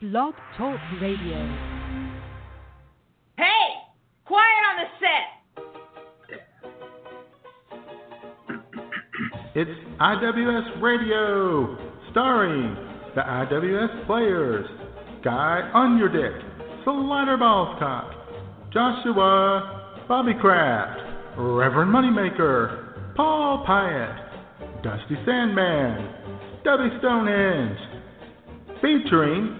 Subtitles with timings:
[0.00, 1.36] Blog Talk Radio.
[3.36, 3.68] Hey!
[4.24, 5.28] Quiet on the set!
[9.54, 11.76] It's IWS Radio,
[12.12, 12.74] starring
[13.14, 14.66] the IWS players
[15.22, 16.40] Guy on your Underdick,
[16.84, 20.98] Slider Ballscock, Joshua Bobby Kraft,
[21.36, 26.08] Reverend Moneymaker, Paul Pyatt, Dusty Sandman,
[26.64, 27.78] Debbie Stonehenge,
[28.80, 29.59] featuring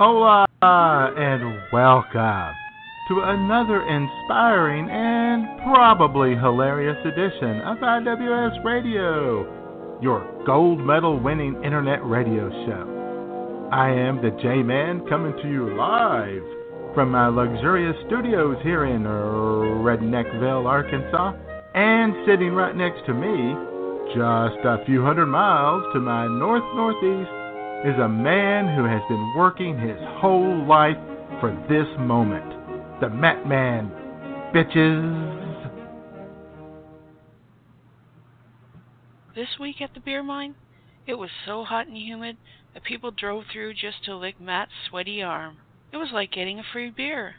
[0.00, 2.54] Hola and welcome
[3.08, 12.02] to another inspiring and probably hilarious edition of IWS Radio, your gold medal winning internet
[12.02, 13.68] radio show.
[13.72, 19.02] I am the J Man coming to you live from my luxurious studios here in
[19.02, 21.34] Redneckville, Arkansas,
[21.74, 23.52] and sitting right next to me,
[24.16, 27.28] just a few hundred miles to my north northeast,
[27.84, 30.98] is a man who has been working his whole life
[31.40, 32.44] for this moment.
[33.00, 33.90] The Matt Man,
[34.54, 35.40] bitches.
[39.34, 40.56] This week at the beer mine,
[41.06, 42.36] it was so hot and humid
[42.74, 45.56] that people drove through just to lick Matt's sweaty arm.
[45.90, 47.36] It was like getting a free beer.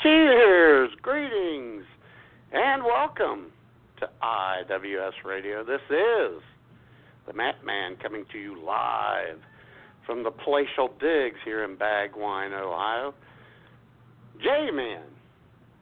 [0.00, 1.84] Cheers, greetings,
[2.52, 3.52] and welcome
[4.00, 5.62] to IWS Radio.
[5.62, 6.42] This is
[7.30, 9.38] the Matt Man coming to you live
[10.04, 13.14] from the Palatial Digs here in Bagwine, Ohio.
[14.42, 15.02] J Man,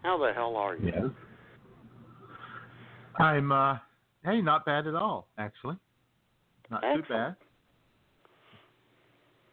[0.02, 0.92] how the hell are you?
[0.94, 1.04] Yes.
[3.18, 3.78] I'm, uh,
[4.24, 5.76] hey, not bad at all, actually.
[6.70, 7.36] Not too bad.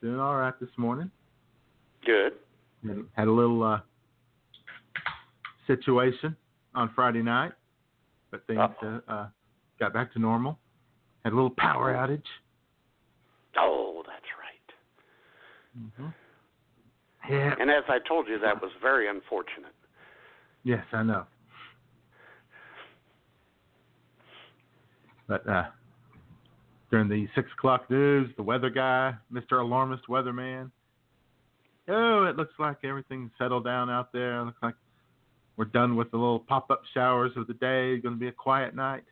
[0.01, 1.09] Doing all right this morning.
[2.05, 2.33] Good.
[2.85, 3.79] Had- Had a little uh,
[5.65, 6.35] situation
[6.75, 7.53] on Friday night,
[8.31, 9.27] but things uh, uh,
[9.79, 10.59] got back to normal.
[11.25, 12.21] Had a little power outage.
[13.57, 15.83] Oh, that's right.
[15.83, 17.33] Mm-hmm.
[17.33, 17.55] Yeah.
[17.59, 19.73] And as I told you, that was very unfortunate.
[20.63, 21.25] Yes, I know.
[25.27, 25.63] But uh,
[26.91, 29.61] during the six o'clock news, the weather guy, Mr.
[29.61, 30.69] Alarmist Weatherman,
[31.87, 34.41] oh, it looks like everything's settled down out there.
[34.41, 34.75] It looks like
[35.57, 37.97] we're done with the little pop up showers of the day.
[37.97, 39.05] Going to be a quiet night.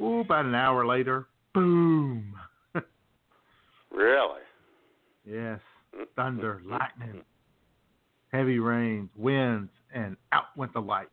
[0.00, 2.34] Ooh, about an hour later, boom.
[3.94, 4.40] Really?
[5.24, 5.60] yes,
[5.94, 6.02] mm-hmm.
[6.16, 7.22] thunder, lightning,
[8.32, 11.10] heavy rains, winds, and out went the lights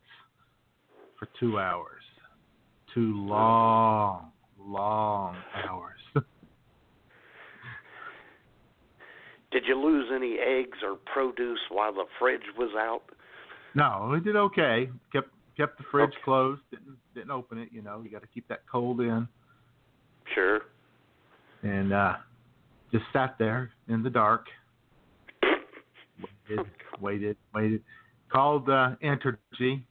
[1.19, 2.01] for two hours.
[2.95, 5.99] Two long, long hours.
[9.51, 13.03] Did you lose any eggs or produce while the fridge was out?
[13.75, 14.89] no, we did okay.
[15.13, 15.29] Kept
[15.61, 16.21] kept the fridge Okay.
[16.23, 16.61] closed.
[16.71, 17.69] Didn't didn't open it.
[17.71, 19.27] You know, you got to keep that cold in.
[20.33, 20.61] Sure.
[21.63, 22.15] And uh,
[22.91, 24.45] just sat there in the dark.
[26.49, 26.65] Waited,
[27.01, 27.83] waited, waited.
[28.31, 29.83] Called uh, Entergy.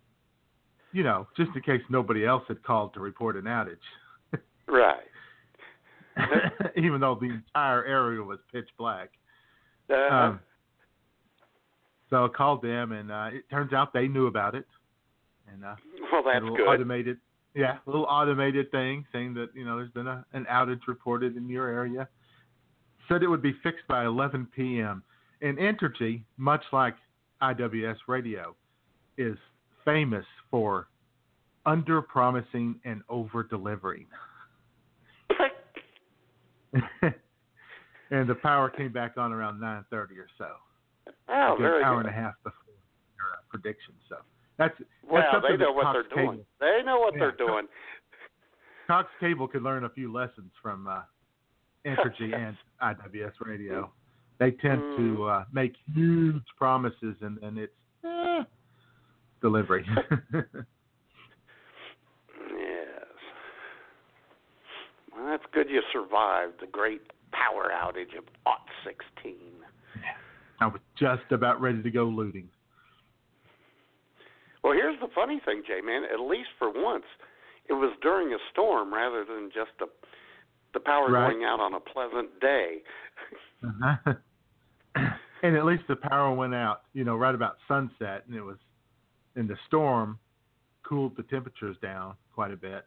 [0.92, 3.76] You know, just in case nobody else had called to report an outage.
[4.66, 5.04] Right.
[6.76, 9.10] even though the entire area was pitch black.
[9.88, 10.40] Uh, Um,
[12.08, 14.66] so I called them, and uh, it turns out they knew about it.
[15.52, 15.74] And uh,
[16.12, 16.68] well, that's a little good.
[16.68, 17.18] automated,
[17.54, 21.36] yeah, a little automated thing saying that you know there's been a, an outage reported
[21.36, 22.08] in your area.
[23.08, 25.02] Said it would be fixed by 11 p.m.
[25.42, 26.94] And Entergy, much like
[27.42, 28.54] IWS Radio,
[29.18, 29.36] is
[29.84, 30.88] famous for
[31.66, 34.06] under promising and over delivering.
[38.10, 40.46] and the power came back on around 9:30 or so.
[41.28, 42.06] oh, very hour good.
[42.06, 42.74] and a half before
[43.16, 43.94] their uh, prediction.
[44.08, 44.16] So
[44.60, 46.44] that's that's Well, they know what Cox they're doing.
[46.60, 47.66] They know what Yeah, they're doing.
[48.86, 51.00] Cox Cable could learn a few lessons from uh,
[51.86, 53.90] Entergy and IWS Radio.
[54.38, 54.96] They tend Mm.
[55.16, 57.72] to uh, make huge promises and then it's
[58.04, 58.44] eh,
[59.40, 59.84] delivery.
[62.56, 63.06] Yes.
[65.14, 67.02] Well, that's good you survived the great
[67.32, 69.34] power outage of Ot 16.
[70.60, 72.48] I was just about ready to go looting.
[74.62, 76.02] Well, here's the funny thing, Jay, man.
[76.04, 77.04] At least for once,
[77.68, 79.86] it was during a storm rather than just a
[80.72, 81.32] the power Right.
[81.32, 82.82] going out on a pleasant day.
[83.62, 84.14] Uh-huh.
[85.42, 88.56] and at least the power went out, you know, right about sunset, and it was,
[89.36, 90.18] and the storm
[90.82, 92.86] cooled the temperatures down quite a bit.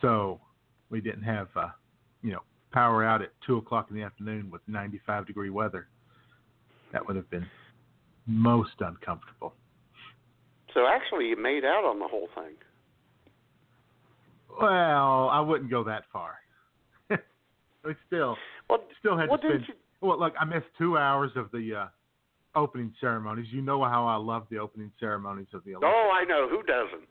[0.00, 0.40] So
[0.88, 1.68] we didn't have, uh,
[2.22, 2.40] you know,
[2.72, 5.88] power out at two o'clock in the afternoon with 95 degree weather.
[6.92, 7.46] That would have been
[8.26, 9.52] most uncomfortable.
[10.74, 12.54] So actually, you made out on the whole thing.
[14.60, 16.34] Well, I wouldn't go that far.
[17.84, 18.36] we still
[18.68, 19.74] Well, still had well, to spend you?
[20.00, 23.46] Well, look, I missed two hours of the uh, opening ceremonies.
[23.50, 25.92] You know how I love the opening ceremonies of the Olympics.
[25.94, 26.48] Oh, I know.
[26.48, 27.08] Who doesn't?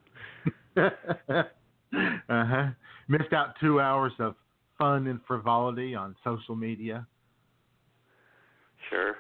[2.29, 2.67] uh huh.
[3.07, 4.35] Missed out two hours of
[4.77, 7.06] fun and frivolity on social media.
[8.89, 9.15] Sure.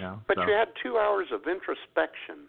[0.00, 2.48] Know, But so, you had two hours of introspection.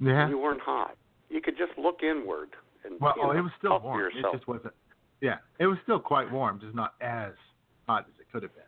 [0.00, 0.28] Yeah.
[0.28, 0.96] You weren't hot.
[1.28, 2.50] You could just look inward
[2.84, 4.00] and Well, you oh, know, it was still warm.
[4.14, 4.74] It just wasn't.
[5.20, 7.32] Yeah, it was still quite warm, just not as
[7.86, 8.62] hot as it could have been.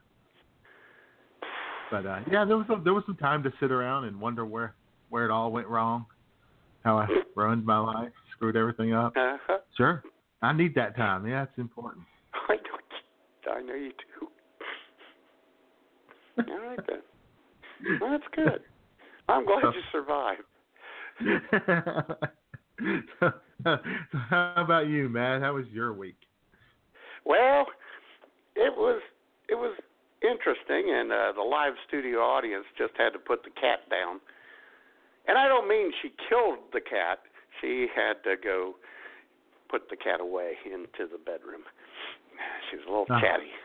[1.90, 4.44] But uh, yeah, there was a, there was some time to sit around and wonder
[4.44, 4.74] where
[5.08, 6.06] where it all went wrong,
[6.84, 9.14] how I ruined my life, screwed everything up.
[9.16, 9.58] Uh-huh.
[9.76, 10.02] Sure,
[10.42, 11.26] I need that time.
[11.26, 12.04] Yeah, it's important.
[12.48, 12.60] I know.
[13.50, 14.28] I know you do.
[16.52, 17.98] All right then.
[18.00, 18.60] Well, that's good.
[19.28, 20.42] I'm glad So- you survived.
[23.20, 23.32] So,
[23.64, 23.76] so
[24.30, 25.42] how about you, Matt?
[25.42, 26.16] How was your week?
[27.24, 27.66] Well,
[28.56, 29.00] it was
[29.48, 29.74] it was
[30.22, 34.20] interesting, and uh, the live studio audience just had to put the cat down.
[35.26, 37.18] And I don't mean she killed the cat.
[37.60, 38.74] She had to go
[39.70, 41.62] put the cat away into the bedroom.
[42.70, 43.20] She was a little Ah.
[43.20, 43.50] chatty.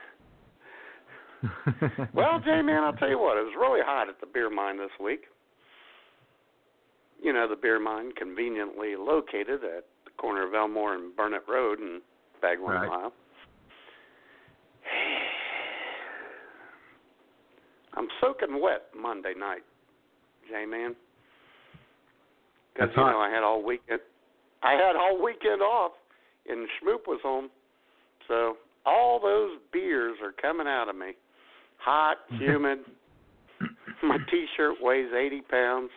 [2.13, 4.77] Well, J man, I'll tell you what, it was really hot at the beer mine
[4.77, 5.25] this week.
[7.23, 11.79] You know, the beer mine conveniently located at the corner of Elmore and Burnett Road
[11.79, 12.01] in
[12.41, 12.87] Bagwell, Right.
[12.87, 13.13] Ohio.
[17.95, 19.61] I'm soaking wet Monday night,
[20.49, 20.95] J man.
[22.73, 23.99] Because you know I had all weekend.
[24.63, 25.91] I had all weekend off,
[26.49, 27.49] and Schmoop was home,
[28.27, 28.55] so
[28.85, 31.11] all those beers are coming out of me.
[31.77, 32.79] Hot, humid.
[34.01, 35.89] My T-shirt weighs 80 pounds.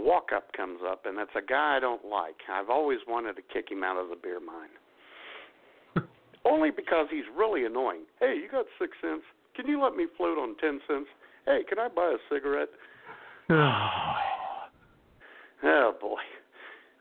[0.00, 2.36] A walk-up comes up, and it's a guy I don't like.
[2.50, 6.06] I've always wanted to kick him out of the beer mine.
[6.46, 8.04] Only because he's really annoying.
[8.18, 9.24] Hey, you got six cents?
[9.54, 11.08] Can you let me float on ten cents?
[11.44, 12.68] Hey, can I buy a cigarette?
[15.62, 16.20] Oh, oh boy.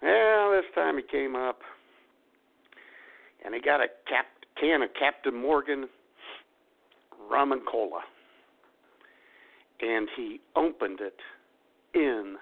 [0.01, 1.59] Well, this time he came up
[3.45, 4.25] and he got a cap
[4.59, 5.87] can of Captain Morgan
[7.31, 8.01] rum and cola.
[9.79, 11.15] And he opened it
[11.93, 12.35] in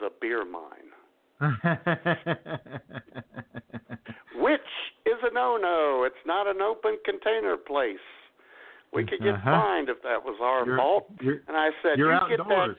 [0.00, 0.90] the beer mine.
[4.36, 4.60] Which
[5.06, 6.04] is a no no.
[6.04, 7.96] It's not an open container place.
[8.92, 9.50] We could get Uh-huh.
[9.50, 11.10] fined if that was our you're, fault.
[11.20, 12.76] you're, And I said, you're You get that outdoors.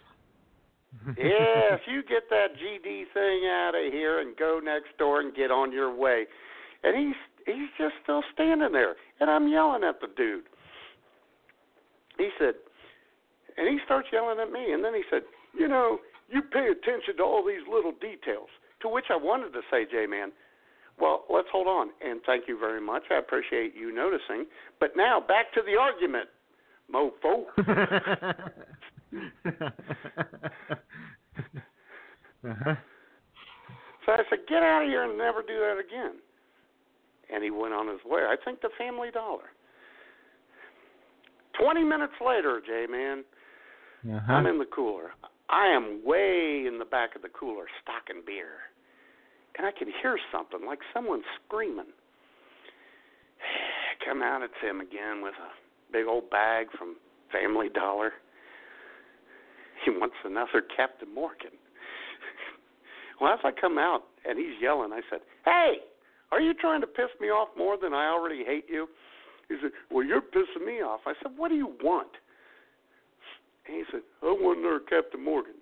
[1.17, 5.35] yeah, if you get that GD thing out of here and go next door and
[5.35, 6.25] get on your way.
[6.83, 7.15] And he's
[7.45, 10.45] he's just still standing there, and I'm yelling at the dude.
[12.17, 12.56] He said,
[13.57, 15.21] and he starts yelling at me, and then he said,
[15.57, 16.00] you know,
[16.31, 18.49] you pay attention to all these little details.
[18.81, 20.31] To which I wanted to say, J Man,
[20.99, 23.04] well, let's hold on, and thank you very much.
[23.11, 24.45] I appreciate you noticing.
[24.80, 26.30] But now back to the argument,
[26.94, 27.45] mofo.
[32.47, 32.75] uh-huh.
[34.06, 36.15] So I said, get out of here and never do that again.
[37.33, 38.21] And he went on his way.
[38.21, 39.51] I think the Family Dollar.
[41.61, 43.23] Twenty minutes later, J man,
[44.15, 44.33] Uh-huh.
[44.33, 45.11] I'm in the cooler.
[45.49, 48.69] I am way in the back of the cooler stocking beer.
[49.57, 51.91] And I can hear something like someone screaming.
[54.06, 56.95] Come out, it's him again with a big old bag from
[57.31, 58.13] Family Dollar.
[59.85, 61.56] He wants another Captain Morgan.
[63.21, 65.75] well, as I come out and he's yelling, I said, Hey,
[66.33, 68.87] are you trying to piss me off more than I already hate you?
[69.47, 70.99] He said, Well, you're pissing me off.
[71.06, 72.09] I said, What do you want?
[73.69, 75.54] And he said, I want another Captain Morgan.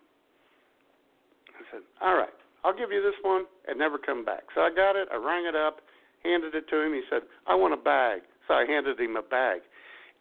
[1.51, 2.31] I said, All right,
[2.63, 4.43] I'll give you this one and never come back.
[4.55, 5.81] So I got it, I rang it up,
[6.23, 6.93] handed it to him.
[6.93, 8.21] He said, I want a bag.
[8.47, 9.59] So I handed him a bag.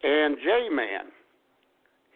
[0.03, 1.15] And J Man,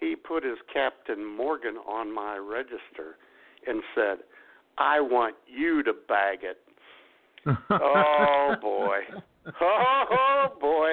[0.01, 3.15] he put his Captain Morgan on my register
[3.67, 4.19] and said,
[4.77, 6.59] I want you to bag it.
[7.71, 8.99] Oh, boy.
[9.47, 10.17] Oh, boy.
[10.17, 10.91] Oh, boy.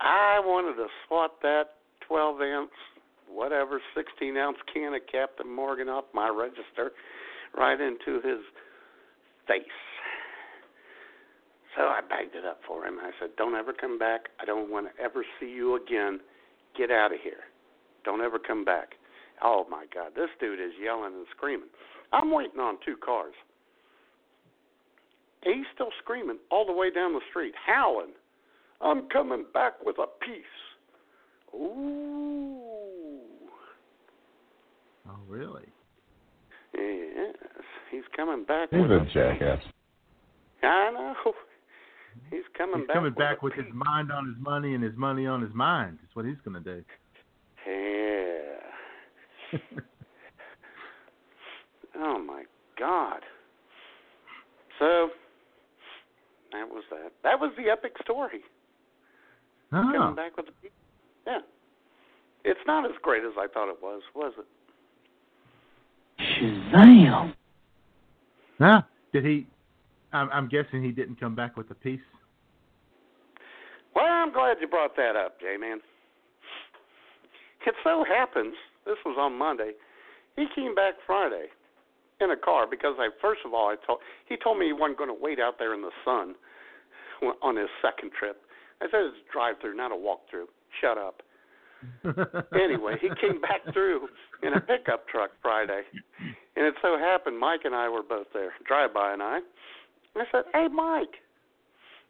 [0.00, 1.64] I wanted to swat that
[2.06, 2.70] 12 ounce
[3.28, 6.92] whatever 16 ounce can of Captain Morgan off my register
[7.56, 8.40] right into his
[9.48, 9.62] face.
[11.76, 12.98] So I bagged it up for him.
[13.00, 14.28] I said, Don't ever come back.
[14.40, 16.20] I don't want to ever see you again.
[16.78, 17.50] Get out of here.
[18.04, 18.90] Don't ever come back.
[19.42, 21.68] Oh my God, this dude is yelling and screaming.
[22.12, 23.34] I'm waiting on two cars.
[25.44, 28.12] He's still screaming all the way down the street, howling.
[28.80, 30.42] I'm coming back with a piece.
[31.54, 33.20] Ooh.
[35.08, 35.66] Oh, really?
[36.74, 37.34] Yes,
[37.90, 38.70] he's coming back.
[38.70, 39.62] He's with a a jackass.
[40.62, 41.14] I know.
[42.30, 42.94] He's coming He's back.
[42.94, 45.52] coming with back a with his mind on his money and his money on his
[45.52, 45.98] mind.
[46.00, 46.84] That's what he's going to do.
[47.66, 49.58] Yeah.
[51.96, 52.44] oh my
[52.78, 53.20] God.
[54.78, 55.10] So
[56.54, 57.12] that was that.
[57.22, 58.40] That was the epic story.
[59.72, 59.82] Ah.
[59.82, 60.70] Coming Oh, back with the piece.
[61.26, 61.40] Yeah.
[62.44, 64.46] It's not as great as I thought it was, was it?
[66.20, 67.34] Shazam!
[68.60, 68.82] yeah.
[69.12, 69.46] Did he?
[70.12, 72.00] I'm, I'm guessing he didn't come back with a piece.
[73.94, 75.80] Well, I'm glad you brought that up, J Man.
[77.66, 79.72] It so happens this was on Monday.
[80.36, 81.46] He came back Friday
[82.20, 84.98] in a car because I first of all I told he told me he wasn't
[84.98, 86.34] going to wait out there in the sun
[87.42, 88.42] on his second trip.
[88.80, 90.46] I said it's a drive through, not a walk through.
[90.80, 91.22] Shut up.
[92.54, 94.08] Anyway, he came back through
[94.42, 95.82] in a pickup truck Friday,
[96.56, 99.36] and it so happened Mike and I were both there, drive by and I.
[100.14, 101.20] And I said, "Hey, Mike,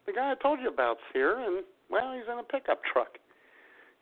[0.05, 3.17] the guy I told you about's here, and well, he's in a pickup truck."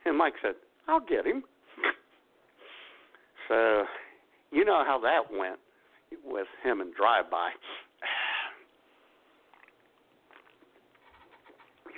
[0.04, 0.54] And Mike said,
[0.86, 1.42] "I'll get him."
[3.48, 3.84] so,
[4.52, 5.58] you know how that went
[6.24, 7.50] with him and drive by.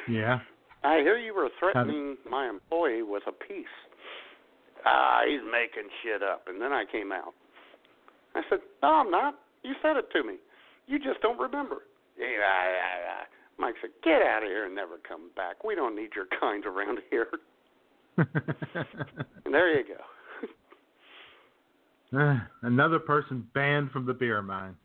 [0.09, 0.39] yeah.
[0.85, 3.67] I hear you were threatening my employee with a piece.
[4.85, 6.45] Ah, he's making shit up.
[6.47, 7.35] And then I came out.
[8.37, 9.35] I said, No, I'm not.
[9.65, 10.35] You said it to me.
[10.87, 11.79] You just don't remember.
[12.17, 13.23] Yeah, yeah, yeah.
[13.59, 15.65] Mike said, Get out of here and never come back.
[15.65, 17.29] We don't need your kind around here.
[19.45, 20.03] And there you go.
[22.63, 24.77] Another person banned from the beer mine.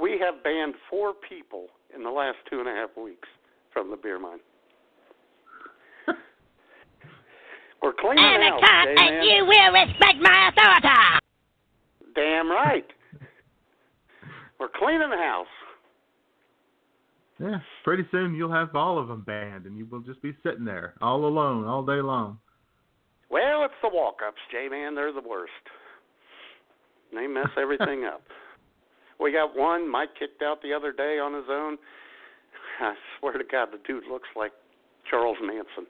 [0.00, 3.28] We have banned four people in the last two and a half weeks
[3.72, 4.38] from the beer mine.
[7.82, 9.22] We're cleaning out, J-Man.
[9.22, 10.88] you will respect my authority!
[12.14, 12.86] Damn right.
[14.60, 15.46] We're cleaning the house.
[17.40, 20.64] Yeah, pretty soon you'll have all of them banned, and you will just be sitting
[20.64, 22.38] there all alone all day long.
[23.30, 24.94] Well, it's the walk ups, J Man.
[24.94, 25.50] They're the worst.
[27.14, 28.22] They mess everything up.
[29.20, 31.78] We got one Mike kicked out the other day on his own.
[32.80, 34.50] I swear to God, the dude looks like
[35.08, 35.86] Charles Manson.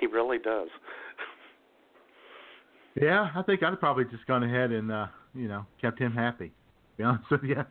[0.00, 0.68] He really does.
[3.00, 6.48] Yeah, I think I'd probably just gone ahead and uh, you know kept him happy.
[6.48, 7.64] To be honest with you.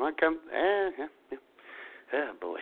[0.00, 1.38] I come, eh, yeah, yeah.
[2.14, 2.60] oh boy.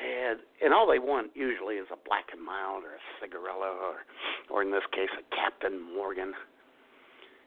[0.00, 3.96] And, and all they want usually is a black and mild or a cigarella or,
[4.48, 6.32] or in this case, a Captain Morgan.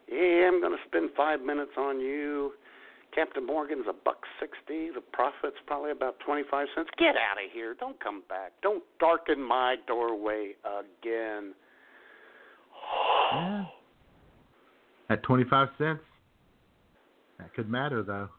[0.07, 2.53] Yeah, I'm going to spend five minutes on you.
[3.15, 4.89] Captain Morgan's a buck sixty.
[4.89, 6.89] The profit's probably about twenty-five cents.
[6.97, 7.75] Get out of here!
[7.79, 8.53] Don't come back.
[8.63, 11.53] Don't darken my doorway again.
[13.33, 13.65] yeah.
[15.11, 16.01] At twenty five cents.
[17.37, 18.29] That could matter though.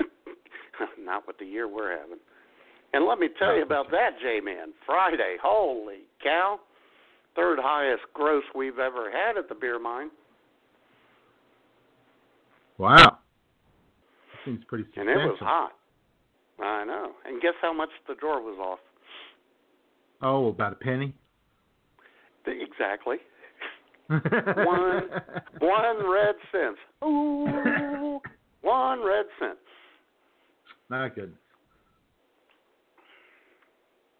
[0.98, 2.18] Not with the year we're having.
[2.92, 4.72] And let me tell you about that, J Man.
[4.84, 6.60] Friday, holy cow.
[7.34, 10.10] Third highest gross we've ever had at the beer mine.
[12.76, 13.18] Wow.
[14.44, 15.72] Seems pretty And it was hot.
[16.60, 17.12] I know.
[17.24, 18.78] And guess how much the drawer was off?
[20.20, 21.14] Oh, about a penny.
[22.46, 23.16] Exactly.
[24.08, 24.20] One.
[25.60, 26.76] One red cent.
[27.04, 28.20] Ooh.
[28.62, 29.58] One red cent.
[30.90, 31.38] Not goodness.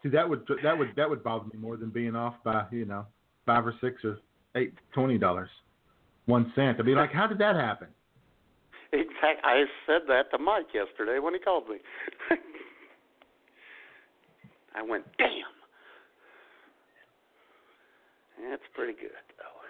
[0.02, 2.84] See, that would that would that would bother me more than being off by you
[2.84, 3.06] know
[3.46, 4.18] five or six or
[4.56, 5.50] eight twenty dollars,
[6.26, 6.80] one cent.
[6.80, 7.88] I'd be like, how did that happen?
[8.94, 9.40] Exact.
[9.42, 11.76] I said that to Mike yesterday when he called me.
[14.74, 15.30] I went, damn.
[18.50, 19.62] That's pretty good, though.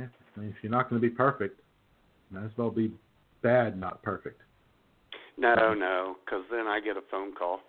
[0.00, 0.06] Yeah,
[0.36, 1.60] I mean, if you're not going to be perfect,
[2.30, 2.92] might as well be
[3.42, 4.40] bad, not perfect.
[5.38, 7.60] No, no, because then I get a phone call.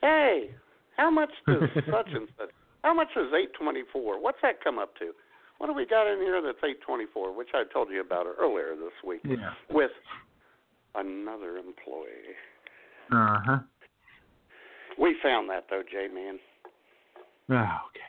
[0.00, 0.50] Hey,
[0.96, 2.50] how much does such and such?
[2.82, 4.20] How much is eight twenty four?
[4.20, 5.12] What's that come up to?
[5.58, 7.32] What do we got in here that's eight twenty four?
[7.36, 9.52] Which I told you about earlier this week Yeah.
[9.70, 9.90] with
[10.94, 12.34] another employee.
[13.12, 13.58] Uh huh.
[14.98, 16.38] We found that though, J man.
[17.48, 18.00] Oh, okay.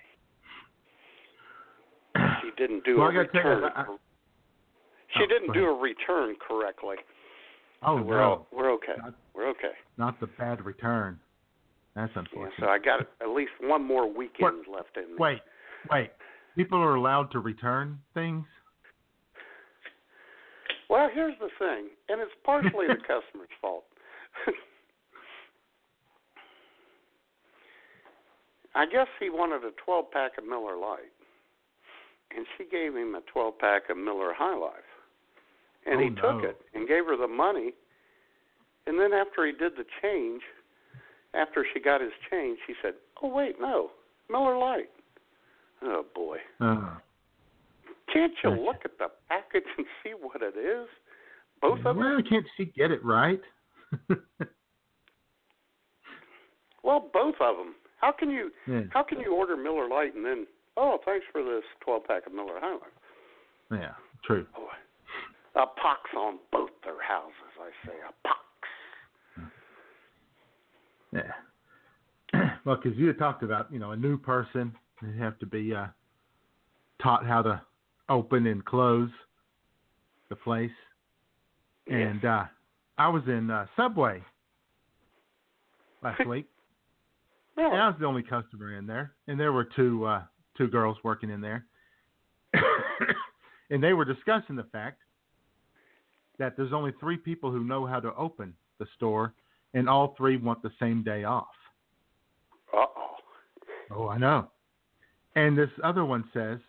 [2.42, 3.64] She didn't do Well, a return.
[3.76, 3.86] I-
[5.16, 6.98] she Oh, didn't do a return correctly.
[7.84, 8.94] Oh So we're no, all, we're okay.
[8.98, 9.72] Not- We're okay.
[9.98, 11.20] not the bad return.
[11.96, 12.54] That's Yeah, unfortunate.
[12.60, 15.16] so I got at least one more weekend left in me.
[15.18, 15.40] Wait,
[15.92, 16.12] wait.
[16.56, 18.46] People are allowed to return things.
[20.90, 23.84] Well, here's the thing, and it's partially the customer's fault.
[28.76, 31.12] I guess he wanted a 12 pack of Miller Lite,
[32.36, 34.86] and she gave him a 12 pack of Miller High Life,
[35.90, 37.74] and Oh, he took it and gave her the money.
[38.86, 40.42] And then after he did the change,
[41.34, 43.92] after she got his change, she said, "Oh wait, no,
[44.30, 44.90] Miller Lite."
[45.82, 46.38] Oh boy.
[46.60, 46.96] Uh,
[48.12, 48.62] Can't you Gotcha.
[48.62, 50.88] look at the package and see what it is?
[51.62, 51.98] Both of them?
[51.98, 53.42] well, can't she get it right?
[56.84, 57.76] Well, both of them.
[58.00, 61.44] How can you yeah, how can you order Miller Lite and then oh thanks for
[61.44, 62.82] this 12 pack of Miller High Life?
[63.72, 63.92] yeah,
[64.24, 64.46] true.
[64.56, 64.70] Boy,
[65.58, 67.34] a pox on both their houses.
[67.60, 68.40] I say a pox.
[72.34, 72.52] Yeah.
[72.66, 75.74] well, because you had talked about, you know, a new person, they have to be
[75.74, 75.88] uh,
[77.02, 77.62] taught how to
[78.10, 79.10] open and close
[80.30, 80.72] the place.
[81.88, 82.44] And uh,
[82.98, 84.22] I was in uh, Subway
[86.04, 86.48] last week.
[87.56, 87.72] Really?
[87.72, 90.22] And I was the only customer in there, and there were two uh,
[90.58, 91.66] two girls working in there,
[93.72, 95.00] and they were discussing the fact
[96.40, 99.34] that there's only three people who know how to open the store,
[99.74, 101.48] and all three want the same day off.
[102.74, 103.16] Uh oh.
[103.92, 104.48] Oh, I know.
[105.36, 106.60] And this other one says,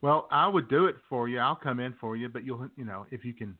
[0.00, 1.38] "Well, I would do it for you.
[1.38, 3.56] I'll come in for you, but you'll, you know, if you can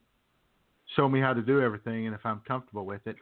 [0.97, 3.17] show me how to do everything and if I'm comfortable with it."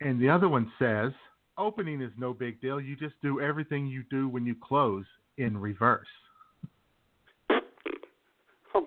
[0.00, 1.12] And the other one says,
[1.58, 2.80] "Opening is no big deal.
[2.80, 5.04] You just do everything you do when you close
[5.38, 6.06] in reverse."
[8.74, 8.86] Oh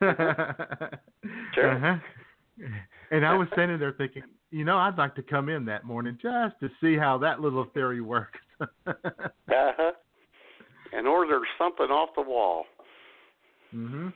[0.00, 0.98] my god.
[1.54, 1.70] Sure.
[1.72, 2.66] Uh-huh.
[3.10, 6.18] And I was sitting there thinking, you know, I'd like to come in that morning
[6.20, 8.38] just to see how that little theory works.
[8.86, 8.92] Uh
[9.48, 9.92] huh.
[10.92, 12.64] And order something off the wall.
[13.74, 14.12] mhm.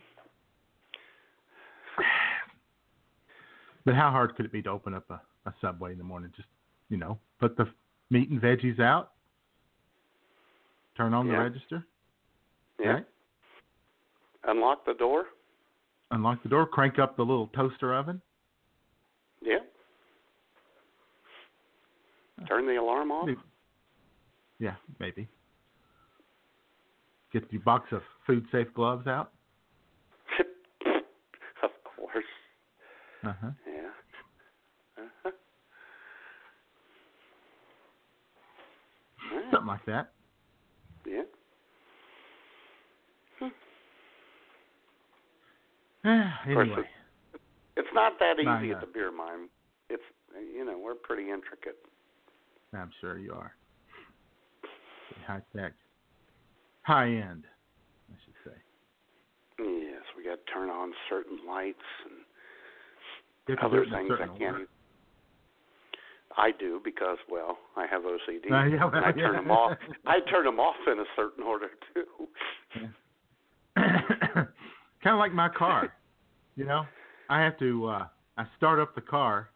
[3.84, 6.32] But how hard could it be to open up a, a subway in the morning?
[6.34, 6.48] Just,
[6.88, 7.66] you know, put the
[8.10, 9.12] meat and veggies out,
[10.96, 11.84] turn on the register,
[12.80, 12.88] Yeah.
[12.88, 13.04] right?
[14.46, 15.26] Unlock the door.
[16.14, 18.22] Unlock the door, crank up the little toaster oven.
[19.42, 19.58] Yeah.
[22.48, 23.28] Turn the alarm off.
[24.58, 25.28] Yeah, maybe.
[27.32, 29.32] Get your box of food safe gloves out.
[31.62, 32.24] of course.
[33.24, 33.50] Uh huh.
[33.66, 35.02] Yeah.
[35.02, 35.30] Uh-huh.
[39.50, 40.12] Something like that.
[41.06, 41.22] Yeah.
[46.04, 46.88] Course, anyway,
[47.76, 48.74] It's not that easy know.
[48.74, 49.48] at the beer mine.
[49.90, 50.02] It's
[50.54, 51.76] you know we're pretty intricate.
[52.72, 53.52] I'm sure you are.
[55.26, 55.72] High tech,
[56.82, 57.44] high end,
[58.10, 58.56] I should say.
[59.58, 62.14] Yes, we got to turn on certain lights and
[63.46, 64.42] You have to do other it in a things I can't.
[64.42, 64.66] order.
[66.36, 68.50] I do because well I have OCD.
[68.50, 69.40] Uh, yeah, well, and I turn yeah.
[69.40, 69.78] them off.
[70.06, 72.06] I turn them off in a certain order too.
[75.04, 75.92] kind of like my car.
[76.56, 76.86] You know,
[77.28, 78.06] I have to uh
[78.38, 79.50] I start up the car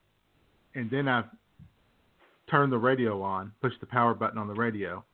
[0.75, 1.23] and then I
[2.51, 5.05] turn the radio on, push the power button on the radio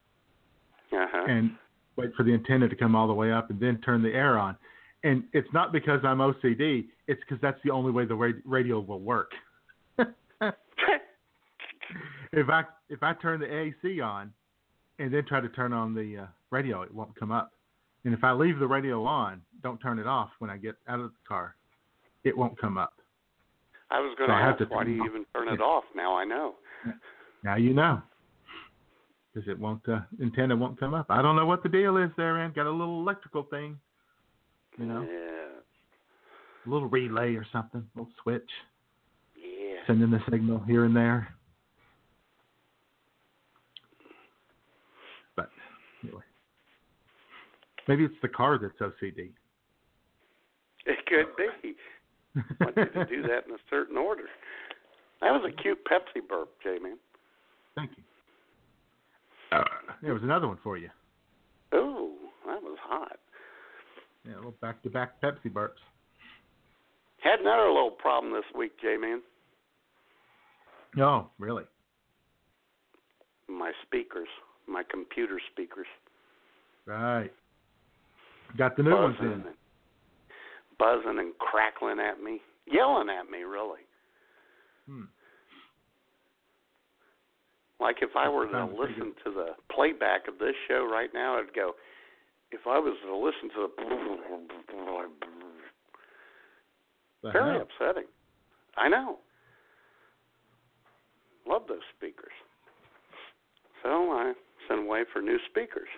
[0.92, 1.24] Uh-huh.
[1.28, 1.50] and
[1.96, 4.38] wait for the antenna to come all the way up and then turn the air
[4.38, 4.56] on.
[5.02, 8.16] And it's not because I'm OCD, it's because that's the only way the
[8.46, 9.32] radio will work.
[9.98, 10.08] if
[12.48, 14.32] I if I turn the AC on
[14.98, 17.52] and then try to turn on the uh, radio, it won't come up.
[18.04, 21.00] And if I leave the radio on, don't turn it off when I get out
[21.00, 21.56] of the car,
[22.24, 22.94] it won't come up.
[23.90, 25.64] I was going So to have ask to why do you even turn it Yeah.
[25.64, 25.84] off?
[25.94, 26.56] Now I know.
[27.42, 28.02] Now you know,
[29.32, 31.06] because it won't uh, antenna won't come up.
[31.10, 32.52] I don't know what the deal is there, man.
[32.54, 33.78] Got a little electrical thing,
[34.78, 35.60] you know, Yeah.
[36.66, 38.50] a little relay or something, little switch,
[39.36, 39.84] Yeah.
[39.86, 41.28] sending the signal here and there.
[45.36, 45.50] But
[46.02, 46.22] anyway,
[47.88, 49.30] maybe it's the car that's OCD.
[50.86, 51.74] It could be.
[52.60, 54.24] want you to do that in a certain order.
[55.20, 56.96] That was a cute Pepsi burp, J man.
[57.74, 58.02] Thank you.
[59.52, 59.64] Uh,
[60.02, 60.90] there was another one for you.
[61.72, 62.14] Oh,
[62.46, 63.18] that was hot.
[64.26, 65.80] Yeah, a little back-to-back Pepsi burps.
[67.20, 69.22] Had another little problem this week, J man.
[70.98, 71.64] Oh, really?
[73.48, 74.28] my speakers,
[74.66, 75.86] my computer speakers.
[76.86, 77.32] Right.
[78.56, 79.44] Got the new ones in.
[80.78, 83.80] buzzing and crackling at me, yelling at me, really.
[84.88, 85.04] Hmm.
[87.80, 91.52] Like if I were to listen to the playback of this show right now, I'd
[91.54, 91.72] go.
[92.52, 95.08] If I was to listen to the
[97.22, 97.62] The very hell?
[97.62, 98.08] upsetting.
[98.76, 99.18] I know.
[101.48, 102.32] Love those speakers.
[103.82, 104.32] So I
[104.68, 105.88] sent away for new speakers,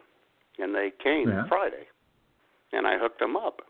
[0.58, 1.46] and they came Yeah.
[1.48, 1.86] Friday,
[2.72, 3.60] and I hooked them up.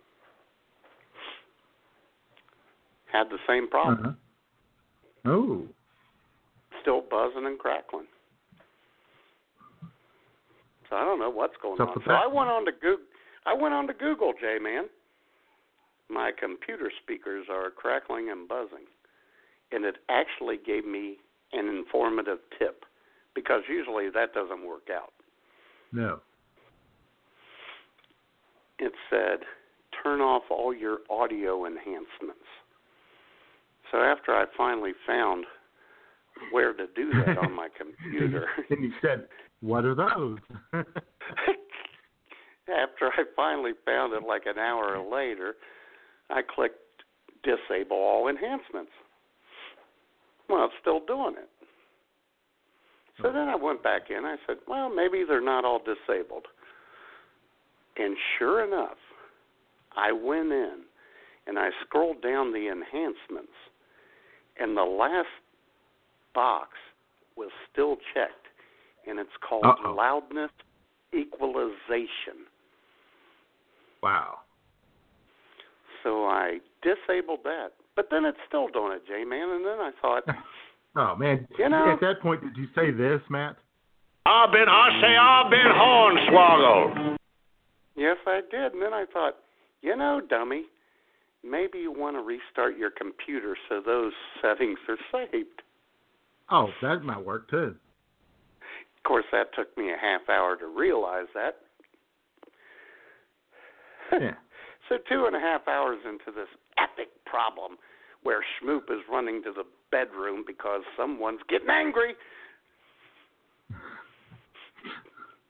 [3.13, 3.99] Had the same problem.
[4.07, 4.13] Uh-huh.
[5.29, 5.67] Oh.
[6.81, 8.07] still buzzing and crackling.
[10.89, 12.03] So I don't know what's going up on.
[12.05, 12.13] So?
[12.13, 13.05] I went on to Google.
[13.45, 14.85] I went on to Google, J man.
[16.09, 18.87] My computer speakers are crackling and buzzing,
[19.73, 21.17] and it actually gave me
[21.53, 22.85] an informative tip
[23.35, 25.13] because usually that doesn't work out.
[25.93, 26.21] No.
[28.79, 29.41] It said,
[30.03, 32.47] "Turn off all your audio enhancements."
[33.91, 35.47] So after I finally found
[36.51, 38.47] where to do that on my computer.
[38.71, 39.29] and you said,
[39.61, 40.39] "What are those?"
[42.69, 45.55] After I finally found it, like an hour later,
[46.31, 47.05] I clicked
[47.45, 48.91] disable all enhancements.
[50.49, 51.49] Well, it's still doing it.
[53.23, 54.25] So then I went back in.
[54.25, 56.47] I said, well, maybe they're not all disabled.
[57.99, 58.99] And sure enough,
[59.97, 60.81] I went in
[61.47, 63.53] and I scrolled down the enhancements,
[64.59, 65.29] and the last
[66.35, 66.71] box
[67.37, 68.47] was still checked,
[69.07, 69.93] and it's called Uh-oh.
[69.95, 70.51] loudness
[71.15, 72.45] equalization.
[74.03, 74.39] wow.
[76.03, 77.71] So I disabled that.
[77.97, 79.49] But then it's still doing it, J Man.
[79.51, 80.23] And then I thought,
[80.97, 81.47] Oh man.
[81.59, 83.57] You know- At that point, did you say this, Matt?
[84.27, 87.17] I've been, I say, I've been hornswoggled.
[87.97, 88.73] Yes, I did.
[88.73, 89.37] And then I thought,
[89.83, 90.65] you know, dummy,
[91.45, 95.63] maybe you want to restart your computer so those settings are saved.
[96.51, 97.75] Oh, that might work too.
[98.97, 101.57] Of course, that took me a half hour to realize that.
[104.13, 104.33] Yeah.
[104.89, 106.47] So two and a half hours into this
[106.79, 107.77] epic problem
[108.23, 112.15] where Schmoop is running to the bedroom because someone's getting angry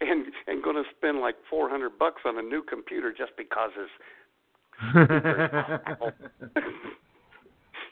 [0.09, 3.89] and and going to spend like 400 bucks on a new computer just because his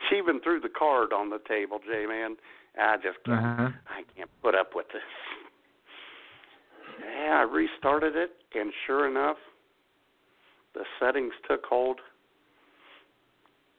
[0.09, 2.37] she even threw the card on the table, J man.
[2.79, 3.71] I just can't uh-huh.
[3.89, 5.03] I can't put up with this.
[7.01, 9.37] Yeah, I restarted it and sure enough
[10.75, 12.01] the settings took hold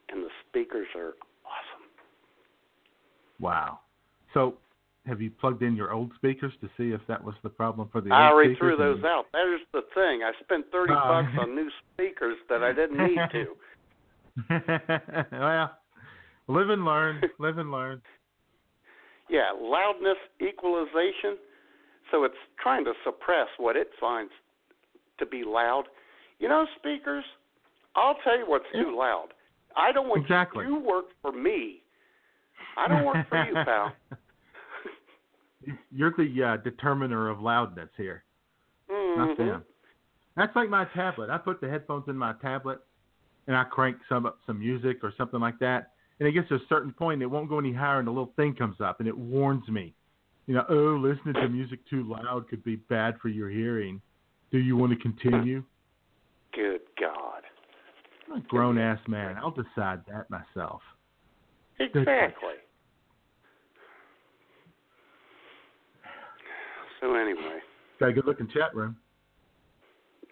[0.10, 1.14] and the speakers are
[1.46, 1.86] awesome.
[3.40, 3.80] Wow.
[4.34, 4.56] So,
[5.08, 8.02] have you plugged in your old speakers to see if that was the problem for
[8.02, 9.26] the I already threw those and- out.
[9.34, 10.24] There's the thing.
[10.24, 11.08] I spent thirty Oh.
[11.08, 13.56] bucks on new speakers that I didn't need to.
[15.32, 15.72] well,
[16.48, 17.22] live and learn.
[17.40, 18.02] Live and learn.
[19.28, 21.40] Yeah, loudness equalization.
[22.12, 24.32] So it's trying to suppress what it finds
[25.18, 25.86] to be loud.
[26.38, 27.24] You know, speakers,
[27.96, 29.30] I'll tell you what's too loud.
[29.76, 30.66] I don't want Exactly.
[30.66, 31.82] you to work for me.
[32.78, 33.94] I don't work for you, pal.
[35.92, 38.24] You're the uh, determiner of loudness here,
[38.90, 39.38] not Mhm.
[39.38, 39.66] them.
[40.36, 41.30] That's like my tablet.
[41.30, 42.80] I put the headphones in my tablet,
[43.48, 46.56] and I crank some up some music or something like that, and it gets to
[46.56, 49.08] a certain point, it won't go any higher, and a little thing comes up, and
[49.08, 49.94] it warns me.
[50.48, 54.02] You know, oh, listening to music too loud could be bad for your hearing.
[54.52, 55.64] Do you want to continue?
[56.54, 57.42] Good God.
[58.28, 59.38] I'm a grown ass man.
[59.38, 60.82] I'll decide that myself.
[61.80, 62.54] Exactly.
[67.06, 67.60] So anyway,
[68.00, 68.98] Got a good looking chat room.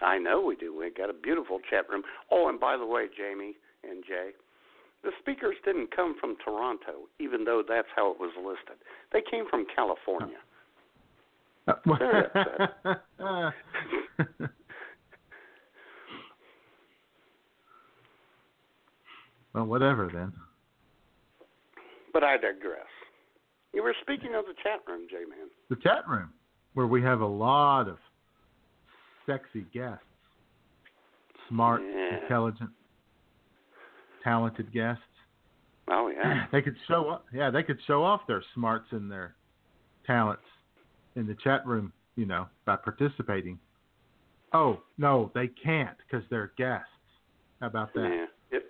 [0.01, 0.75] I know we do.
[0.75, 2.01] We got a beautiful chat room.
[2.31, 4.31] Oh, and by the way, Jamie and Jay,
[5.03, 8.81] the speakers didn't come from Toronto, even though that's how it was listed.
[9.11, 10.37] They came from California.
[11.67, 12.23] Uh, uh, Very
[19.53, 20.33] well, whatever then.
[22.11, 22.87] But I digress.
[23.73, 25.49] You were speaking of the chat room, J Man.
[25.69, 26.31] The chat room,
[26.73, 27.97] where we have a lot of
[29.25, 30.03] sexy guests,
[31.49, 32.19] smart, Yeah.
[32.21, 32.69] intelligent,
[34.23, 35.03] talented guests.
[35.87, 36.45] Oh yeah.
[36.51, 37.25] They could show up.
[37.33, 39.35] Yeah, they could show off their smarts and their
[40.05, 40.43] talents
[41.15, 41.91] in the chat room.
[42.15, 43.59] You know, by participating.
[44.53, 46.87] Oh no, they can't because they're guests.
[47.59, 48.09] How about that?
[48.51, 48.57] yeah.
[48.57, 48.63] If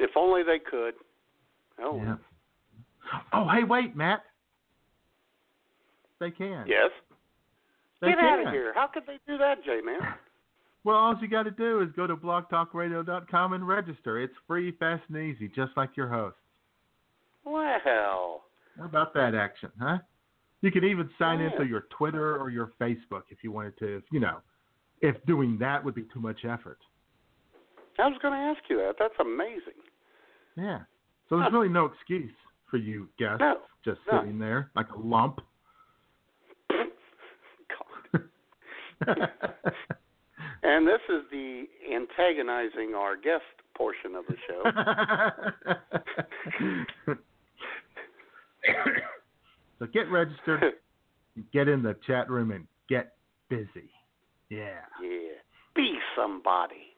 [0.00, 0.94] if only they could.
[1.80, 1.96] Oh.
[1.96, 2.16] Yeah.
[3.32, 4.20] Oh, hey, wait, Matt.
[6.20, 6.66] they can.
[6.66, 6.90] Yes.
[8.00, 8.26] They Get can.
[8.40, 8.72] out of here.
[8.74, 10.00] How could they do that, J Man?
[10.84, 14.18] Well, all you got to do is go to blogtalkradio.com and register.
[14.20, 16.36] It's free, fast, and easy, just like your host.
[17.44, 17.80] Well,
[18.78, 19.98] How about that action, huh?
[20.60, 21.50] You can even sign Yeah.
[21.50, 23.96] into your Twitter or your Facebook if you wanted to.
[23.98, 24.40] If, you know,
[25.00, 26.78] if doing that would be too much effort.
[27.98, 28.94] I was going to ask you that.
[28.98, 29.82] That's amazing.
[30.56, 30.80] Yeah.
[31.28, 31.56] So there's Huh.
[31.58, 32.34] really no excuse
[32.70, 33.60] for you guests No.
[33.84, 34.20] just No.
[34.20, 35.40] sitting there like a lump.
[36.68, 38.22] God.
[40.62, 43.44] And this is the antagonizing our guest
[43.76, 44.62] portion of the show.
[49.78, 50.74] so get registered,
[51.52, 53.14] get in the chat room, and get
[53.48, 53.88] busy.
[54.50, 54.80] Yeah.
[55.02, 55.38] yeah.
[55.76, 56.96] Be somebody.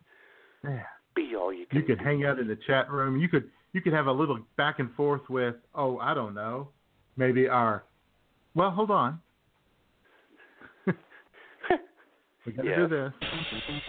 [0.65, 0.83] Yeah.
[1.15, 1.81] Be all you can.
[1.81, 3.21] You could hang out in the chat room.
[3.21, 6.69] You could you could have a little back and forth with oh I don't know
[7.17, 7.85] maybe our
[8.55, 9.21] well hold on
[12.47, 13.13] we gotta do this.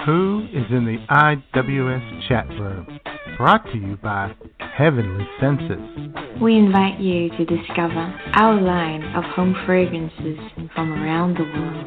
[0.06, 3.00] Who is in the IWS chat room?
[3.38, 4.34] Brought to you by
[4.78, 5.80] Heavenly Senses.
[6.42, 10.38] We invite you to discover our line of home fragrances
[10.76, 11.86] from around the world.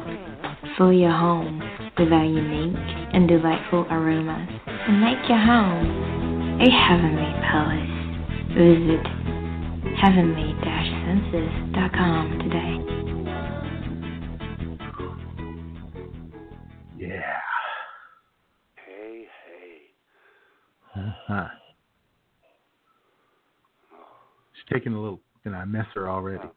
[0.77, 1.61] Fill your home
[1.97, 2.75] with our unique
[3.13, 7.91] and delightful aromas and make your home a heavenly palace.
[8.57, 9.05] Visit
[10.01, 13.04] heavenly-senses.com today.
[21.29, 21.47] Uh-huh.
[24.53, 26.47] She's taking a little and I miss her already.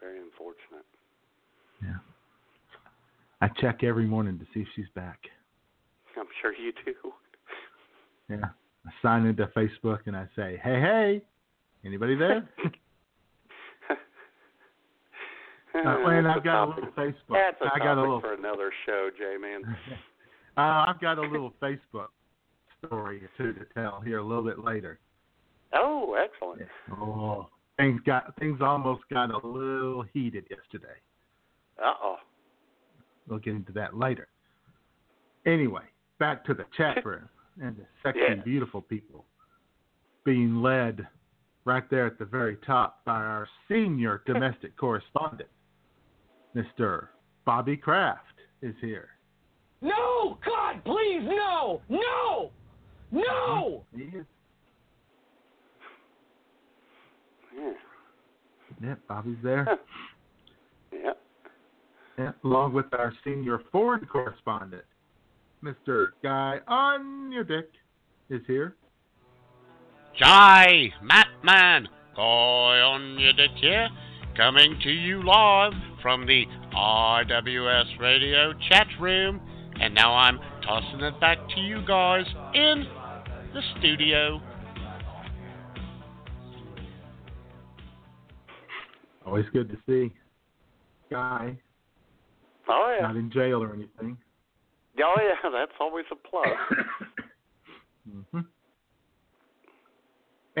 [0.00, 0.86] Very unfortunate.
[1.82, 1.96] Yeah.
[3.40, 5.18] I check every morning to see if she's back.
[6.18, 6.94] I'm sure you do.
[8.28, 8.48] Yeah.
[8.86, 11.22] I sign into Facebook and I say, Hey, hey,
[11.84, 12.48] anybody there?
[15.74, 17.14] Uh, and I've got a little Facebook.
[17.30, 18.20] That's a I topic got a little.
[18.20, 19.62] for another show, J Man.
[20.58, 22.08] uh, I've got a little Facebook
[22.86, 24.98] story or two to tell here a little bit later.
[25.74, 26.62] Oh, excellent.
[26.92, 30.94] Oh, things got things almost got a little heated yesterday.
[31.82, 32.16] Uh oh.
[33.28, 34.28] We'll get into that later.
[35.46, 35.82] Anyway,
[36.18, 37.28] back to the chat room
[37.60, 38.42] and the sexy, Yeah.
[38.42, 39.24] beautiful people
[40.24, 41.06] being led
[41.64, 45.48] right there at the very top by our senior domestic correspondent,
[46.54, 47.08] Mr.
[47.44, 48.20] Bobby Kraft,
[48.60, 49.08] is here.
[49.80, 50.38] No!
[50.44, 51.80] God, please, no!
[51.88, 52.50] No!
[53.12, 53.84] No!
[53.94, 54.08] He.
[57.54, 57.72] Yeah.
[58.82, 59.78] Yeah, Bobby's there.
[60.92, 61.12] Yeah.
[62.18, 64.84] Yeah, along with our senior foreign correspondent,
[65.62, 66.08] Mr.
[66.22, 67.70] Guy on your dick,
[68.30, 68.76] is here.
[70.18, 73.88] Jai, Matman, Guy on your dick here,
[74.36, 75.72] coming to you live
[76.02, 76.44] from the
[76.74, 79.40] IWS Radio chat room.
[79.80, 82.84] And now I'm tossing it back to you guys in
[83.54, 84.40] the studio.
[89.26, 90.12] Always good to see.
[91.10, 91.56] Guy,
[92.68, 93.06] Oh yeah.
[93.06, 94.16] not in jail or anything.
[95.02, 95.50] Oh yeah.
[95.50, 96.48] That's always a plus.
[98.32, 98.40] hmm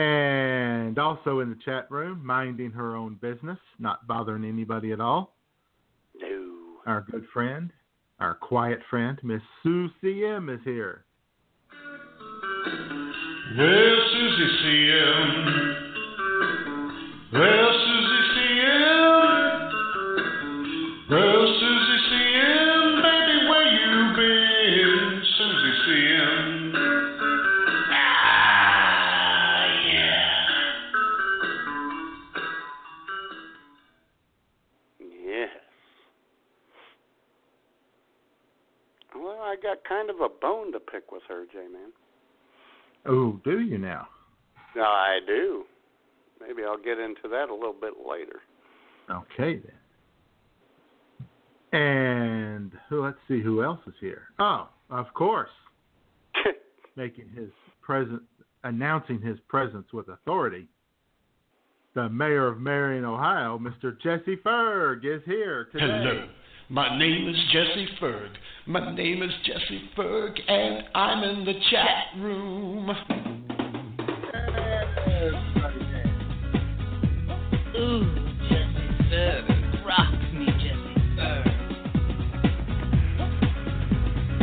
[0.00, 5.34] And also in the chat room, minding her own business, not bothering anybody at all,
[6.20, 6.76] no.
[6.86, 7.72] our good friend,
[8.20, 11.04] our quiet friend, Miss Sue CM is here.
[13.54, 15.28] Well, Susie CM.
[17.34, 19.12] Well, Susie CM.
[21.10, 25.22] Well, Susie CM, baby, where you been?
[25.36, 26.48] Susie CM.
[27.90, 29.68] Ah,
[35.12, 35.52] yeah.
[39.14, 41.92] Well, I got kind of a bone to pick with her, J Man.
[43.06, 44.06] Oh, do you now?
[44.76, 45.64] No, I do.
[46.40, 48.40] Maybe I'll get into that a little bit later.
[49.10, 49.60] Okay
[51.72, 51.80] then.
[51.80, 52.72] And?
[52.90, 54.24] Let's see who else is here.
[54.38, 55.50] Oh, of course,
[56.96, 57.48] making his
[57.80, 58.22] present,
[58.64, 60.68] announcing his presence with authority.
[61.94, 63.98] The mayor of Marion, Ohio, Mr.
[64.00, 65.86] Jesse Ferg, is here today.
[65.86, 66.28] Hello.
[66.72, 68.30] My name is Jesse Ferg.
[68.64, 72.88] My name is Jesse Ferg, and I'm in the chat room.
[77.76, 78.14] Ooh,
[78.48, 79.84] Jesse Ferg.
[79.84, 81.46] Rock me, Jesse Ferg.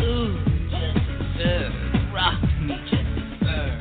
[0.04, 0.38] Ooh,
[0.70, 1.02] Jesse
[1.36, 1.74] Ferg.
[2.14, 3.76] Rock me, Jesse Ferg.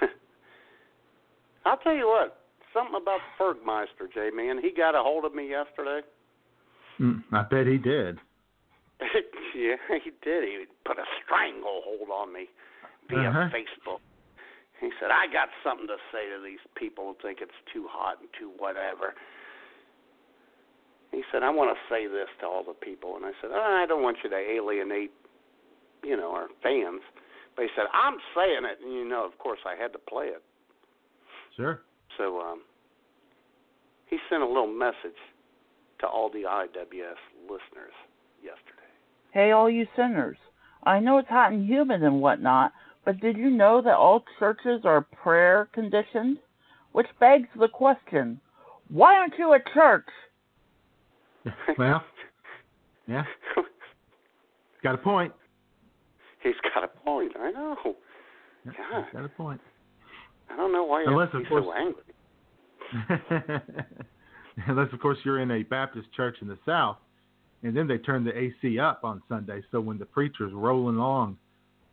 [1.66, 2.43] I'll tell you what.
[2.74, 4.58] Something about Fergmeister, J man.
[4.60, 6.00] He got a hold of me yesterday.
[7.00, 8.18] Mm, I bet he did.
[9.56, 10.44] yeah, he did.
[10.44, 12.46] He put a stranglehold on me
[13.08, 13.48] via Uh-huh.
[13.50, 14.00] Facebook.
[14.80, 18.18] He said, I got something to say to these people who think it's too hot
[18.20, 19.14] and too whatever.
[21.12, 23.14] He said, I want to say this to all the people.
[23.16, 25.12] And I said, "Oh, I don't want you to alienate,
[26.02, 27.02] you know, our fans.
[27.54, 28.82] But he said, I'm saying it.
[28.84, 30.42] And, you know, of course, I had to play it.
[31.56, 31.82] Sure.
[32.18, 32.62] So um,
[34.06, 35.18] he sent a little message
[36.00, 37.94] to all the IWS listeners
[38.42, 38.90] yesterday.
[39.32, 40.36] Hey, all you sinners.
[40.84, 42.72] I know it's hot and humid and whatnot,
[43.04, 46.38] but did you know that all churches are prayer conditioned?
[46.92, 48.40] Which begs the question
[48.88, 50.06] why aren't you a church?
[51.78, 52.02] Well,
[53.06, 53.24] yeah,
[54.82, 55.32] got a point.
[56.42, 57.32] He's got a point.
[57.38, 57.76] I know.
[58.64, 59.04] Yeah, God.
[59.12, 59.60] Got a point.
[60.50, 62.02] I don't know why you Unless, have to be course- so angry.
[64.68, 66.96] Unless, of course, you're in a Baptist church in the South,
[67.62, 69.62] and then they turn the AC up on Sunday.
[69.72, 71.38] So when the preacher's rolling along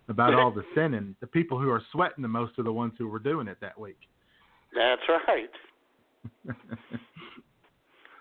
[0.09, 3.07] about all the sinning, the people who are sweating the most are the ones who
[3.07, 3.97] were doing it that week.
[4.75, 5.49] That's right.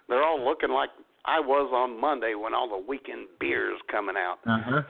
[0.08, 0.90] They're all looking like
[1.26, 4.38] I was on Monday when all the weekend beers coming out.
[4.46, 4.82] uh huh.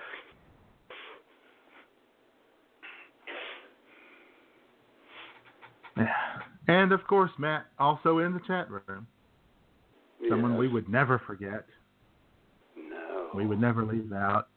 [6.69, 9.07] And of course, Matt, also in the chat room,
[10.29, 11.65] someone we would never forget.
[12.77, 13.31] No.
[13.35, 14.49] We would never leave out.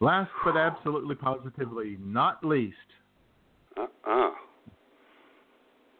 [0.00, 2.76] Last but absolutely positively not least,
[3.76, 4.30] Uh-uh.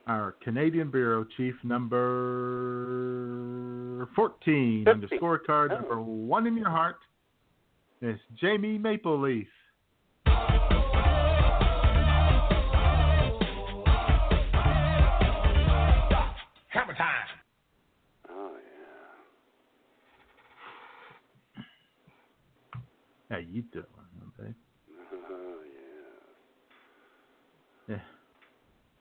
[0.07, 1.99] our Canadian Bureau Chief number
[4.15, 5.81] 14 on the scorecard, Oh.
[5.81, 6.97] number one in your heart,
[8.01, 9.49] is Jamie Maple Leaf.
[23.31, 23.85] How you doing,
[24.39, 24.55] babe?
[25.13, 25.59] Oh
[27.89, 27.97] yeah.
[27.97, 28.03] Yeah.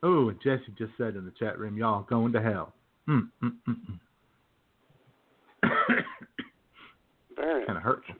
[0.03, 2.73] Oh, and Jesse just said in the chat room, y'all going to hell.
[3.07, 3.19] Hmm.
[3.43, 3.75] Mm, mm,
[5.63, 5.69] mm.
[7.35, 8.15] Very kind of hurtful.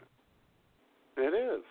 [1.18, 1.64] It is.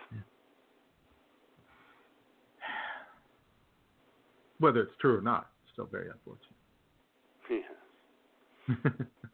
[4.59, 6.55] Whether it's true or not, it's still very unfortunate.
[7.51, 9.07] Yeah.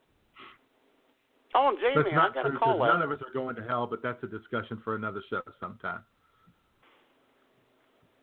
[1.55, 3.87] Oh, That's Jamie, I got true a call none of us are going to hell,
[3.87, 6.01] but that's a discussion for another show sometime.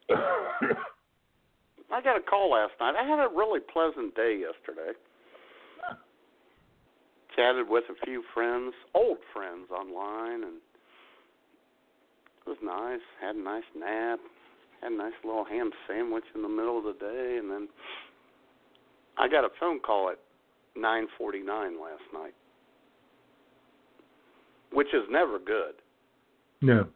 [1.91, 2.95] I got a call last night.
[2.95, 4.97] I had a really pleasant day yesterday.
[7.35, 10.57] Chatted with a few friends, old friends online, and
[12.45, 13.01] it was nice.
[13.21, 14.19] Had a nice nap.
[14.81, 17.67] Had a nice little ham sandwich in the middle of the day, and then
[19.17, 20.19] I got a phone call at
[20.75, 22.33] 9:49 last night,
[24.71, 25.75] which is never good.
[26.61, 26.87] No,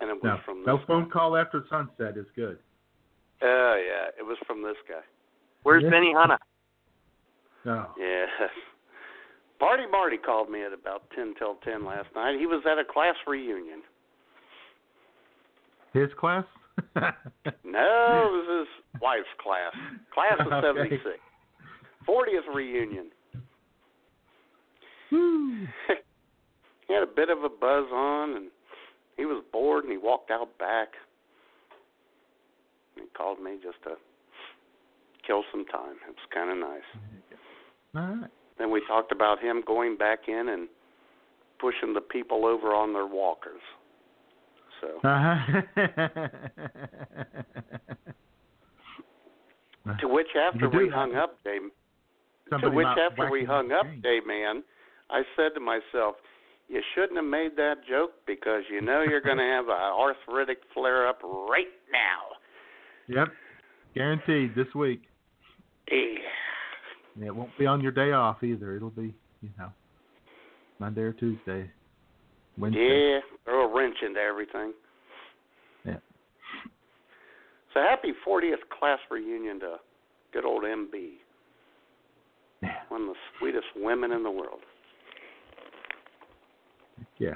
[0.00, 0.66] And it was no, from this.
[0.66, 2.58] no phone call after sunset is good.
[3.42, 5.00] Oh yeah, it was from this guy.
[5.62, 5.90] Where's Yeah.
[5.90, 6.38] Benny Hanna?
[7.64, 7.94] No, oh.
[7.98, 8.28] Yes.
[9.58, 12.38] Party Marty called me at about ten till ten last night.
[12.38, 13.82] He was at a class reunion.
[15.92, 16.44] his class.
[17.64, 19.72] No, it was his wife's class.
[20.12, 20.66] Class of Okay.
[20.66, 21.18] seventy six.
[22.06, 23.10] Fortieth reunion.
[26.88, 28.50] He had a bit of a buzz on and
[29.16, 30.88] he was bored and he walked out back.
[32.94, 33.96] He called me just to
[35.26, 35.96] kill some time.
[36.08, 36.82] It was kinda nice.
[37.94, 38.30] All right.
[38.58, 40.68] Then we talked about him going back in and
[41.58, 43.62] pushing the people over on their walkers.
[44.80, 45.62] So Uh-huh.
[50.00, 51.70] to which after we hung up, Dave
[52.60, 53.86] to which after we hung up.
[54.02, 54.62] Dave man,
[55.10, 56.16] I said to myself,
[56.68, 61.06] You shouldn't have made that joke because you know you're gonna have a arthritic flare
[61.08, 62.36] up right now.
[63.08, 63.28] Yep,
[63.94, 65.02] guaranteed this week.
[65.90, 65.96] Yeah.
[67.18, 68.76] Yeah, it won't be on your day off either.
[68.76, 69.70] It'll be, you know,
[70.78, 71.70] Monday or Tuesday,
[72.58, 73.14] Wednesday.
[73.14, 74.72] Yeah, throw a wrench into everything.
[75.84, 75.96] Yeah.
[77.72, 79.76] So happy 40th class reunion to
[80.32, 81.20] good old MB,
[82.62, 82.82] Yeah.
[82.88, 84.60] one of the sweetest women in the world.
[87.18, 87.34] Yeah.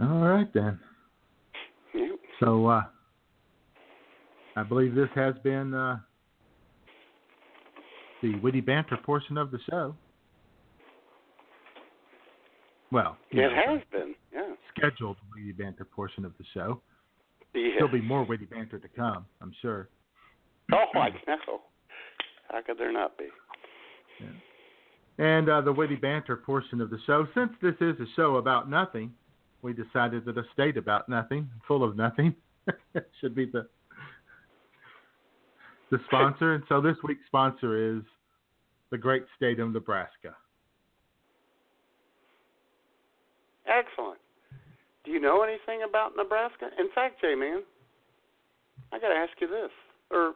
[0.00, 0.78] All right then.
[1.94, 2.08] Yeah.
[2.40, 2.82] So uh
[4.56, 5.98] I believe this has been uh
[8.22, 9.94] the witty banter portion of the show.
[12.92, 14.52] Well, It know, has been, yeah.
[14.76, 16.82] scheduled witty banter portion of the show.
[17.54, 17.70] Yeah.
[17.78, 19.88] There'll be more witty banter to come, I'm sure.
[20.72, 21.60] Oh, I know.
[22.50, 23.26] How could there not be?
[25.20, 27.28] And uh, the witty banter portion of the show.
[27.34, 29.12] Since this is a show about nothing,
[29.60, 32.34] we decided that a state about nothing, full of nothing,
[33.20, 33.68] should be the
[35.90, 36.54] the sponsor.
[36.54, 38.02] and so this week's sponsor is
[38.90, 40.34] the great state of Nebraska.
[43.66, 44.18] Excellent.
[45.04, 46.70] Do you know anything about Nebraska?
[46.78, 47.62] In fact, J Man,
[48.90, 49.70] I got to ask you this.
[50.10, 50.32] Or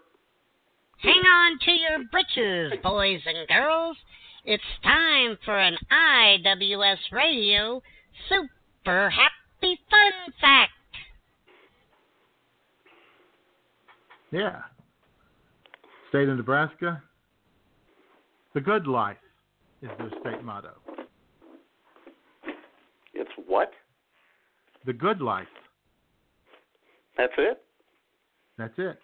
[0.99, 3.97] Hang on to your britches, boys and girls.
[4.47, 7.81] It's time for an IWS Radio
[8.29, 10.71] Super Happy Fun Fact.
[14.31, 14.61] Yeah.
[16.11, 17.03] State of Nebraska.
[18.53, 19.17] The good life
[19.81, 20.75] is their state motto.
[23.15, 23.71] it's what?
[24.85, 25.47] The good life.
[27.17, 27.63] That's it?
[28.59, 28.99] That's it.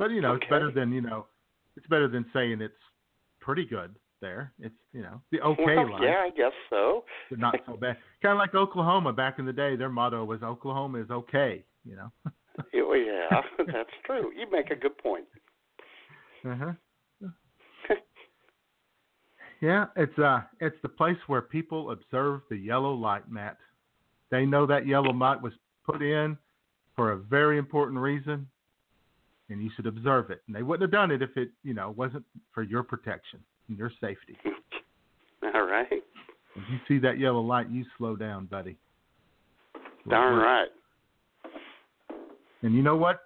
[0.00, 1.26] But you know, it's better than you know,
[1.76, 2.74] it's better than saying it's
[3.40, 4.52] pretty good there.
[4.60, 7.04] It's you know the okay well, life, yeah, I guess so.
[7.28, 7.96] but not so bad.
[8.22, 9.76] Kind of like Oklahoma back in the day.
[9.76, 11.64] Their motto was Oklahoma is okay.
[11.84, 12.12] You know.
[12.74, 13.40] Yeah, yeah,
[13.72, 14.32] that's true.
[14.36, 15.24] You make a good point.
[16.44, 16.72] uh-huh.
[19.60, 23.58] Yeah, it's uh, it's the place where people observe the yellow light, Matt.
[24.30, 25.52] They know that yellow light was
[25.84, 26.36] put in
[26.96, 28.46] for a very important reason,
[29.48, 30.42] and you should observe it.
[30.46, 33.40] And they wouldn't have done it if it, you know, wasn't for your protection
[33.70, 34.36] and your safety.
[35.54, 35.86] All right.
[35.90, 38.76] If you see that yellow light, you slow down, buddy.
[40.08, 40.68] Darn right.
[42.62, 43.20] And you know what?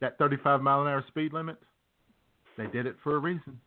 [0.00, 1.56] That 35 mile an hour speed limit,
[2.58, 3.58] they did it for a reason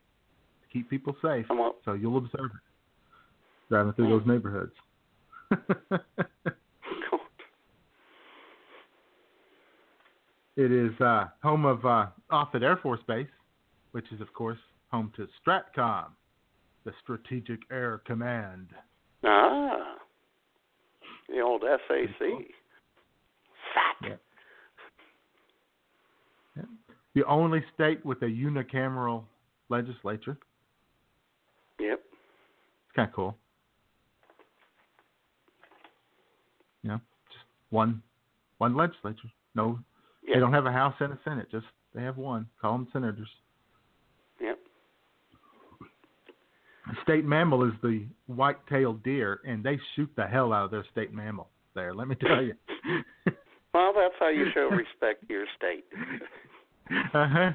[0.62, 1.46] to keep people safe.
[1.86, 2.62] So you'll observe it
[3.70, 4.74] driving through those neighborhoods.
[10.56, 13.28] it is uh, home of uh, Offutt Air Force Base,
[13.92, 14.58] which is, of course,
[14.92, 16.06] home to STRATCOM,
[16.86, 18.68] the Strategic Air Command.
[19.24, 19.96] Ah.
[21.30, 22.20] The old SAC.
[23.74, 24.20] Fat.
[26.56, 26.64] Yeah.
[27.16, 29.24] The only state with a unicameral
[29.70, 30.38] legislature.
[31.80, 32.00] Yep.
[32.00, 33.36] It's kind of cool.
[36.84, 38.02] Yeah, just one,
[38.60, 39.30] one legislature.
[39.56, 39.80] No,
[40.24, 40.36] Yep.
[40.36, 41.50] they don't have a House and a Senate.
[41.52, 42.48] Just they have one.
[42.62, 43.30] Call them senators.
[44.40, 44.60] Yep.
[47.04, 51.14] State mammal is the white-tailed deer, and they shoot the hell out of their state
[51.14, 51.48] mammal.
[51.76, 52.54] There, let me tell you.
[53.74, 55.86] Well, that's how you show respect to your state.
[57.14, 57.52] uh huh.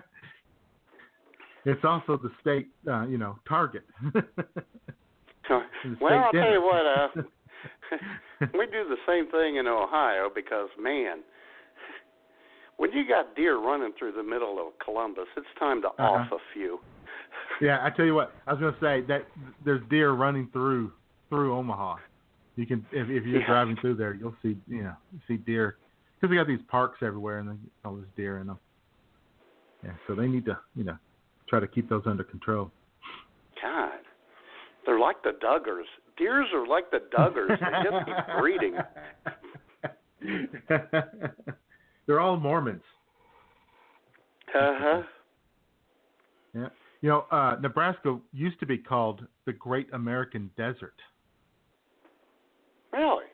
[1.64, 3.82] It's also the state, uh, you know, target.
[4.14, 4.24] well,
[5.50, 6.86] I'll tell you what.
[6.86, 7.08] Uh,
[8.56, 11.22] we do the same thing in Ohio because, man,
[12.76, 16.38] when you got deer running through the middle of Columbus, it's time to off a
[16.54, 16.78] few.
[17.60, 19.26] Yeah, I tell you what, I was going to say that
[19.64, 20.92] there's deer running through
[21.28, 21.96] through Omaha.
[22.56, 23.46] You can, if, if you're Yeah.
[23.46, 25.78] driving through there, you'll see, you know, you see deer
[26.20, 27.54] because they got these parks everywhere and they
[27.84, 28.58] all this deer in them.
[29.82, 30.96] Yeah, so they need to, you know,
[31.48, 32.70] try to keep those under control.
[33.62, 33.92] God,
[34.84, 35.84] they're like the Duggars.
[36.18, 37.48] Deers are like the Duggars.
[37.58, 38.76] They just keep breeding.
[42.06, 42.82] They're all Mormons.
[44.54, 45.02] Uh huh.
[46.54, 46.68] Yeah.
[47.02, 50.94] You know, uh, Nebraska used to be called the Great American Desert.
[52.92, 53.24] Really?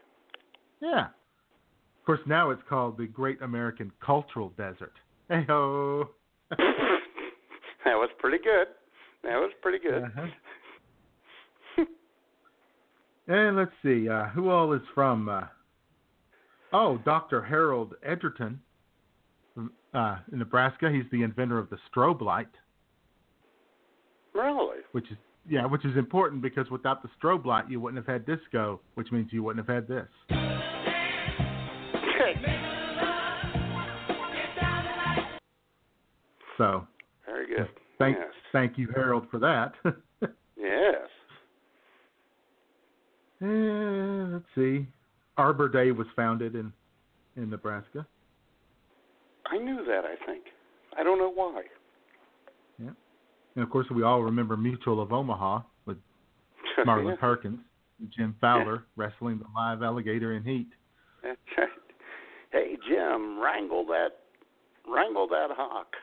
[0.81, 1.07] Yeah.
[1.07, 4.95] Of course, now it's called the Great American Cultural Desert.
[5.29, 6.09] Hey ho.
[6.51, 6.59] that
[7.85, 8.69] was pretty good.
[9.23, 10.05] That was pretty good.
[10.05, 10.27] Uh-huh.
[13.29, 15.29] And let's see, uh, who all is from?
[15.29, 15.43] Uh,
[16.73, 17.43] oh, Dr.
[17.43, 18.59] Harold Edgerton
[19.55, 20.91] from uh, Nebraska.
[20.91, 22.49] He's the inventor of the strobe light,
[24.35, 24.79] Really?
[24.93, 25.17] which is
[25.49, 29.11] yeah, which is important because without the strobe light, you wouldn't have had disco, which
[29.11, 30.07] means you wouldn't have had this.
[36.59, 36.87] So
[37.25, 37.69] Very good.
[37.99, 38.27] thank yes.
[38.53, 39.73] thank you, Harold, for that.
[40.61, 41.09] Yes.
[43.41, 44.89] Eh, let's see.
[45.37, 46.73] Arbor Day was founded in
[47.37, 48.05] in Nebraska.
[49.47, 50.47] I knew that, I think.
[50.99, 51.63] I don't know why.
[53.59, 55.97] And of course, we all remember Mutual of Omaha with
[56.87, 57.59] Marlin Yeah, Perkins,
[57.99, 60.69] and Jim Fowler wrestling the live alligator in heat.
[61.25, 61.69] That's right.
[62.53, 64.11] Hey, Jim, wrangle that,
[64.89, 65.97] wrangle that hawk.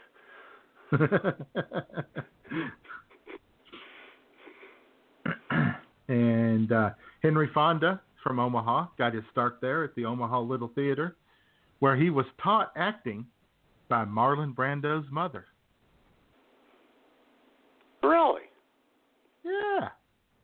[6.09, 6.89] and uh,
[7.23, 11.15] Henry Fonda from Omaha got his start there at the Omaha Little Theater,
[11.79, 13.25] where he was taught acting
[13.87, 15.45] by Marlon Brando's mother.
[18.07, 18.41] Really?
[19.43, 19.89] Yeah,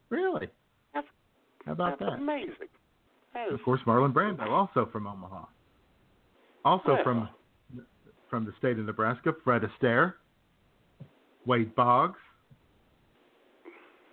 [0.09, 0.47] really.
[0.93, 1.11] That's-
[1.65, 2.17] How about That's that?
[2.19, 2.67] amazing.
[3.33, 5.45] That is, Of course, Marlon Brando, also from Omaha.
[6.65, 7.29] Also from
[8.29, 10.13] from the state of Nebraska, Fred Astaire,
[11.45, 12.19] Wade Boggs,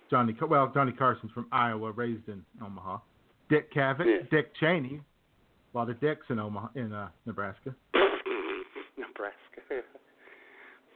[0.09, 0.35] Johnny.
[0.41, 2.97] Well, Johnny Carson's from Iowa, raised in Omaha.
[3.49, 4.21] Dick Cavett, Yeah.
[4.31, 5.01] Dick Cheney.
[5.73, 7.75] A lot of Dicks in Omaha, in uh, Nebraska.
[8.97, 9.61] Nebraska.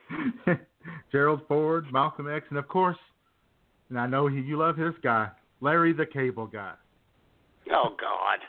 [1.11, 2.97] Gerald Ford, Malcolm X, and of course,
[3.89, 5.29] and I know he, you love his guy,
[5.61, 6.73] Larry the Cable Guy.
[7.71, 8.39] Oh God.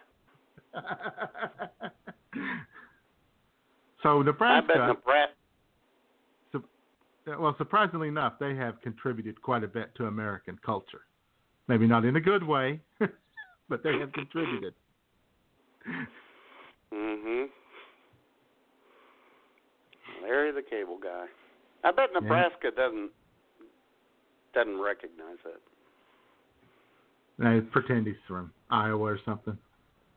[4.03, 4.72] so Nebraska.
[4.72, 5.35] I bet Nebraska.
[7.39, 11.03] well, surprisingly enough, they have contributed quite a bit to American culture.
[11.68, 12.80] Maybe not in a good way,
[13.68, 14.74] but they have contributed.
[15.89, 16.07] Mm
[16.93, 17.47] Mhm.
[20.22, 21.26] Larry the Cable Guy.
[21.85, 23.11] I bet Nebraska doesn't
[24.55, 25.61] doesn't recognize it.
[27.45, 29.59] I pretend he's from Iowa or something,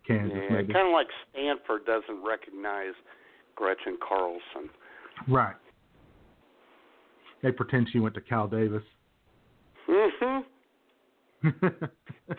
[0.07, 0.73] Kansas Yeah, maybe.
[0.73, 2.93] kind of like Stanford doesn't recognize
[3.55, 4.69] Gretchen Carlson.
[5.27, 5.55] Right.
[7.41, 8.83] They pretend she went to Cal Davis.
[9.87, 10.43] Mhm.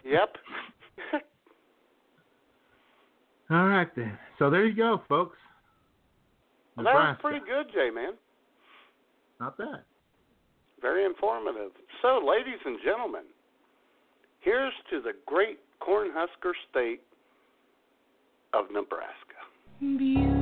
[0.05, 0.37] Yep.
[3.51, 4.19] All right then.
[4.39, 5.39] So there you go, folks.
[6.77, 8.13] Well, that was pretty good, Jay man.
[9.41, 9.83] Not bad.
[10.81, 11.71] Very informative.
[12.03, 13.25] So, ladies and gentlemen,
[14.41, 17.01] here's to the great Cornhusker state
[18.55, 19.15] of Nebraska.
[19.81, 20.38] Beautiful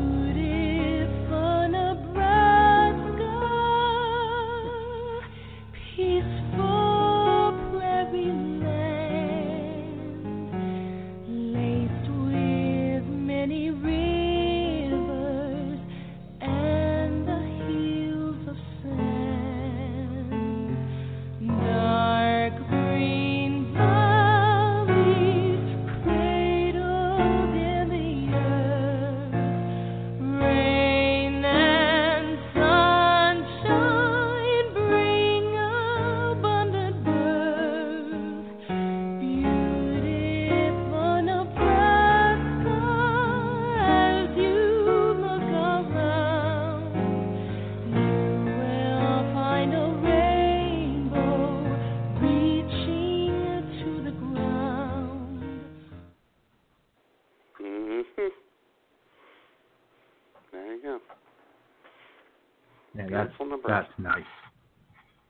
[63.67, 64.23] That's nice.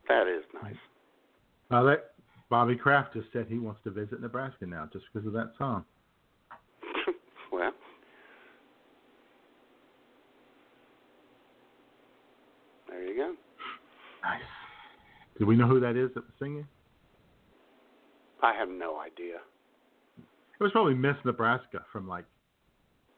[0.09, 0.75] That is nice.
[1.71, 2.11] Uh, that
[2.49, 5.85] Bobby Kraft just said he wants to visit Nebraska now just because of that song.
[7.53, 7.73] well,
[12.89, 13.35] there you go.
[14.23, 14.41] Nice.
[15.39, 16.67] Do we know who that is that was singing?
[18.43, 19.37] I have no idea.
[20.59, 22.25] It was probably Miss Nebraska from like,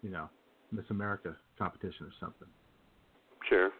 [0.03, 0.28] you know,
[0.72, 2.49] Miss America competition or something.
[3.49, 3.70] Sure.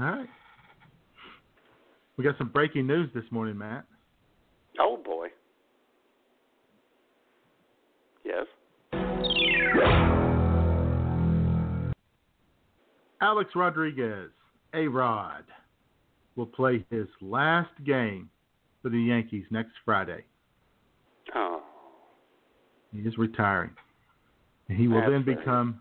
[0.00, 0.28] All right.
[2.16, 3.84] We got some breaking news this morning, Matt.
[4.80, 5.28] Oh boy.
[8.24, 8.46] Yes.
[13.20, 14.30] Alex Rodriguez,
[14.74, 15.44] A Rod,
[16.34, 18.28] will play his last game
[18.82, 20.24] for the Yankees next Friday.
[21.34, 21.62] Oh.
[22.92, 23.70] He is retiring.
[24.68, 25.80] And he will That's then become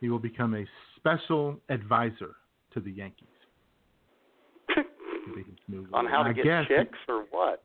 [0.00, 0.64] he will become a
[0.96, 2.36] special advisor
[2.74, 3.28] to the Yankees.
[4.74, 7.62] To be his new On how to I get chicks or what?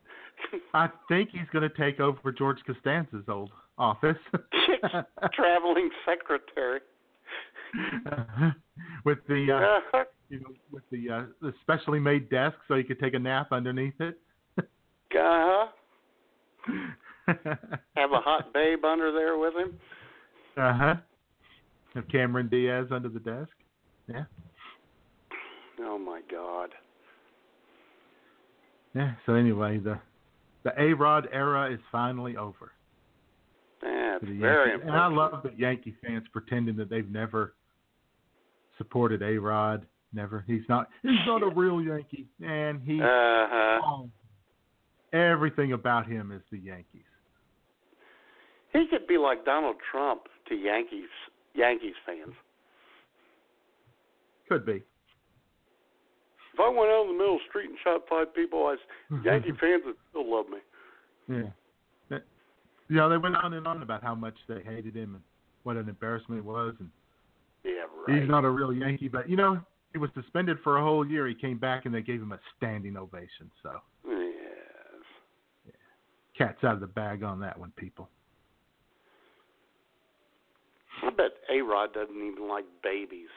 [0.74, 4.16] I think he's going to take over George Costanza's old office.
[4.32, 4.94] Chicks
[5.34, 6.80] traveling secretary.
[9.04, 12.84] with the uh, Uh, you know with the uh, the specially made desk so you
[12.84, 14.18] could take a nap underneath it.
[14.58, 15.66] uh-huh.
[17.96, 19.78] have a hot babe under there with him.
[20.56, 20.94] Uh huh.
[21.94, 23.50] Have Cameron Diaz under the desk.
[24.08, 24.24] Yeah.
[25.80, 26.70] Oh my God.
[28.94, 29.12] Yeah.
[29.26, 29.98] So anyway, the
[30.64, 32.72] the A Rod era is finally over.
[33.80, 34.86] That's very Yankees.
[34.88, 37.54] And I love that Yankee fans pretending that they've never
[38.76, 39.86] supported A Rod.
[40.12, 40.44] Never.
[40.46, 40.88] He's not.
[41.02, 43.00] He's not a real Yankee, and he.
[43.00, 43.80] Uh huh.
[43.84, 44.10] oh,
[45.12, 47.02] everything about him is the Yankees.
[48.72, 51.08] He could be like Donald Trump to Yankees
[51.54, 52.34] Yankees fans.
[54.48, 54.82] Could be.
[56.58, 58.74] If I went out in the middle of the street and shot five people, I
[59.24, 60.58] Yankee fans would still love me.
[61.28, 61.50] Yeah.
[62.10, 62.24] That-
[62.88, 65.22] You they went on and on about how much they hated him and
[65.62, 66.90] what an embarrassment it was, and
[67.62, 67.84] Yeah.
[68.08, 68.20] Right.
[68.20, 69.60] He's not a real Yankee, but you know,
[69.92, 71.28] he was suspended for a whole year.
[71.28, 73.52] He came back and they gave him a standing ovation.
[73.62, 75.74] So Yes.
[76.36, 78.08] cat's out of the bag on that one, people.
[81.04, 83.28] I bet A Rod doesn't even like babies.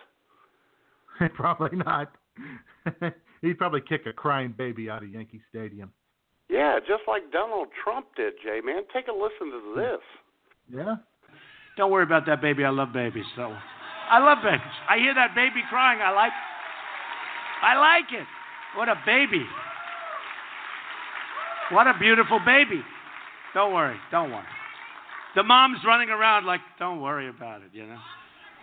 [1.35, 2.15] probably not.
[3.41, 5.91] He'd probably kick a crying baby out of Yankee Stadium.
[6.49, 8.83] Yeah, just like Donald Trump did, Jay man.
[8.93, 10.01] Take a listen to this.
[10.69, 10.95] Yeah.
[11.77, 12.65] Don't worry about that baby.
[12.65, 13.25] I love babies.
[13.35, 13.55] So
[14.09, 14.75] I love babies.
[14.89, 16.01] I hear that baby crying.
[16.01, 16.33] I like.
[17.63, 18.27] I like it.
[18.75, 19.45] What a baby.
[21.71, 22.81] What a beautiful baby.
[23.53, 23.97] Don't worry.
[24.11, 24.43] Don't worry.
[25.35, 27.69] The mom's running around like, don't worry about it.
[27.71, 27.99] You know.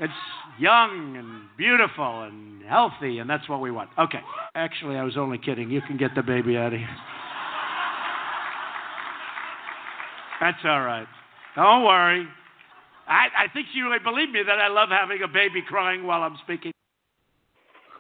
[0.00, 0.12] It's
[0.58, 3.90] young and beautiful and healthy, and that's what we want.
[3.98, 4.20] Okay.
[4.54, 5.70] Actually, I was only kidding.
[5.70, 6.96] You can get the baby out of here.
[10.40, 11.06] That's all right.
[11.56, 12.26] Don't worry.
[13.08, 16.22] I, I think you really believe me that I love having a baby crying while
[16.22, 16.72] I'm speaking.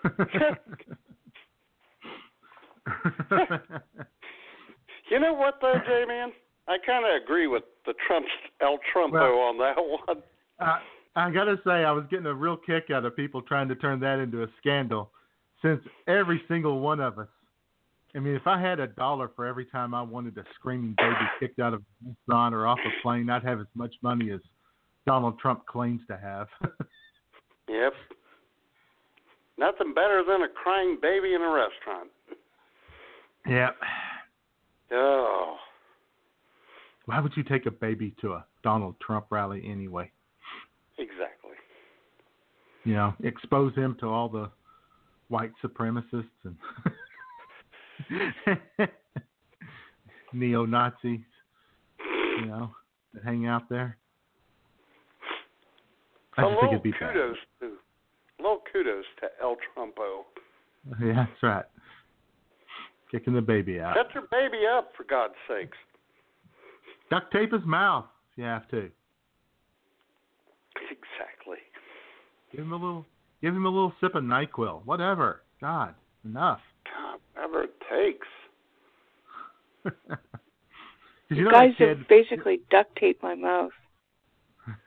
[5.10, 6.32] You know what though, Jay man?
[6.68, 8.26] I kind of agree with the Trump
[8.60, 10.22] El Trumpo Well- on that one.
[10.60, 10.80] I,
[11.18, 13.98] I gotta say, I was getting a real kick out of people trying to turn
[14.00, 15.10] that into a scandal,
[15.60, 17.26] since every single one of us.
[18.14, 21.16] I mean, if I had a dollar for every time I wanted a screaming baby
[21.40, 24.38] kicked out of a restaurant or off a plane, I'd have as much money as
[25.06, 26.46] Donald Trump claims to have.
[27.70, 27.92] Yep.
[29.58, 32.08] Nothing better than a crying baby in a restaurant.
[33.46, 33.76] yep.
[34.90, 35.56] Oh.
[37.04, 40.10] Why would you take a baby to a Donald Trump rally anyway?
[40.98, 41.52] Exactly.
[42.84, 44.50] You know, expose him to all the
[45.28, 46.56] white supremacists and
[50.32, 51.20] neo Nazis,
[52.40, 52.70] you know,
[53.14, 53.96] that hang out there.
[56.36, 57.12] I just think it'd be bad.
[57.12, 57.72] kudos to
[58.38, 60.24] little kudos to El Trumpo.
[61.04, 61.64] Yeah, that's right.
[63.10, 63.96] Kicking the baby out.
[63.96, 65.76] Shut your baby up for God's sakes.
[67.10, 68.90] Duct tape his mouth if you have to.
[70.90, 71.58] Exactly.
[72.52, 73.04] Give him a little
[73.42, 74.84] give him a little sip of NyQuil.
[74.84, 75.42] Whatever.
[75.60, 76.60] God, enough.
[76.84, 78.26] God, whatever it takes.
[81.28, 83.70] 'Cause You, you know guys that kid, have basically duct taped my mouth.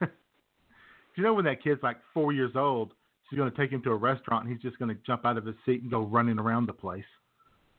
[0.00, 2.94] you know when that kid's like four years old,
[3.30, 5.36] she's going to take him to a restaurant and he's just going to jump out
[5.36, 7.04] of his seat and go running around the place,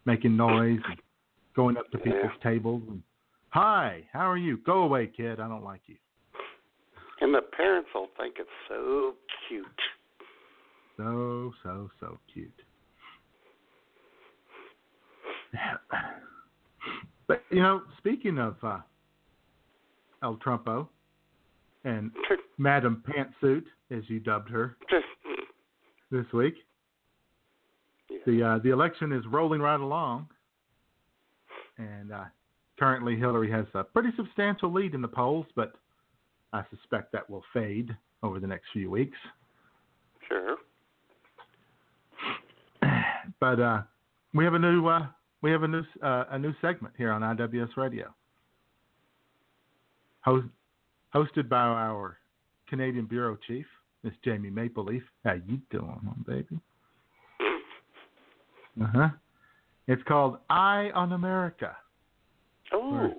[0.05, 1.01] making noise and
[1.55, 3.03] going up to people's tables and,
[3.49, 4.57] hi, how are you?
[4.65, 5.39] Go away, kid.
[5.41, 5.95] I don't like you.
[7.23, 9.13] And the parents will think it's so
[9.47, 9.65] cute.
[10.97, 12.51] So, so, so cute.
[17.25, 18.79] But, you know, speaking of uh,
[20.21, 20.89] El Trumpo
[21.85, 22.11] and
[22.57, 24.75] Madam Pantsuit, as you dubbed her
[26.11, 26.55] this week,
[28.25, 30.27] the uh, the election is rolling right along,
[31.77, 32.25] and uh,
[32.77, 35.75] currently Hillary has a pretty substantial lead in the polls, but
[36.53, 37.89] I suspect that will fade
[38.21, 39.17] over the next few weeks.
[40.27, 40.55] Sure.
[43.39, 43.81] But uh,
[44.33, 45.07] we have a new uh,
[45.41, 48.13] we have a new uh, a new segment here on IWS Radio,
[50.21, 50.47] Host,
[51.13, 52.17] hosted by our
[52.69, 53.65] Canadian bureau chief,
[54.03, 55.01] Miss Jamie Mapleleaf.
[55.25, 56.59] How you doing, baby?
[58.81, 59.09] Uh huh.
[59.87, 61.75] It's called Eye on America.
[62.73, 63.13] Oh.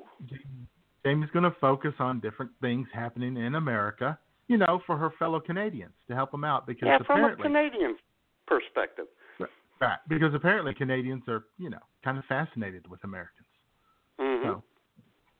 [1.04, 5.38] Jamie's going to focus on different things happening in America, you know, for her fellow
[5.38, 7.96] Canadians to help them out because Yeah, from a Canadian
[8.46, 9.06] perspective.
[9.80, 13.46] right, because apparently Canadians are, you know, kind of fascinated with Americans.
[14.18, 14.48] Mm-hmm.
[14.48, 14.62] So,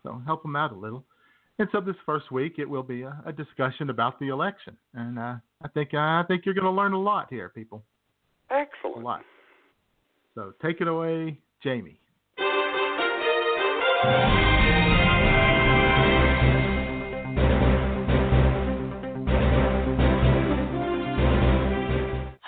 [0.03, 1.05] so help them out a little.
[1.59, 5.19] And so this first week it will be a, a discussion about the election, and
[5.19, 7.85] uh, I think uh, I think you're going to learn a lot here, people.
[8.51, 8.97] Excellent.
[8.97, 9.21] A lot.
[10.35, 12.01] So take it away, Jamie.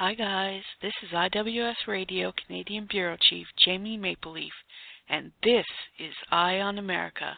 [0.07, 0.63] Hi, guys.
[0.81, 4.53] This is IWS Radio Canadian Bureau Chief Jamie Mapleleaf,
[5.09, 5.67] and this
[5.99, 7.37] is Eye on America.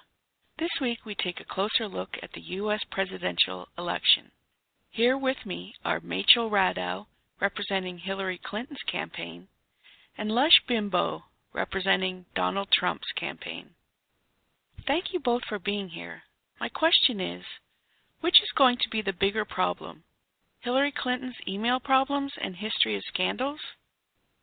[0.58, 2.80] This week we take a closer look at the U.S.
[2.90, 4.24] presidential election.
[4.90, 7.06] Here with me are Machel Radow,
[7.40, 9.48] representing Hillary Clinton's campaign,
[10.18, 13.70] and Lush Bimbo, representing Donald Trump's campaign.
[14.86, 16.20] Thank you both for being here.
[16.60, 17.44] My question is
[18.20, 20.02] which is going to be the bigger problem?
[20.68, 23.58] Hillary Clinton's email problems and history of scandals?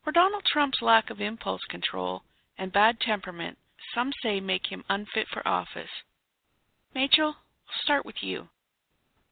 [0.07, 2.23] Or Donald Trump's lack of impulse control
[2.57, 3.59] and bad temperament
[3.93, 5.91] some say make him unfit for office?
[6.95, 8.49] Machel, I'll start with you.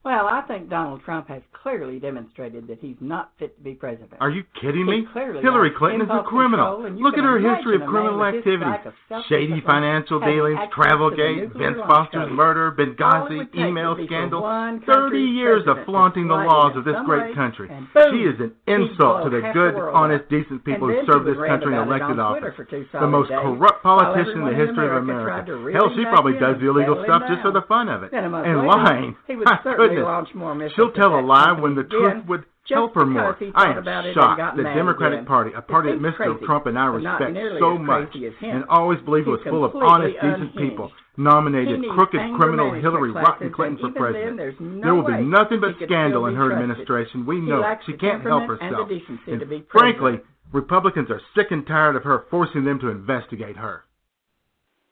[0.03, 4.19] Well, I think Donald Trump has clearly demonstrated that he's not fit to be president.
[4.19, 5.07] Are you kidding me?
[5.13, 6.75] clearly Hillary Clinton is a criminal.
[6.75, 8.67] control, and you Look at her history of criminal activity.
[8.83, 13.95] of Shady financial dealings, access travel to the gate, nuclear Vince Foster's murder, Benghazi, email
[13.95, 14.41] would be for scandal.
[14.85, 17.69] 30 years of flaunting the laws of this great country.
[17.69, 21.71] boom, She is an insult to the good, honest, decent people who serve this country
[21.71, 22.41] in rant about it elected office.
[22.43, 25.51] Twitter for two The most corrupt politician in the history of America tried America.
[25.51, 28.11] to reel Hell, she probably does the illegal stuff just for the fun of it.
[28.11, 29.15] Then a month And lying.
[29.31, 30.73] he would certainly goodness.
[30.75, 33.37] She'll tell a lie when the truth would help her more.
[33.55, 35.25] I am about shocked the Democratic again.
[35.25, 36.15] Party, a party that Mr.
[36.15, 38.55] crazy, Trump and I respect so much crazy as him.
[38.55, 43.77] and always believed was full of honest, decent people, nominated crooked criminal Hillary Rotten Clinton
[43.77, 44.37] for president.
[44.37, 46.63] then, no there will be nothing but scandal in her trusted.
[46.63, 47.25] administration.
[47.25, 47.79] We know it.
[47.85, 48.89] She can't help and herself.
[49.27, 50.19] And frankly.
[50.53, 53.85] Republicans are sick and tired of her forcing them to investigate her.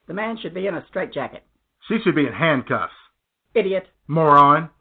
[0.08, 1.44] The man should be in a straitjacket.
[1.88, 2.94] She should be in handcuffs.
[3.54, 3.88] Idiot.
[4.08, 4.72] Moron.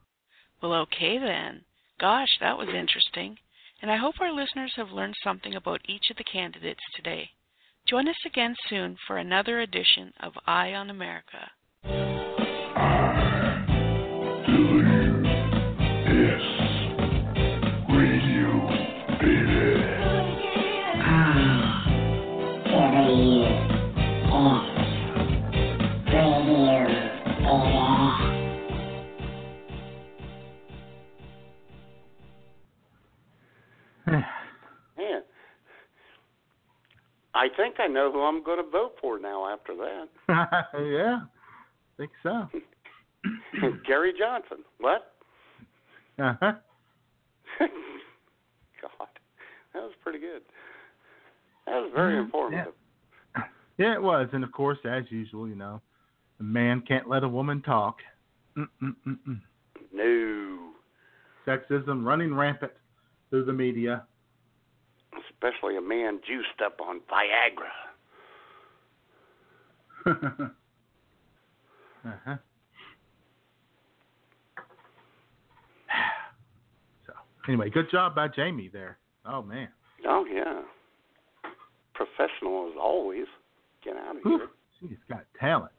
[0.62, 1.62] Well, okay then.
[1.98, 3.36] Gosh, that was interesting.
[3.82, 7.30] And I hope our listeners have learned something about each of the candidates today.
[7.88, 11.50] Join us again soon for another edition of Eye on America.
[37.34, 40.08] I think I know who I'm going to vote for now after that.
[40.74, 42.48] yeah, I think so.
[43.86, 44.64] Gary Johnson.
[44.78, 45.14] What?
[46.18, 46.52] Uh-huh.
[47.60, 49.08] God,
[49.74, 50.42] that was pretty good.
[51.66, 52.74] That was very informative.
[53.78, 55.80] Yeah, it was, and of course, as usual, you know,
[56.38, 57.96] a man can't let a woman talk.
[58.56, 59.40] Mm-mm-mm-mm.
[59.92, 60.72] No,
[61.46, 62.72] Sexism running rampant
[63.30, 64.04] through the media.
[65.42, 67.70] Especially a man juiced up on Viagra.
[72.06, 72.36] uh-huh.
[77.06, 77.12] So,
[77.48, 78.98] anyway, good job by Jamie there.
[79.26, 79.68] Oh man,
[80.08, 80.62] Oh yeah,
[81.94, 83.26] professional as always.
[83.84, 84.38] Get out of Whew.
[84.38, 84.48] here.
[84.80, 85.72] she's got talent.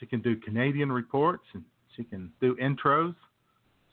[0.00, 1.62] She can do Canadian reports and
[1.96, 3.14] she can do intros.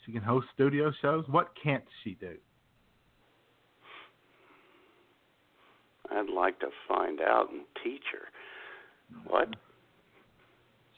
[0.05, 1.25] She can host studio shows.
[1.29, 2.35] What can't she do?
[6.13, 8.29] I'd like to find out and teach her.
[9.27, 9.49] What?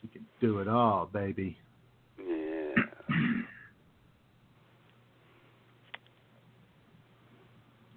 [0.01, 1.57] She can do it all, baby.
[2.19, 2.73] Yeah.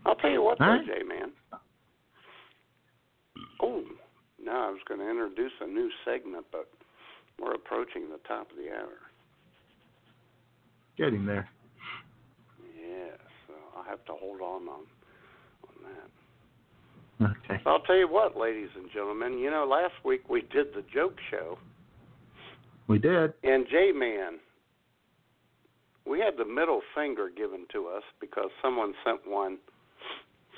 [0.07, 0.79] I'll tell you what, though.
[0.87, 1.33] Jay, man.
[3.61, 3.83] Oh,
[4.43, 6.69] now I was going to introduce a new segment, but
[7.41, 8.99] we're approaching the top of the hour.
[10.97, 11.49] Getting there.
[12.81, 13.16] Yeah,
[13.47, 14.81] so I'll have to hold on on,
[15.69, 16.11] on that.
[17.21, 17.61] Okay.
[17.66, 19.39] I'll tell you what, ladies and gentlemen.
[19.39, 21.59] You know, last week we did the joke show,
[22.87, 23.33] We did.
[23.43, 24.39] and J Man,
[26.07, 29.59] we had the middle finger given to us because someone sent one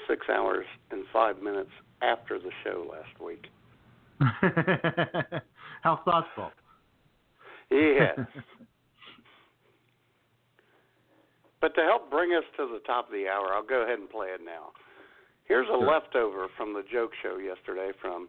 [0.07, 1.71] six hours and five minutes
[2.03, 3.47] after the show last week.
[5.83, 6.51] How thoughtful.
[7.71, 8.19] Yes.
[11.61, 14.09] but to help bring us to the top of the hour, I'll go ahead and
[14.11, 14.73] play it now.
[15.51, 15.85] Here's a Sure.
[15.85, 18.29] leftover from the joke show yesterday from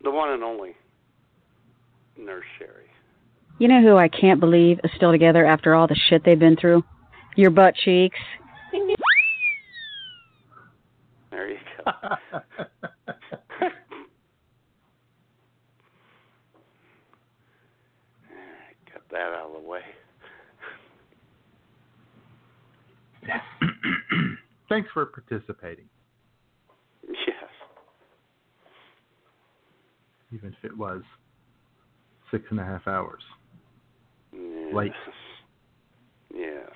[0.00, 0.74] the one and only
[2.16, 2.86] Nurse Sherry.
[3.58, 6.56] You know who I can't believe is still together after all the shit they've been
[6.56, 6.82] through?
[7.36, 8.18] Your butt cheeks.
[11.30, 11.92] There you go.
[12.32, 12.44] Got
[19.10, 19.82] that out of the way.
[24.74, 25.84] Thanks for participating,
[27.06, 27.48] Yes.
[30.32, 31.02] even if it was
[32.32, 33.22] six and a half hours.
[34.32, 34.74] yes.
[34.74, 34.92] Late.
[36.34, 36.70] Yes.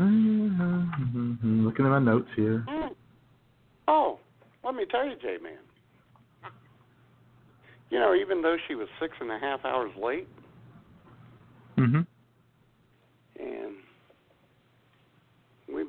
[0.00, 1.64] Mm-hmm.
[1.66, 2.64] Looking at my notes here.
[2.66, 2.94] Mm.
[3.88, 4.18] Oh,
[4.64, 5.58] let me tell you, J Man.
[7.90, 10.28] You know, even though she was six and a half hours late,
[11.76, 12.00] Mm-hmm.
[13.40, 13.74] and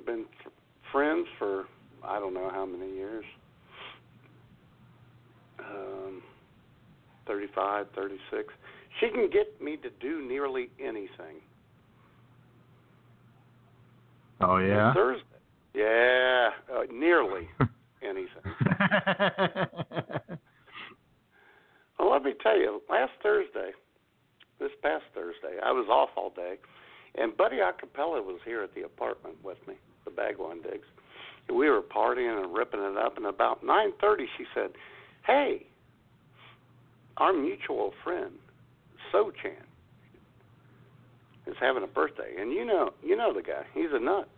[0.10, 0.51] been f-
[0.91, 1.66] friends for
[2.03, 3.26] I don't know how many years.
[5.60, 6.22] Um,
[7.28, 8.53] 35, 36.
[8.99, 11.41] She can get me to do nearly anything.
[14.41, 14.93] Oh yeah.
[14.93, 15.24] Thursday.
[15.76, 17.47] Yeah, uh, nearly
[18.01, 18.30] anything.
[21.99, 23.72] Well, let me tell you, last Thursday,
[24.57, 26.55] this past Thursday, I was off all day,
[27.16, 29.76] and Buddy Acapella was here at the apartment with me,
[30.06, 30.88] the Bagwan Digs.
[31.47, 34.72] And we were partying and ripping it up, and about 9.30 she said,
[35.26, 35.66] hey,
[37.18, 38.34] our mutual friend,
[39.12, 39.56] So Chan,
[41.47, 43.64] is having a birthday, and you know, you know the guy.
[43.74, 44.30] He's a nut.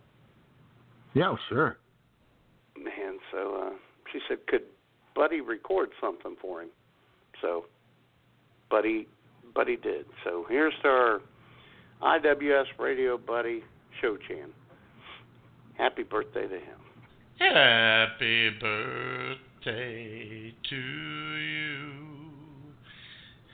[1.13, 1.77] Yeah, sure.
[2.75, 3.69] And so uh,
[4.11, 4.63] she said, could
[5.15, 6.69] Buddy record something for him?
[7.41, 7.65] So
[8.69, 9.07] Buddy,
[9.53, 10.05] Buddy did.
[10.23, 11.21] So here's to our
[12.01, 13.63] IWS Radio Buddy
[14.01, 14.49] Show Chan.
[15.81, 16.77] Happy birthday to him.
[17.39, 21.91] Happy birthday to you.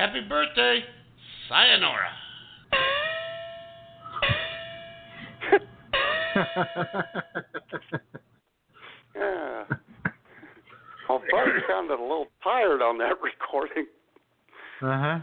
[0.02, 0.84] Happy birthday,
[1.48, 2.10] Sayonara.
[9.14, 9.66] Yeah.
[11.08, 13.86] Well, Buddy sounded a little tired on that recording.
[14.82, 15.20] Uh huh.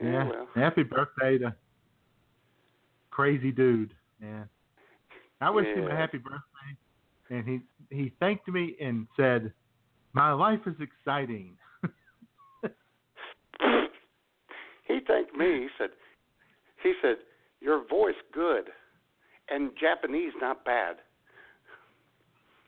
[0.00, 0.28] Yeah, Yeah.
[0.28, 0.48] well.
[0.56, 1.54] Happy birthday to
[3.10, 3.94] crazy dude.
[4.20, 4.44] Yeah.
[5.40, 6.76] I wished him a happy birthday,
[7.28, 7.60] and he
[7.94, 9.52] he thanked me and said,
[10.12, 11.56] "My life is exciting."
[14.90, 15.62] he thanked me.
[15.62, 15.90] He said,
[16.82, 17.16] he said,
[17.60, 18.64] your voice good,
[19.48, 20.96] and Japanese not bad.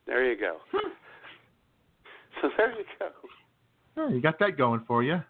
[0.07, 0.57] There you go.
[2.43, 3.09] so there you go.
[3.97, 5.21] Yeah, you got that going for you.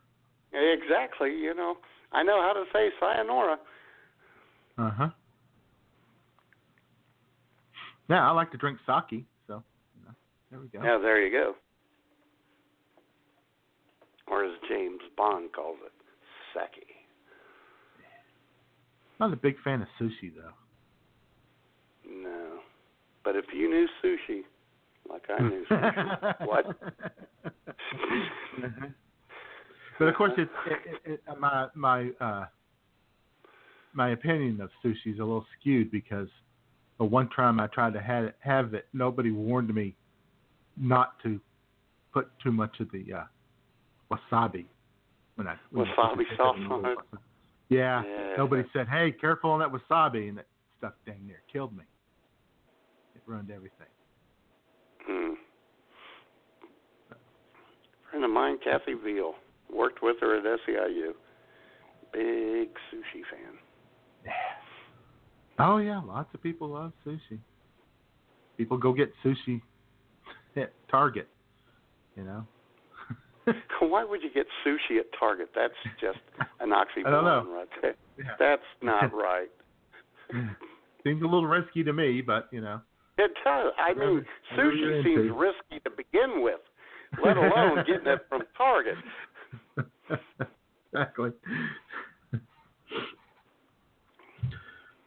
[0.52, 1.30] Exactly.
[1.30, 1.76] You know,
[2.12, 3.56] I know how to say sayonara.
[4.78, 5.08] Uh huh.
[8.08, 9.62] Yeah, I like to drink sake, so
[9.96, 10.14] you know,
[10.50, 10.82] there we go.
[10.82, 11.54] Yeah, there you go.
[14.28, 15.92] Or as James Bond calls it,
[16.54, 16.91] sake.
[19.22, 20.50] I'm not a big fan of sushi though.
[22.10, 22.58] No.
[23.24, 24.42] But if you knew sushi,
[25.08, 26.66] like I knew sushi, what?
[28.64, 28.86] Uh-huh.
[29.98, 32.46] but of course, it's it, it, it, my my uh,
[33.94, 36.28] my opinion of sushi is a little skewed because
[36.98, 39.94] the one time I tried to have it, have it, nobody warned me
[40.76, 41.40] not to
[42.12, 43.24] put too much of the uh,
[44.10, 44.66] wasabi
[45.36, 46.98] when I when Wasabi sauce on it?
[47.72, 48.36] Yeah, Yeah.
[48.36, 50.46] nobody said, "Hey, careful on that wasabi," and that
[50.78, 51.84] stuff dang near killed me.
[53.14, 53.86] It ruined everything.
[55.06, 55.34] Hmm.
[58.10, 59.34] friend of mine, Kathy Veal,
[59.70, 61.14] worked with her at SEIU.
[62.12, 63.58] Big sushi fan.
[64.24, 64.34] Yes.
[65.58, 67.38] Oh yeah, lots of people love sushi.
[68.58, 69.62] People go get sushi
[70.56, 71.28] at Target,
[72.16, 72.46] you know.
[73.80, 75.50] Why would you get sushi at Target?
[75.54, 76.18] That's just
[76.60, 77.94] an oxymoron right there.
[78.18, 78.24] Yeah.
[78.38, 79.48] That's not right.
[81.02, 82.82] Seems a little risky to me, but you know.
[83.16, 83.72] It does.
[83.78, 84.24] I mean,
[84.54, 86.60] sushi seems risky to begin with,
[87.24, 88.96] let alone getting it from Target.
[90.92, 91.30] exactly.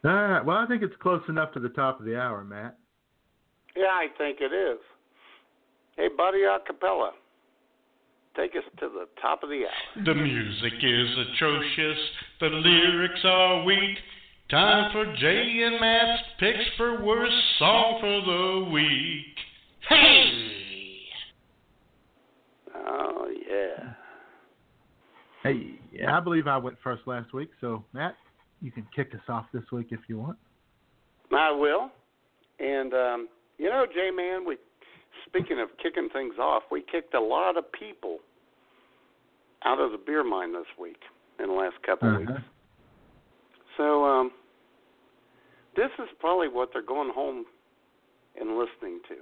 [0.04, 0.44] All right.
[0.44, 2.76] Well, I think it's close enough to the top of the hour, Matt.
[3.76, 4.78] Yeah, I think it is.
[5.96, 7.10] Hey, buddy, acapella.
[8.36, 10.04] Take us to the top of the hour.
[10.04, 11.98] The music is atrocious,
[12.40, 13.96] the lyrics are weak.
[14.50, 19.34] Time for Jay and Matt's picks for worst song for the week.
[19.88, 20.52] Hey!
[22.74, 23.92] Oh yeah.
[25.42, 28.16] Hey, I believe I went first last week, so Matt,
[28.60, 30.36] you can kick us off this week if you want.
[31.32, 31.90] I will.
[32.60, 33.28] And um,
[33.58, 34.58] you know, Jay Man, we
[35.24, 38.18] speaking of kicking things off, we kicked a lot of people
[39.64, 41.00] out of the beer mine this week
[41.40, 42.18] in the last couple Uh-huh.
[42.20, 42.42] weeks.
[43.76, 44.30] So um
[45.74, 47.44] this is probably what they're going home
[48.40, 49.16] and listening to.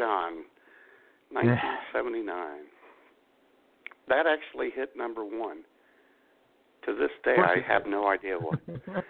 [0.00, 0.44] John,
[1.32, 2.34] 1979.
[4.08, 5.58] That actually hit number one.
[6.86, 8.58] To this day, I have no idea what.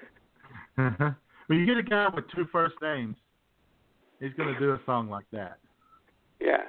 [0.79, 1.11] Uh-huh.
[1.49, 3.17] well, you get a guy with two first names,
[4.19, 5.59] he's going to do a song like that.
[6.41, 6.63] Yeah.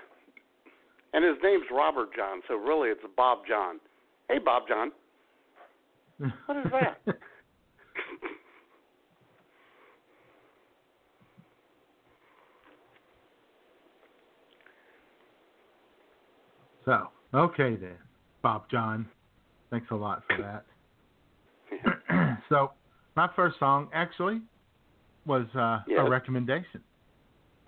[1.14, 3.80] And his name's Robert John, so really it's Bob John.
[4.28, 4.92] Hey, Bob John.
[6.18, 7.16] What is that?
[16.86, 17.98] so, okay then,
[18.42, 19.08] Bob John.
[19.70, 20.38] Thanks a lot for
[22.10, 22.38] that.
[22.50, 22.72] so,
[23.16, 24.42] my first song actually
[25.26, 26.00] was uh, Yes.
[26.06, 26.82] a recommendation.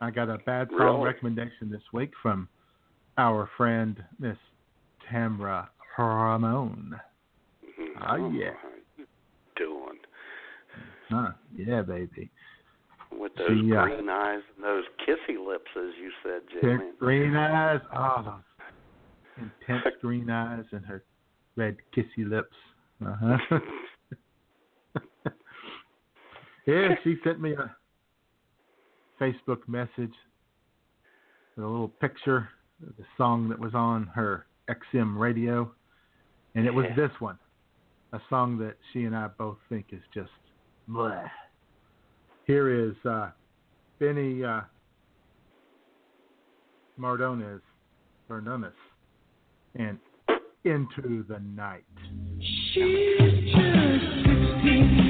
[0.02, 1.06] I got a bad song Really?
[1.06, 2.50] recommendation this week from
[3.18, 4.38] our friend Miss
[5.10, 7.00] Tamra Ramon.
[8.10, 8.50] Oh, yeah.
[9.56, 10.00] Doing
[11.10, 12.30] Huh, yeah, baby.
[13.12, 16.94] with those She, uh, green eyes and those kissy lips, as you said, Man.
[17.00, 17.80] green eyes.
[17.96, 18.42] Oh, those
[19.38, 21.04] intense green eyes and her
[21.56, 22.56] red kissy lips.
[23.06, 23.60] Uh huh.
[26.68, 27.76] yeah, she sent me a
[29.20, 30.14] Facebook message
[31.56, 32.50] with a little picture
[32.88, 35.72] of the song that was on her XM radio,
[36.56, 36.96] and it was Yeah.
[36.96, 37.38] this one,
[38.14, 40.32] a song that she and I both think is just
[40.90, 41.30] bleh.
[42.46, 43.32] Here is uh,
[44.00, 44.62] Benny uh,
[47.00, 47.62] Mardones,
[48.30, 48.74] Mardones,
[49.76, 49.98] and
[50.64, 51.84] Into the Night.
[52.40, 55.03] She's just 16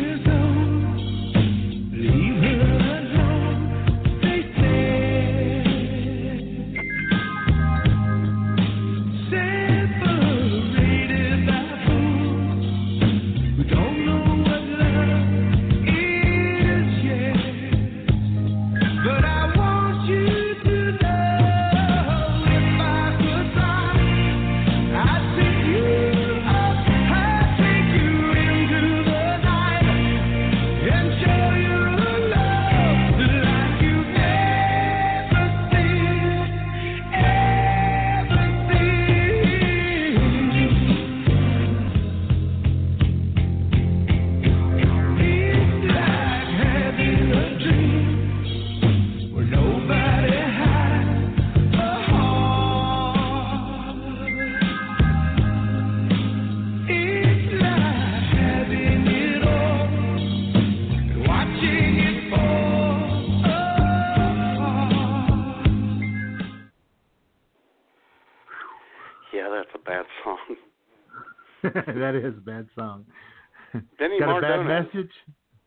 [71.73, 73.05] that is a bad song.
[73.99, 75.11] Benny got a bad message?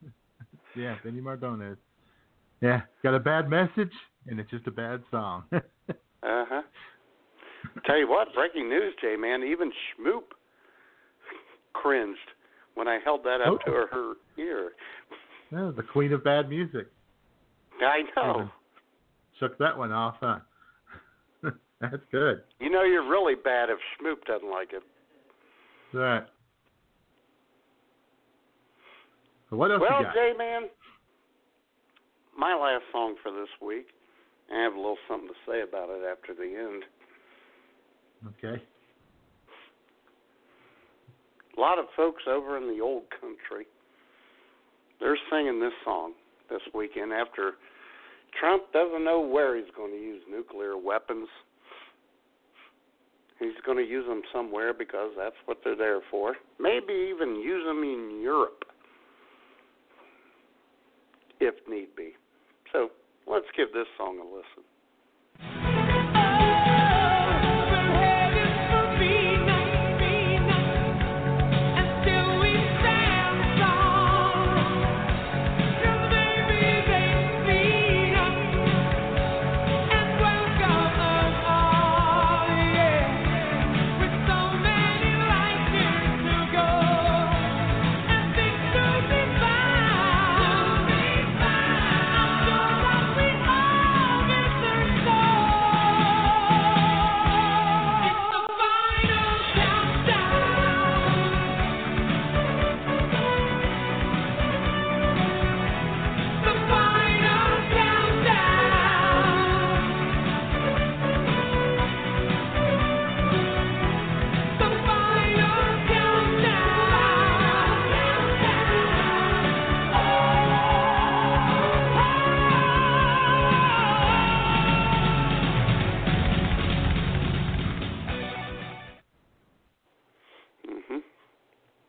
[0.76, 1.76] yeah, Benny Mardones.
[2.61, 3.92] Yeah, got a bad message,
[4.26, 5.44] and it's just a bad song.
[5.53, 5.61] Uh
[6.22, 6.62] huh.
[7.84, 9.42] Tell you what, breaking news, Jay man.
[9.42, 10.22] Even Schmoop
[11.72, 12.18] cringed
[12.74, 13.72] when I held that up to Oh.
[13.72, 14.72] her, her ear.
[15.53, 16.86] Yeah, the queen of bad music.
[17.80, 18.51] I know.
[19.38, 20.38] Shook that one off, huh?
[21.80, 22.42] That's good.
[22.59, 24.82] You know you're really bad if Schmoop doesn't like it.
[25.93, 26.24] Right.
[29.51, 30.03] So what else well?
[30.14, 30.62] Jay man,
[32.37, 33.87] my last song for this week.
[34.53, 36.84] I have a little something to say about it after the end.
[38.39, 38.62] Okay.
[41.57, 43.66] A lot of folks over in the old country,
[45.01, 46.12] they're singing this song
[46.51, 47.55] this weekend after
[48.39, 51.28] Trump doesn't know where he's going to use nuclear weapons.
[53.39, 56.34] He's going to use them somewhere because that's what they're there for.
[56.59, 58.64] Maybe even use them in Europe
[61.41, 62.12] if need be.
[62.72, 62.89] So
[63.26, 65.76] let's give this song a listen.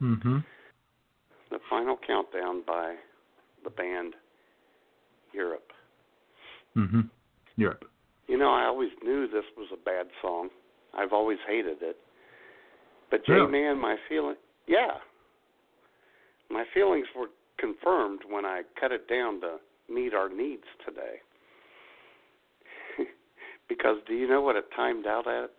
[0.08, 0.38] Mm-hmm.
[1.52, 2.96] The Final Countdown by
[3.64, 4.14] the band
[5.34, 5.72] Europe.
[6.78, 7.02] Mm-hmm.
[7.58, 7.84] Europe.
[8.28, 10.50] You know, I always knew this was a bad song.
[10.98, 11.98] I've always hated it.
[13.12, 13.52] But J Really?
[13.52, 14.36] Man, my feeling,
[14.68, 14.98] yeah,
[16.50, 17.28] my feelings were
[17.58, 19.58] confirmed when I cut it down to
[19.90, 21.22] meet our needs today.
[23.70, 25.52] because do you know what it timed out at?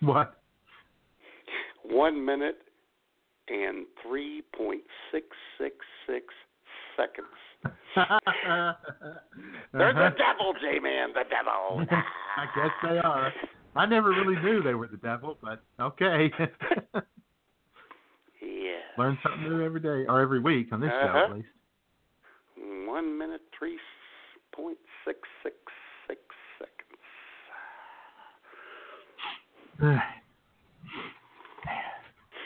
[0.00, 0.38] What?
[1.84, 2.58] One minute
[3.48, 4.82] and three point
[5.12, 5.26] six
[5.58, 5.76] six
[6.06, 6.26] six
[6.96, 7.26] seconds.
[9.72, 10.10] They're the Uh-huh.
[10.16, 11.84] devil, J Man, the devil.
[12.36, 13.32] I guess they are.
[13.76, 16.30] I never really knew they were the devil, but okay.
[18.40, 18.80] yeah.
[18.96, 21.26] Learn something new every day or every week on this show Uh-huh.
[21.30, 21.48] at least.
[22.86, 23.78] One minute, three
[24.54, 25.56] point six six
[26.08, 26.20] six
[29.80, 30.00] seconds.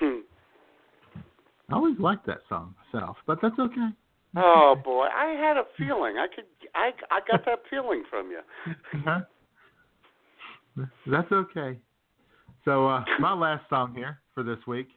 [0.01, 0.20] Hmm.
[1.70, 3.88] I always liked that song myself, but that's okay.
[4.36, 6.16] Oh boy, I had a feeling.
[6.18, 6.44] I could.
[6.74, 8.40] I I got that feeling from you.
[8.94, 9.20] Uh-huh.
[11.07, 11.78] That's okay.
[12.64, 14.88] So uh, my last song here for this week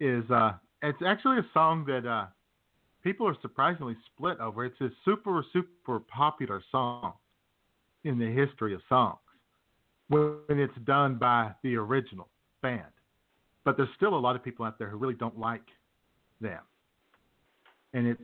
[0.00, 2.26] is uh, it's actually a song that uh,
[3.02, 4.64] people are surprisingly split over.
[4.64, 7.12] It's a super super popular song
[8.04, 9.18] in the history of songs
[10.08, 12.28] when it's done by the original
[12.62, 12.82] band.
[13.64, 15.66] But there's still a lot of people out there who really don't like
[16.40, 16.60] them,
[17.94, 18.20] and it's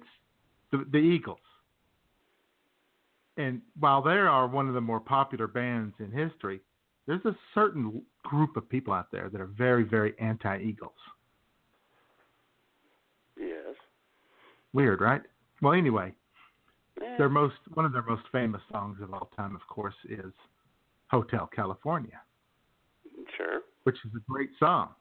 [0.71, 1.39] the, the Eagles.
[3.37, 6.61] And while they are one of the more popular bands in history,
[7.07, 10.93] there's a certain group of people out there that are very, very anti-Eagles.
[13.39, 13.75] Yes.
[14.75, 15.23] Weird, right?
[15.63, 16.15] Well, anyway,
[17.01, 17.17] Yeah.
[17.17, 20.35] their most one of their most famous songs of all time, of course, is
[21.11, 22.21] "Hotel California,"
[23.37, 23.63] Sure.
[23.85, 24.95] which is a great song,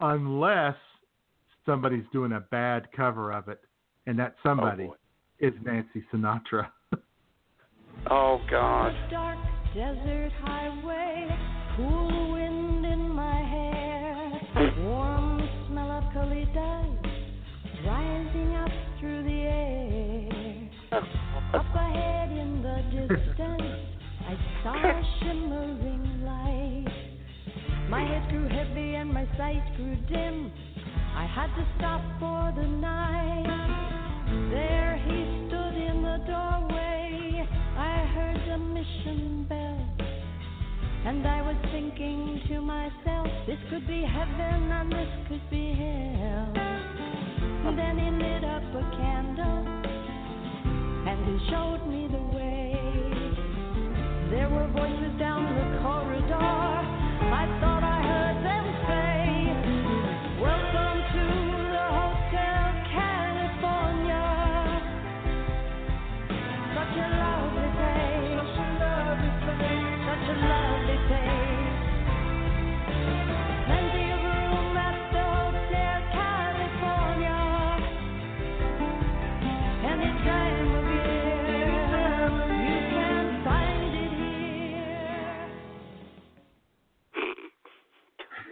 [0.00, 0.76] unless
[1.64, 3.60] somebody's doing a bad cover of it,
[4.06, 4.96] and that somebody oh,
[5.40, 6.68] is Nancy Sinatra.
[8.08, 8.92] Oh God.
[9.10, 9.38] Dark
[9.74, 11.28] desert highway,
[11.76, 17.06] cool wind in my hair, warm smell of colitas
[17.84, 18.70] rising up
[19.00, 20.70] through the air.
[21.54, 23.62] Up ahead in the distance,
[24.26, 26.15] I saw a shimmering light.
[27.88, 30.50] My head grew heavy and my sight grew dim.
[31.14, 33.46] I had to stop for the night.
[34.50, 37.46] There he stood in the doorway.
[37.78, 39.86] I heard the mission bell.
[41.06, 46.52] And I was thinking to myself, this could be heaven and this could be hell.
[47.76, 49.62] Then he lit up a candle
[51.06, 52.74] and he showed me the way.
[54.30, 56.95] There were voices down the corridor.
[57.38, 57.95] I thought I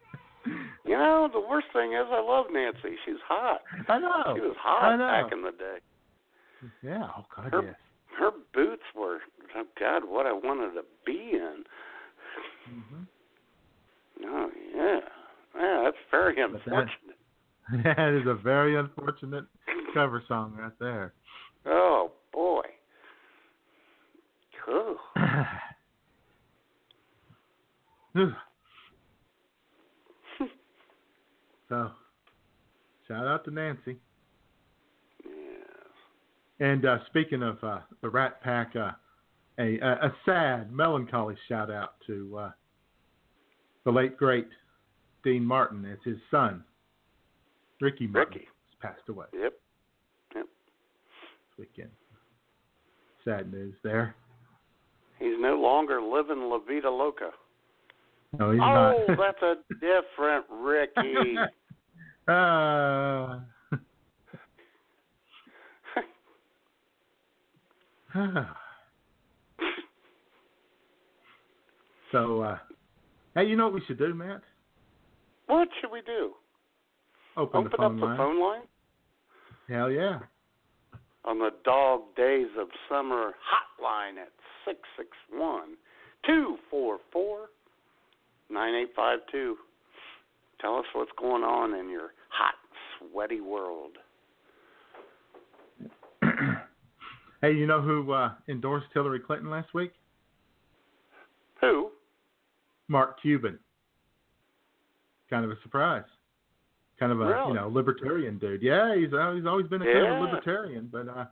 [0.85, 2.97] You know, the worst thing is I love Nancy.
[3.05, 3.61] She's hot.
[3.88, 4.34] I know.
[4.35, 5.80] She was hot back in the day.
[6.84, 7.76] yeah, oh God, Her yes.
[8.19, 9.19] her boots were
[9.55, 11.64] oh God, what I wanted to be in.
[12.69, 13.03] Mm-hmm.
[14.26, 14.99] Oh yeah.
[15.57, 17.18] Yeah, that's very that- unfortunate.
[17.85, 19.45] That is a very unfortunate
[19.93, 21.14] cover song right there.
[21.65, 22.64] Oh boy.
[24.65, 24.97] Cool.
[31.69, 31.91] so,
[33.07, 33.98] shout out to Nancy.
[35.26, 35.31] Yeah.
[36.68, 38.91] And uh, speaking of uh, the Rat Pack, uh,
[39.60, 42.52] a, a a sad, melancholy shout out to uh,
[43.85, 44.48] the late great
[45.23, 46.64] Dean Martin as his son,
[47.81, 48.48] Ricky Martin, Ricky.
[48.81, 49.53] has passed away Yep.
[50.35, 50.45] Yep.
[50.45, 51.90] this weekend.
[53.26, 54.15] Sad news there.
[55.19, 57.30] He's no longer living La Vida Loca.
[58.39, 58.95] No, he's oh, not.
[59.07, 61.35] that's a different Ricky.
[62.26, 63.41] Uh,
[72.14, 72.57] so, uh,
[73.35, 74.39] hey, you know what we should do, Matt?
[75.47, 76.31] what should we do?
[77.35, 78.18] Open, Open the phone up the line.
[78.18, 78.61] phone line
[79.68, 80.19] Hell yeah.
[81.26, 84.31] on the Dog Days of Summer hotline at
[84.64, 85.10] six six
[88.49, 89.57] one two four four nine eight five two.
[90.61, 92.55] Tell us what's going on in your hot,
[92.99, 93.97] sweaty world.
[97.41, 99.91] hey, you know who uh, endorsed Hillary Clinton last week?
[101.61, 101.89] Who?
[102.87, 103.59] Mark Cuban.
[105.29, 106.03] Kind of a surprise.
[106.99, 107.47] Kind of a Really?
[107.49, 108.61] you know libertarian dude.
[108.61, 110.19] Yeah, he's uh, he's always been a kind of Yeah.
[110.19, 111.25] libertarian, but uh,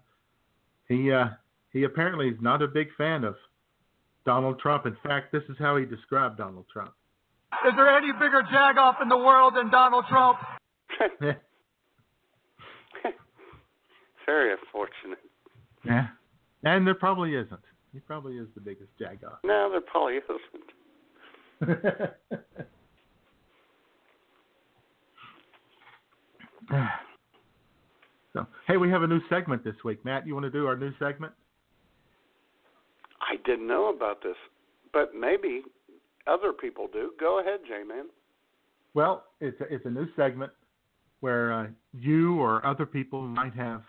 [0.87, 1.27] he uh,
[1.71, 3.35] he apparently is not a big fan of
[4.25, 4.85] Donald Trump.
[4.85, 6.93] In fact, this is how he described Donald Trump.
[7.67, 10.39] Is there any bigger jagoff in the world than Donald Trump?
[14.25, 15.19] Very unfortunate.
[15.85, 16.07] yeah,
[16.63, 17.59] and there probably isn't.
[17.93, 19.39] He probably is the biggest jagoff.
[19.43, 20.71] No, there probably isn't.
[28.33, 30.03] so, hey, we have a new segment this week.
[30.05, 31.33] Matt, you want to do our new segment?
[33.21, 34.37] I didn't know about this,
[34.93, 35.63] but maybe
[36.27, 37.11] other people do.
[37.19, 38.05] Go ahead, J-Man.
[38.93, 40.51] Well, it's a, it's a new segment
[41.21, 43.83] where uh, you or other people might have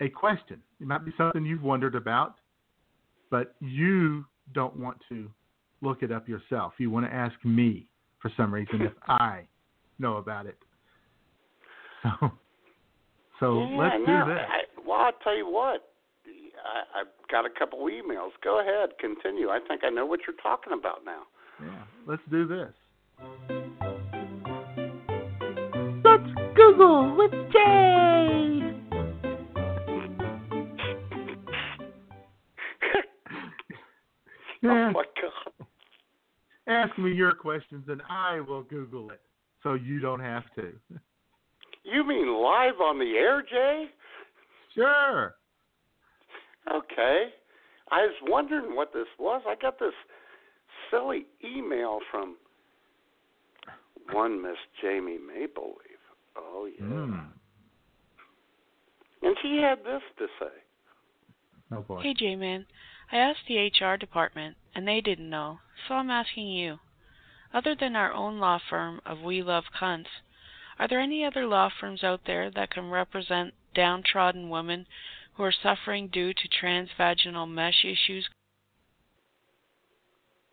[0.00, 0.62] a question.
[0.80, 2.36] It might be something you've wondered about,
[3.30, 4.24] but you
[4.54, 5.28] don't want to
[5.82, 6.74] look it up yourself.
[6.78, 7.86] You want to ask me
[8.20, 9.42] for some reason if I
[9.98, 10.58] know about it.
[12.02, 12.30] So,
[13.40, 14.46] so yeah, let's do that.
[14.48, 15.90] I, well, I'll tell you what.
[16.64, 18.30] I, I've got a couple emails.
[18.42, 19.48] Go ahead, continue.
[19.48, 21.22] I think I know what you're talking about now.
[21.60, 22.72] Yeah, let's do this.
[26.04, 28.56] Let's Google with Jay.
[34.62, 34.88] Oh, yeah.
[34.88, 35.66] Oh my God.
[36.66, 39.22] Ask me your questions and I will Google it
[39.62, 40.72] so you don't have to.
[41.82, 43.86] You mean live on the air, Jay?
[44.74, 45.34] Sure.
[46.68, 47.26] Okay.
[47.90, 49.42] I was wondering what this was.
[49.46, 49.94] I got this
[50.90, 52.36] silly email from
[54.12, 56.00] one Miss Jamie Mapleleaf.
[56.36, 56.84] Oh yeah.
[56.84, 57.26] Mm.
[59.22, 60.52] And she had this to say.
[61.72, 62.00] Oh boy.
[62.02, 62.66] Hey, J Man.
[63.12, 66.78] I asked the HR department, and they didn't know, so I'm asking you.
[67.52, 70.06] Other than our own law firm of We Love Cunts,
[70.78, 74.86] are there any other law firms out there that can represent downtrodden women
[75.34, 78.28] who are suffering due to transvaginal mesh issues?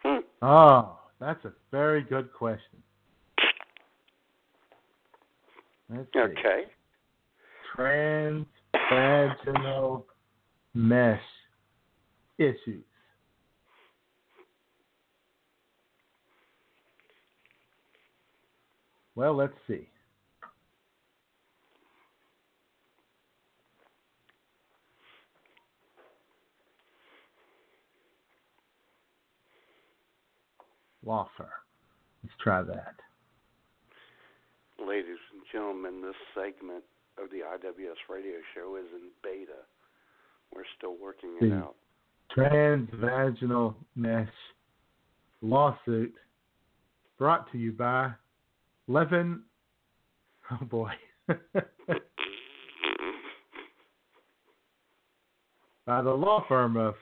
[0.04, 0.20] Hmm.
[0.41, 2.82] Oh, that's a very good question.
[5.90, 6.20] Let's see.
[6.20, 6.66] Okay.
[7.78, 10.04] Transvaginal
[10.74, 11.22] mesh
[12.38, 12.84] issues.
[19.16, 19.88] Well, let's see.
[31.07, 31.47] Law firm.
[32.21, 32.95] Let's try that.
[34.85, 36.84] Ladies and gentlemen, this segment
[37.17, 39.63] of the IWS radio show is in beta.
[40.53, 41.75] We're still working it The out.
[42.38, 44.27] transvaginal mesh
[45.41, 46.13] lawsuit
[47.17, 48.11] brought to you by
[48.88, 49.41] Levin.
[50.51, 50.91] Oh boy.
[55.85, 56.95] by the law firm of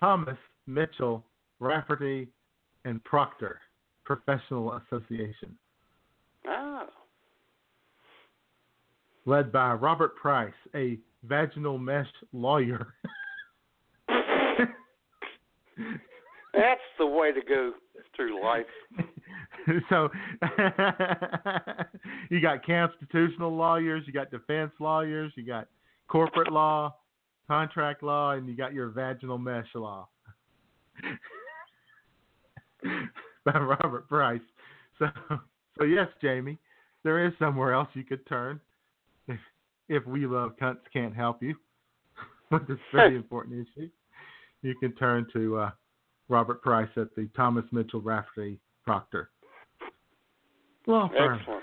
[0.00, 1.24] Thomas Mitchell
[1.60, 2.28] Rafferty
[2.84, 3.60] and Proctor
[4.04, 5.56] Professional Association,
[6.46, 6.86] Ah.
[9.26, 12.94] led by Robert Price, a vaginal mesh lawyer.
[16.54, 17.72] That's the way to go
[18.16, 18.66] through life.
[19.88, 20.08] so
[22.30, 25.68] you got constitutional lawyers, you got defense lawyers, you got
[26.08, 26.96] corporate law,
[27.46, 30.08] contract law, and you got your vaginal mesh law.
[33.44, 34.40] By Robert Price.
[34.98, 35.06] So
[35.78, 36.58] so yes, Jamie,
[37.04, 38.60] there is somewhere else you could turn
[39.28, 39.38] if,
[39.88, 41.54] if we love cunts can't help you
[42.50, 43.88] with this very important issue.
[44.62, 45.70] You can turn to uh,
[46.28, 49.30] Robert Price at the Thomas Mitchell Rafferty Proctor
[50.88, 51.38] law firm.
[51.38, 51.62] Excellent.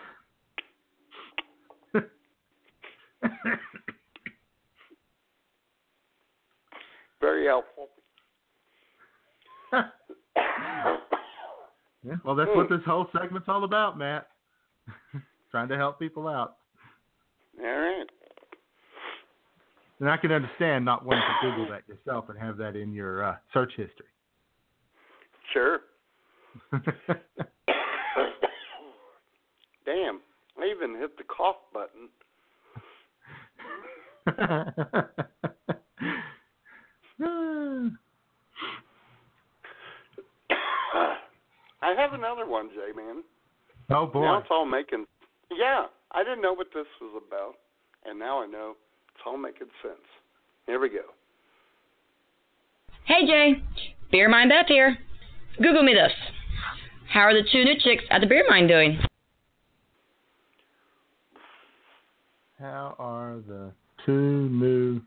[7.19, 7.87] Very helpful.
[12.05, 14.27] Yeah, well, that's what this whole segment's all about, Matt.
[15.51, 16.57] Trying to help people out.
[17.59, 18.05] All right.
[19.99, 23.23] And I can understand not wanting to Google that yourself and have that in your
[23.23, 24.05] uh, search history.
[25.53, 25.79] Sure.
[29.85, 30.19] Damn.
[30.57, 32.09] I even hit the cough button.
[41.85, 43.23] I have another one, J Man.
[43.91, 44.21] Oh boy.
[44.21, 45.05] Now it's all making.
[45.51, 47.53] Yeah, I didn't know what this was about,
[48.05, 48.75] and now I know
[49.13, 50.01] it's all making sense.
[50.65, 51.03] Here we go.
[53.03, 53.61] Hey Jay,
[54.11, 54.97] Beer Mind Beth here.
[55.61, 56.11] Google me this.
[57.07, 58.99] How are the two new chicks at the Beer Mind doing?
[62.57, 63.71] How are the
[64.07, 65.01] two new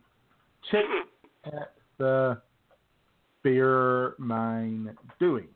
[0.71, 0.87] chicks
[1.45, 2.41] at the
[3.43, 5.49] beer mine doing?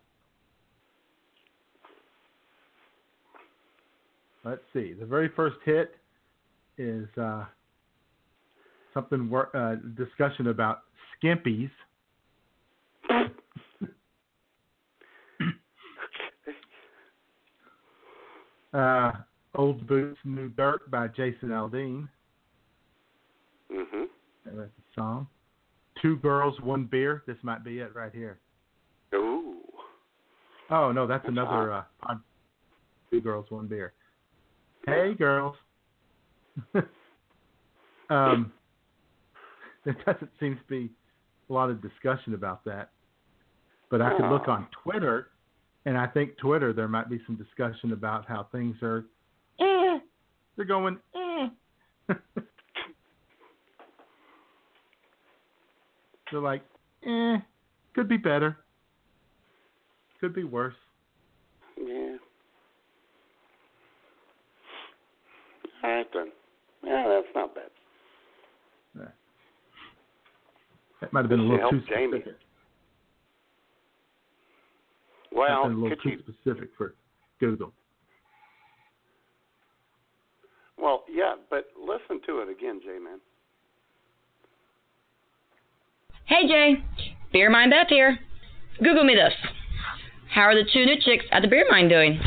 [4.45, 4.93] Let's see.
[4.93, 5.95] The very first hit
[6.77, 7.45] is uh,
[8.93, 10.81] something wor- uh, discussion about
[11.23, 11.71] skimpies.
[18.75, 19.13] uh,
[19.55, 22.09] Old Boots, New Dirt by Jason Aldean.
[23.73, 24.05] Mm-hmm.
[24.45, 25.29] That's the song.
[26.01, 27.23] Two girls, one beer.
[27.27, 28.41] This might be it right here.
[29.15, 29.61] Ooh.
[30.71, 32.21] Oh no, that's, That's another uh, pod.
[33.11, 33.93] Two girls, one beer.
[34.87, 35.55] Hey girls.
[38.11, 38.53] um,
[39.85, 40.91] there doesn't seem to be
[41.49, 42.91] a lot of discussion about that,
[43.91, 45.29] but I could look on Twitter,
[45.87, 49.05] and I think Twitter there might be some discussion about how things are.
[49.61, 49.99] Eh,
[50.57, 50.99] they're going.
[51.15, 51.49] Eh.
[56.31, 56.63] they're like,
[57.07, 57.37] eh,
[57.95, 58.59] could be better.
[60.21, 60.75] Could be worse.
[61.77, 62.17] Yeah.
[65.83, 66.33] All right then.
[66.85, 67.71] Yeah, that's not bad.
[71.01, 72.21] That might have been a little too helped Jamie.
[72.21, 72.41] specific.
[75.33, 76.19] Well, been a little too you?
[76.21, 76.95] specific for
[77.41, 77.73] Google.
[80.79, 83.19] Well, yeah, but listen to it again, J man.
[86.27, 86.85] Hey Jay,
[87.33, 88.19] Beer Mind Beth here.
[88.79, 89.35] Google me this.
[90.33, 92.21] How are the two new chicks at the Beer Mind doing?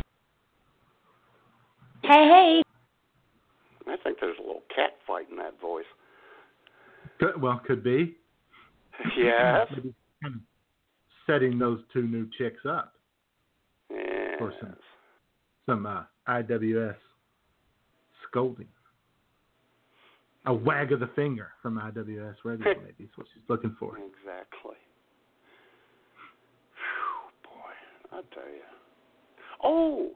[2.04, 2.65] Hey, hey.
[3.88, 5.86] I think there's a little cat fight in that voice.
[7.20, 8.16] Could, well, could be.
[9.18, 9.68] Yes.
[9.76, 9.94] Maybe
[10.24, 10.42] kind of
[11.28, 12.94] setting those two new chicks up
[13.90, 14.36] Yes.
[14.40, 14.76] for some
[15.66, 16.96] some uh, IWS
[18.30, 18.68] scolding.
[20.46, 23.98] A wag of the finger from IWS Radio, maybe is what she's looking for.
[23.98, 24.78] Exactly.
[26.78, 28.62] Whew, boy, I tell you.
[29.64, 30.12] Oh,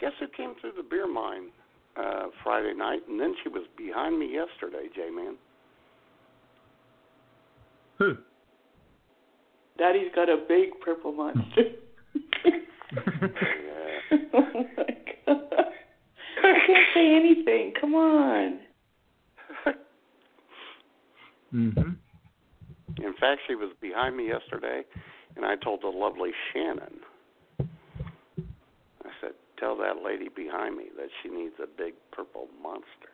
[0.00, 1.50] guess who came through the beer mine
[1.96, 5.36] uh, Friday night, and then she was behind me yesterday, J man.
[7.98, 8.16] Who?
[9.78, 11.62] Daddy's got a big purple monster.
[14.34, 14.96] oh my
[15.26, 15.42] god.
[16.42, 17.72] I can't say anything.
[17.80, 18.60] Come on.
[21.54, 21.96] Mhm.
[22.98, 24.82] In fact, she was behind me yesterday,
[25.36, 27.00] and I told the lovely Shannon.
[29.58, 33.10] "Tell that lady behind me that she needs a big purple monster."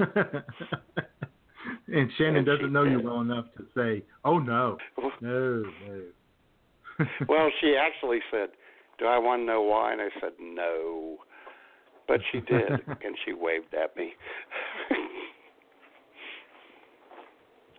[1.88, 4.78] and Shannon And doesn't know you well enough to say, "Oh no,
[5.20, 6.02] no, no."
[7.28, 8.50] well, she actually said,
[8.98, 11.18] "Do I want to know why?" And I said, "No,"
[12.08, 14.12] but she did, and she waved at me.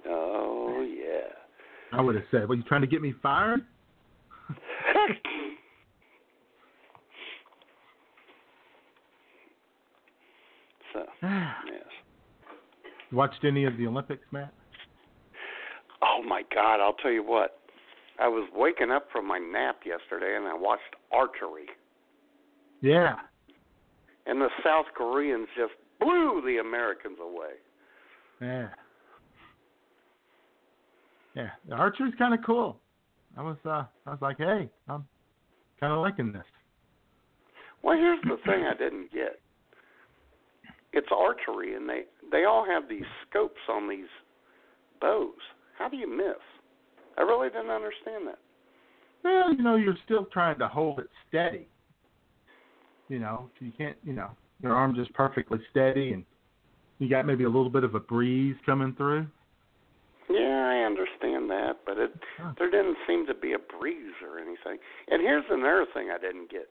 [0.08, 1.98] oh yeah.
[1.98, 3.62] I would have said, "Well, you trying to get me fired?"
[10.94, 11.84] so yes.
[13.12, 14.54] Watched any of the Olympics, Matt?
[16.02, 16.80] Oh my God!
[16.80, 17.58] I'll tell you what.
[18.20, 21.66] I was waking up from my nap yesterday, and I watched archery,
[22.82, 23.16] Yeah.
[24.28, 27.54] and the South Koreans just blew the Americans away.
[28.42, 28.70] Yeah.
[31.36, 31.50] Yeah.
[31.68, 32.80] The archery's kind of cool.
[33.38, 35.08] I was uh I was like, "Hey, I'm
[35.80, 36.46] kind of liking this."
[37.82, 39.40] Well, here's the thing I didn't get.
[40.94, 44.10] It's archery, and they they all have these scopes on these
[45.00, 45.34] bows.
[45.78, 46.42] How do you miss?
[47.18, 48.40] I really didn't understand that.
[49.24, 51.68] Well, you know, you're still trying to hold it steady.
[53.10, 54.30] You know, you can't, you know,
[54.62, 56.24] your arm's just perfectly steady and
[57.00, 59.28] you got maybe a little bit of a breeze coming through.
[60.30, 62.14] Yeah, I understand that, but it
[62.58, 64.78] there didn't seem to be a breeze or anything.
[65.10, 66.70] And here's another thing I didn't get.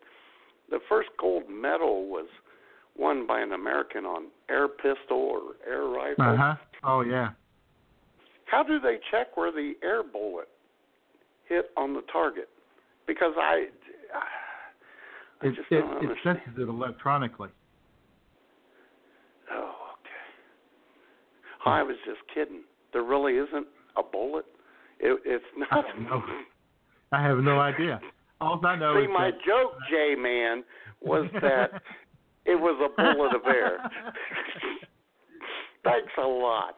[0.71, 2.27] The first gold medal was
[3.01, 6.25] won by an American on air pistol or air rifle.
[6.25, 6.55] Uh-huh.
[6.85, 7.31] Oh, yeah.
[8.45, 10.49] How do they check where the air bullet
[11.49, 12.49] hit on the target?
[13.07, 13.67] Because I,
[14.15, 17.49] I It just it, don't it senses it electronically.
[19.53, 21.71] Oh, okay.
[21.71, 22.63] I was just kidding.
[22.93, 23.67] There really isn't
[23.97, 24.45] a bullet.
[24.99, 25.85] It, it's not.
[25.87, 26.23] I have no
[27.13, 28.01] I have no idea.
[28.41, 30.65] All I know See, is my that joke, J Man,
[31.01, 31.83] was that
[32.47, 33.79] it was a bullet of air.
[35.85, 36.77] Thanks a lot.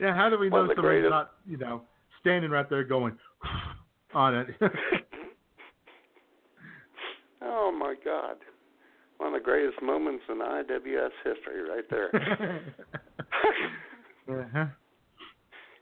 [0.00, 1.82] yeah, how do we One know the somebody's greatest- not, you know,
[2.20, 3.16] standing right there going
[4.14, 4.48] on it?
[7.46, 8.36] Oh my God.
[9.18, 12.10] One of the greatest moments in IWS history right there.
[14.30, 14.64] uh-huh.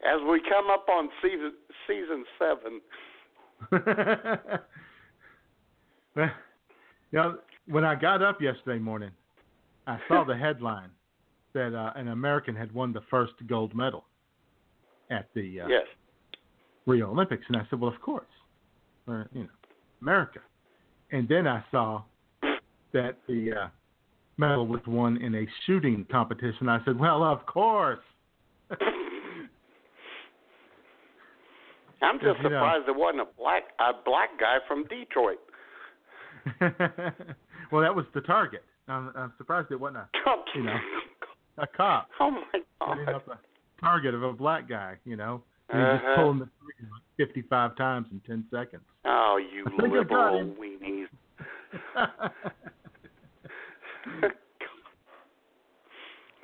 [0.05, 1.53] As we come up on season
[1.87, 2.81] season seven,
[6.17, 6.31] well,
[7.13, 7.39] you know,
[7.69, 9.11] when I got up yesterday morning,
[9.87, 10.91] I saw the headline
[11.55, 14.05] that uh, an American had won the first gold medal
[15.11, 15.87] at the uh, yes.
[16.87, 18.27] Rio Olympics, and I said, "Well, of course,
[19.07, 19.49] Or, you know,
[20.01, 20.41] America."
[21.13, 22.03] And then I saw
[22.93, 23.69] that the uh,
[24.37, 26.69] medal was won in a shooting competition.
[26.69, 28.01] I said, "Well, of course."
[32.03, 32.49] I'm just know.
[32.51, 35.39] surprised there wasn't a black a black guy from Detroit.
[37.71, 38.65] well, that was the target.
[38.89, 40.09] I'm, I'm surprised it wasn't a
[40.55, 40.77] you know
[41.59, 43.09] a cop Oh my God.
[43.15, 43.39] up a
[43.81, 44.97] target of a black guy.
[45.05, 46.17] You know, and he just Uh-huh.
[46.23, 48.83] pulling the trigger like 55 times in 10 seconds.
[49.05, 51.07] Oh, you I think I liberal weenies.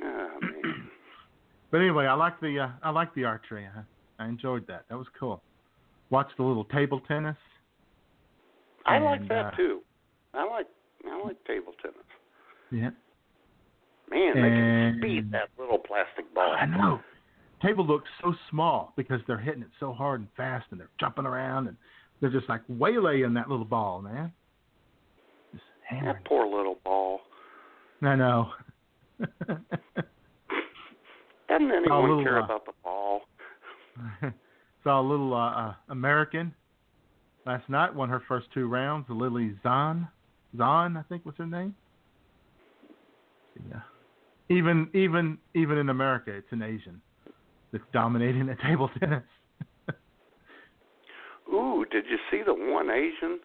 [0.02, 0.90] Oh man.
[1.70, 3.66] But anyway, I like the uh, I like the archery.
[3.66, 3.80] I,
[4.18, 4.84] I enjoyed that.
[4.88, 5.42] That was cool.
[6.10, 7.36] Watched the little table tennis.
[8.86, 9.80] I like that uh, too.
[10.34, 10.66] I like
[11.06, 11.96] I like table tennis.
[12.70, 12.90] Yeah,
[14.10, 16.54] Man, they can speed that little plastic ball.
[16.58, 17.00] I know.
[17.62, 21.26] Table looks so small because they're hitting it so hard and fast, and they're jumping
[21.26, 21.76] around, and
[22.20, 24.32] they're just like waylaying that little ball, man.
[25.52, 26.14] Just hammering.
[26.14, 27.20] That poor little ball.
[28.02, 28.50] I know.
[31.48, 33.22] Doesn't Oh, anyone little, care uh, about the ball?
[34.84, 36.54] Saw a little uh, uh, American
[37.46, 37.94] last night.
[37.94, 39.06] Won her first two rounds.
[39.08, 40.08] Lily Zahn,
[40.56, 41.74] Zahn, I think was her name.
[43.68, 43.80] Yeah.
[44.50, 47.02] Even even even in America, it's an Asian
[47.72, 49.24] that's dominating the table tennis.
[51.52, 53.40] Ooh, did you see the one Asian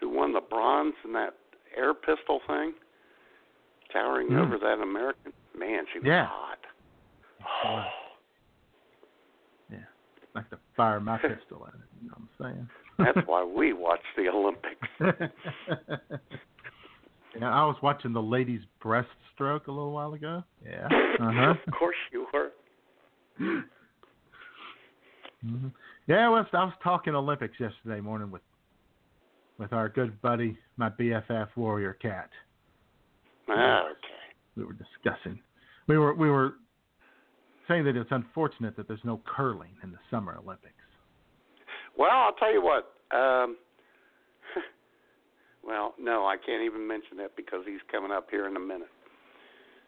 [0.00, 1.34] who won the bronze in that
[1.76, 2.72] air pistol thing?
[3.92, 4.38] Towering Hmm.
[4.38, 5.32] over that American?
[5.58, 6.26] Man, she was Yeah.
[6.28, 6.58] hot.
[7.64, 7.84] yeah,
[10.36, 11.80] like to fire my pistol at it.
[12.02, 12.68] You know what I'm saying?
[13.14, 14.88] That's why we watch the Olympics.
[17.40, 20.44] yeah, I was watching the ladies' breaststroke a little while ago.
[20.64, 20.86] Yeah.
[20.86, 21.54] Uh huh.
[21.66, 22.50] of course you were.
[25.42, 25.68] hmm
[26.06, 28.42] Yeah, well, I was talking Olympics yesterday morning with
[29.58, 32.28] with our good buddy, my BFF Warrior Cat.
[33.48, 33.96] Ah, okay.
[34.54, 35.40] We were discussing.
[35.86, 36.54] We were we were
[37.68, 40.74] saying that it's unfortunate that there's no curling in the Summer Olympics.
[41.98, 42.92] Well, I'll tell you what.
[43.16, 43.56] Um,
[45.66, 48.88] well, no, I can't even mention that because he's coming up here in a minute.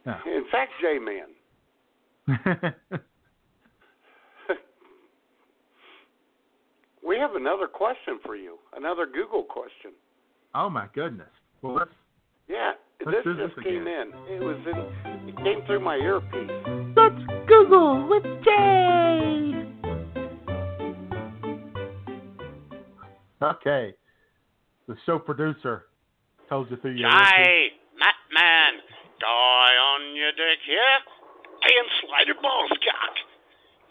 [0.06, 0.14] No.
[0.26, 1.26] In fact, J Man,
[7.06, 8.59] we have another question for you.
[8.76, 9.92] Another Google question.
[10.55, 11.28] oh my goodness.
[11.62, 11.90] Well, let's
[12.48, 12.72] Yeah,
[13.05, 14.12] Let's this do this just came in.
[14.28, 15.28] It was in.
[15.28, 16.98] It came through my earpiece.
[17.49, 19.53] Let's Google with Jay.
[23.43, 23.95] okay.
[24.87, 25.85] The show producer
[26.49, 27.29] told you through your earpiece.
[27.37, 28.73] Jay, Matman,
[29.20, 29.27] guy
[29.77, 30.99] on your dick here,
[31.62, 33.15] and Slider Ballscock,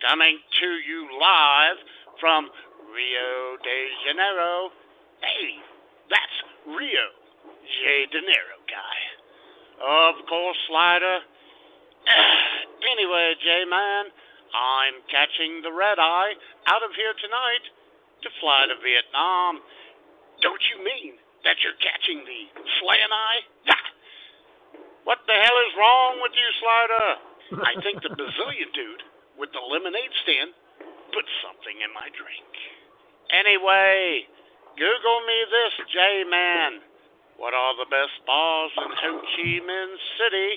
[0.07, 1.77] coming to you live
[2.19, 2.49] from
[2.93, 4.69] Rio de Janeiro.
[5.21, 5.57] Hey,
[6.09, 7.09] that's Rio
[7.81, 8.05] J.
[8.11, 8.99] De Niro guy.
[10.09, 11.19] Of course, Slider.
[12.85, 14.03] Anyway, J-Man,
[14.53, 16.33] I'm catching the red eye
[16.67, 17.65] out of here tonight
[18.23, 19.61] to fly to Vietnam.
[20.41, 22.41] Don't you mean that you're catching the
[22.81, 23.41] slaying eye?
[25.07, 27.07] What the hell is wrong with you, Slider?
[27.63, 29.03] I think the Brazilian dude
[29.39, 30.51] with the lemonade stand
[31.15, 32.51] put something in my drink.
[33.31, 34.27] Anyway,
[34.75, 36.83] Google me this, J-Man.
[37.39, 40.51] What are the best bars in Ho Chi Minh City?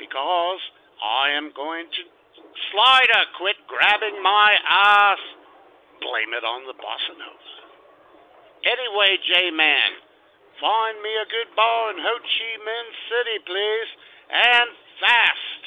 [0.00, 0.62] Because
[1.04, 2.02] I am going to...
[2.72, 5.18] Slider, quit grabbing my ass.
[6.00, 7.54] Blame it on the bossa nova.
[8.64, 9.90] Anyway, J-Man,
[10.60, 13.90] find me a good bar in Ho Chi Minh City, please,
[14.32, 14.70] and
[15.00, 15.64] fast.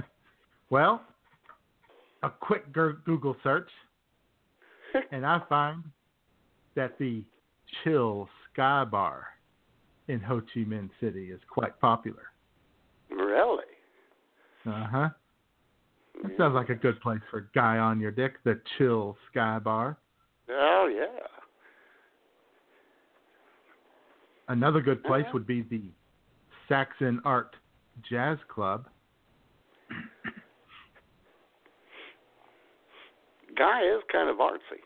[0.70, 1.02] well,
[2.22, 3.70] a quick Google search,
[5.12, 5.84] and I find
[6.74, 7.22] that the
[7.84, 9.31] Chill Sky Bar
[10.08, 12.24] in Ho Chi Minh City is quite popular.
[13.10, 13.64] Really?
[14.66, 15.08] Uh huh.
[16.22, 19.96] That sounds like a good place for guy on your dick, the Chill Sky Bar.
[20.50, 21.26] Oh yeah.
[24.48, 25.32] Another good place Uh-huh.
[25.34, 25.82] would be the
[26.68, 27.56] Sax n' Art
[28.08, 28.86] Jazz Club.
[33.56, 34.80] Guy is kind of artsy.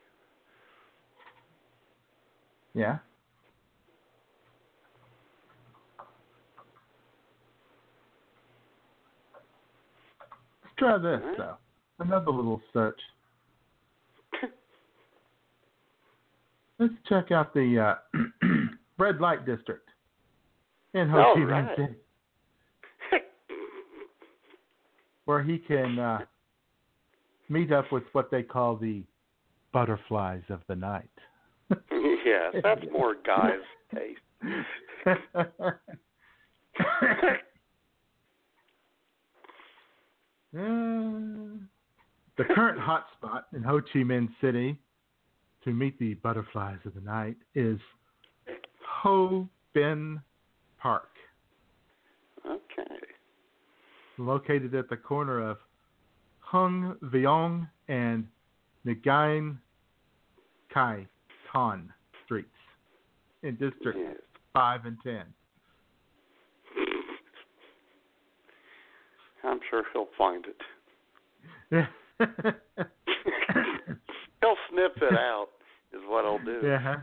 [2.75, 2.99] Yeah.
[10.79, 11.39] Try this Alright.
[11.39, 11.57] though.
[11.99, 13.01] Another little search.
[16.79, 18.19] Let's check out the uh,
[18.99, 19.89] red light district
[20.95, 21.95] in Ho Chi Minh City,
[25.25, 26.19] where he can uh,
[27.49, 29.03] meet up with what they call the
[29.73, 31.09] butterflies of the night.
[31.91, 33.61] yes, that's more guy's
[33.95, 34.21] taste.
[40.57, 41.59] Uh,
[42.39, 44.79] the current hotspot in Ho Chi Minh City
[45.65, 47.79] to meet the butterflies of the night is
[49.03, 50.21] Ho Ben
[50.79, 51.11] Park,
[52.47, 52.85] Okay.
[54.17, 55.59] located at the corner of
[56.41, 58.27] Hung Viong and
[58.87, 59.59] Ngayon
[60.73, 61.07] Kai
[61.53, 61.93] Ton
[62.25, 62.49] streets
[63.43, 64.17] in District Yes.
[64.55, 65.35] 5 and 10.
[69.47, 70.57] I'm sure he'll find it.
[71.71, 71.87] Yeah.
[74.43, 75.49] He'll sniff it out,
[75.93, 76.61] is what he'll do.
[76.67, 76.97] Yeah.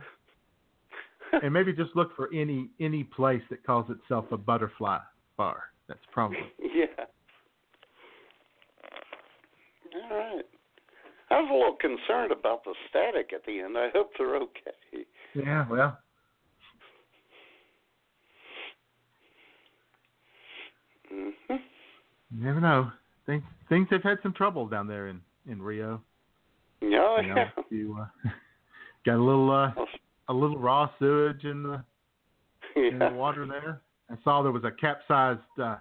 [1.42, 5.00] and maybe just look for any any place that calls itself a butterfly
[5.38, 5.64] bar.
[5.88, 7.06] That's probably Yeah.
[10.10, 10.46] All right.
[11.32, 13.78] I was a little concerned about the static at the end.
[13.78, 15.06] I hope they're okay.
[15.34, 15.66] yeah.
[15.70, 15.98] Well,
[21.10, 21.30] hmm
[22.36, 22.92] you never know.
[23.26, 26.02] Things things have had some trouble down there in in Rio.
[26.82, 27.50] Oh, You know, yeah.
[27.70, 28.30] you uh,
[29.06, 29.72] got a little uh,
[30.30, 31.84] a little raw sewage in the
[32.76, 33.82] in the water there.
[34.10, 35.78] I saw there was a capsized uh,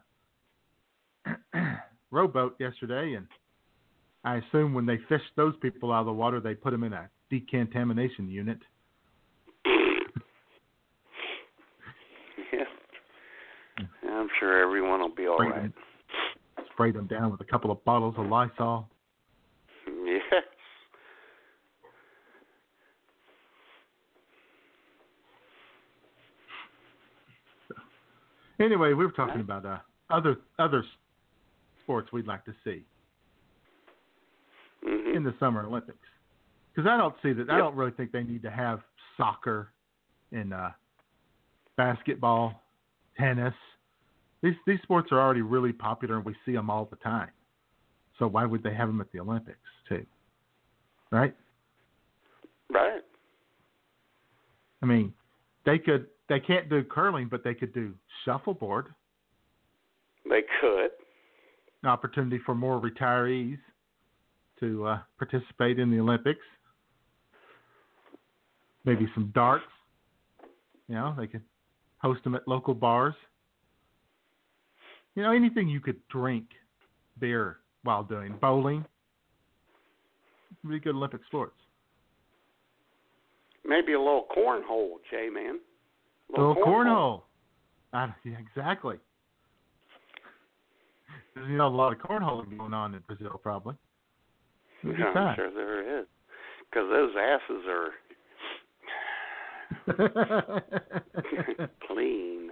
[2.11, 3.27] rowboat yesterday, and
[4.25, 6.93] I assume when they fished those people out of the water, they put them in
[6.93, 8.59] a decontamination unit.
[12.53, 12.65] yeah.
[14.09, 15.39] I'm sure everyone will be all.
[15.39, 15.73] Right.
[16.73, 18.89] Sprayed them down with a couple of bottles of Lysol.
[19.87, 20.45] Yes.
[28.61, 29.79] Anyway, we were talking about uh,
[30.11, 30.85] other other
[31.83, 32.85] sports we'd like to see
[34.85, 35.99] hmm in the Summer Olympics.
[36.75, 37.51] Because I don't see that.
[37.51, 38.81] I don't really think they need to have
[39.17, 39.73] soccer
[40.31, 40.71] and uh,
[41.77, 42.63] basketball,
[43.19, 43.55] tennis.
[44.43, 47.31] These these sports are already really popular, and we see them all the time.
[48.19, 49.59] So why would they have them at the Olympics
[49.89, 50.05] too?
[51.11, 51.35] Right?
[52.71, 53.03] Right.
[54.83, 55.13] I mean,
[55.65, 56.07] they could.
[56.29, 57.95] They can't do curling, but they could do
[58.25, 58.87] shuffleboard.
[60.29, 60.91] They could.
[61.83, 63.59] An opportunity for more retirees
[64.61, 66.41] to uh, participate in the Olympics.
[68.85, 69.65] Maybe some darts.
[70.89, 71.43] You know, they could
[71.99, 73.15] host them at local bars.
[75.15, 76.45] You know, anything you could drink
[77.19, 78.85] beer while doing bowling.
[80.65, 81.57] Really good Olympic sports.
[83.65, 85.61] Maybe a little cornhole, Jay, man.
[86.31, 87.23] Little cornhole.
[87.93, 88.97] Uh, yeah, exactly.
[91.35, 93.75] There's you know a lot of cornholing going on in Brazil, probably.
[94.83, 96.07] Be I'm sure there is.
[96.71, 97.91] Because those asses are
[101.87, 102.51] clean.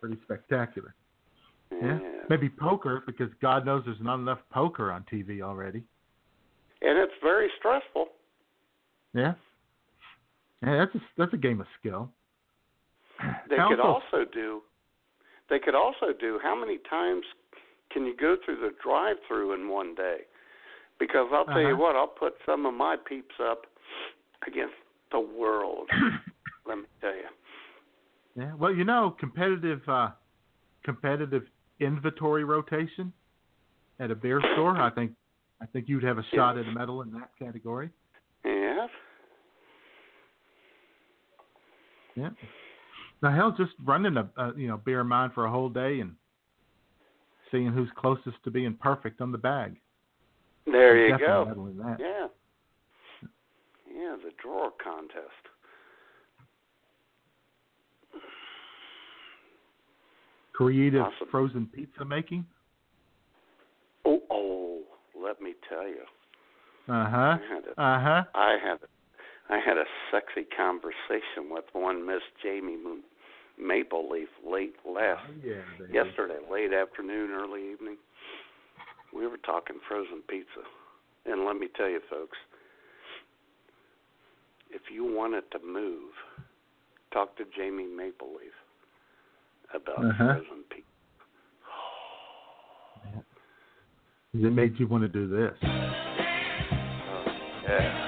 [0.00, 0.94] Pretty spectacular.
[1.70, 1.98] Yeah.
[2.28, 5.82] Maybe poker because God knows there's not enough poker on TV already.
[6.82, 8.06] And it's very stressful.
[9.14, 9.34] Yeah.
[10.62, 12.10] Yeah, that's a, that's a game of skill.
[13.48, 14.62] They I could also- do.
[15.50, 16.38] They could also do.
[16.42, 17.24] How many times
[17.90, 20.18] can you go through the drive-through in one day?
[21.00, 21.76] Because I'll tell you Uh-huh.
[21.82, 23.62] what, I'll put some of my peeps up
[24.46, 24.74] against
[25.10, 25.88] the world.
[26.66, 27.28] let me tell you.
[28.36, 28.54] Yeah.
[28.56, 30.10] Well, you know, competitive uh,
[30.84, 31.44] competitive
[31.80, 33.12] inventory rotation
[34.00, 34.76] at a beer store.
[34.76, 35.12] I think
[35.60, 37.90] I think you'd have a shot at a medal in that category.
[38.44, 38.86] Yeah.
[42.14, 42.30] Yeah.
[43.22, 46.14] Now, hell, just running a, a you know beer mine for a whole day and
[47.50, 49.76] seeing who's closest to being perfect on the bag.
[50.66, 51.46] There you go.
[51.46, 51.96] medal in that.
[51.98, 52.26] Yeah.
[53.92, 55.48] Yeah, the drawer contest.
[60.58, 61.28] Creative Awesome.
[61.30, 62.44] frozen pizza making.
[64.04, 64.80] Oh, oh,
[65.14, 66.02] let me tell you.
[66.88, 67.16] Uh huh.
[67.16, 68.24] I had a, Uh huh.
[68.34, 73.04] I had a, I had a sexy conversation with one Miss Jamie M-
[73.56, 75.92] Maple Leaf late last Oh, yeah, baby.
[75.94, 77.96] yesterday, late afternoon, early evening.
[79.14, 80.66] We were talking frozen pizza,
[81.24, 82.36] and let me tell you, folks,
[84.70, 86.10] if you wanted to move,
[87.12, 88.52] talk to Jamie Maple Leaf
[89.74, 90.34] about Uh-huh.
[90.34, 90.86] frozen pizza.
[94.34, 95.56] It made you want to do this.
[97.68, 98.04] Yeah.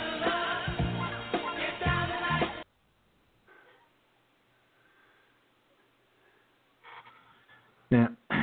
[7.91, 8.09] Now,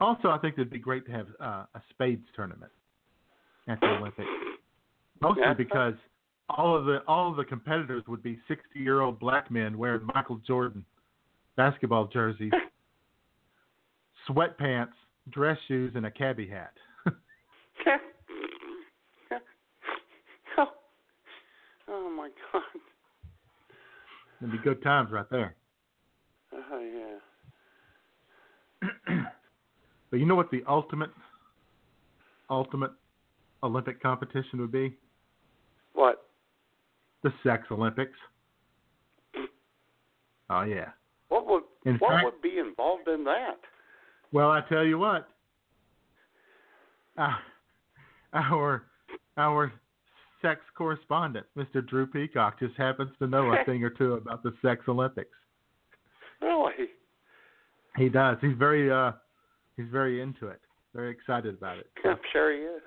[0.00, 2.72] also, I think it'd be great to have uh, a spades tournament
[3.68, 4.28] at the Olympics.
[5.20, 5.54] Mostly Yeah.
[5.54, 5.94] because
[6.50, 10.06] all of the all of the competitors would be sixty year old black men wearing
[10.14, 10.84] Michael Jordan
[11.56, 12.52] basketball jerseys,
[14.28, 14.92] sweatpants,
[15.30, 16.72] dress shoes, and a cabbie hat.
[21.88, 22.62] oh, my God.
[24.40, 25.56] It'd be good times right there.
[26.52, 27.18] Oh yeah.
[30.10, 31.10] But you know what the ultimate
[32.48, 32.92] ultimate
[33.64, 34.96] Olympic competition would be?
[35.92, 36.28] What?
[37.24, 38.16] The sex Olympics.
[40.50, 40.90] Oh yeah.
[41.28, 43.58] What would In what fact- would be involved in that?
[44.32, 45.28] Well, I tell you what.
[47.16, 47.36] Uh,
[48.32, 48.82] our
[49.36, 49.72] our
[50.42, 51.86] sex correspondent, Mr.
[51.86, 55.36] Drew Peacock, just happens to know a thing or two about the sex Olympics.
[56.42, 56.90] Really?
[57.96, 58.36] He does.
[58.40, 59.12] He's very uh
[59.76, 60.60] he's very into it.
[60.94, 61.88] Very excited about it.
[62.04, 62.82] I'm sure he is.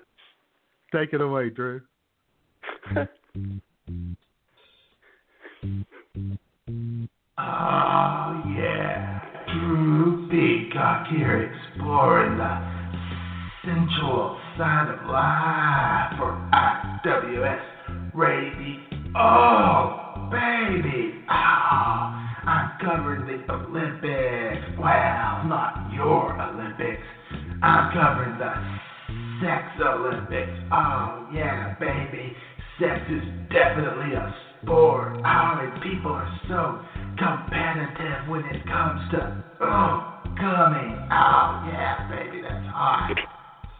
[0.94, 1.80] Take it away, Drew.
[7.40, 9.20] Oh, yeah.
[9.48, 9.58] Mm-hmm.
[9.58, 12.58] Drew Peacock here exploring the
[13.64, 17.60] sensual side of life for IWS
[18.12, 18.76] Radio.
[19.14, 21.14] Oh, baby.
[21.30, 22.10] Oh,
[22.44, 24.64] I'm covering the Olympics.
[24.76, 27.00] Well, not your Olympics.
[27.62, 28.52] I'm covering the
[29.40, 30.50] Sex Olympics.
[30.72, 32.32] Oh, yeah, baby.
[32.80, 34.34] Sex is definitely a
[34.66, 36.80] Oh, and people are so
[37.16, 40.98] competitive when it comes to, oh, coming.
[41.10, 43.14] Oh, yeah, baby, that's hot.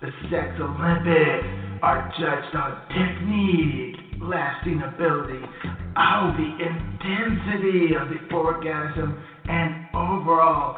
[0.00, 1.46] The Sex Olympics
[1.82, 5.42] are judged on technique, lasting ability,
[5.96, 9.18] oh, the intensity of the orgasm,
[9.48, 10.76] and overall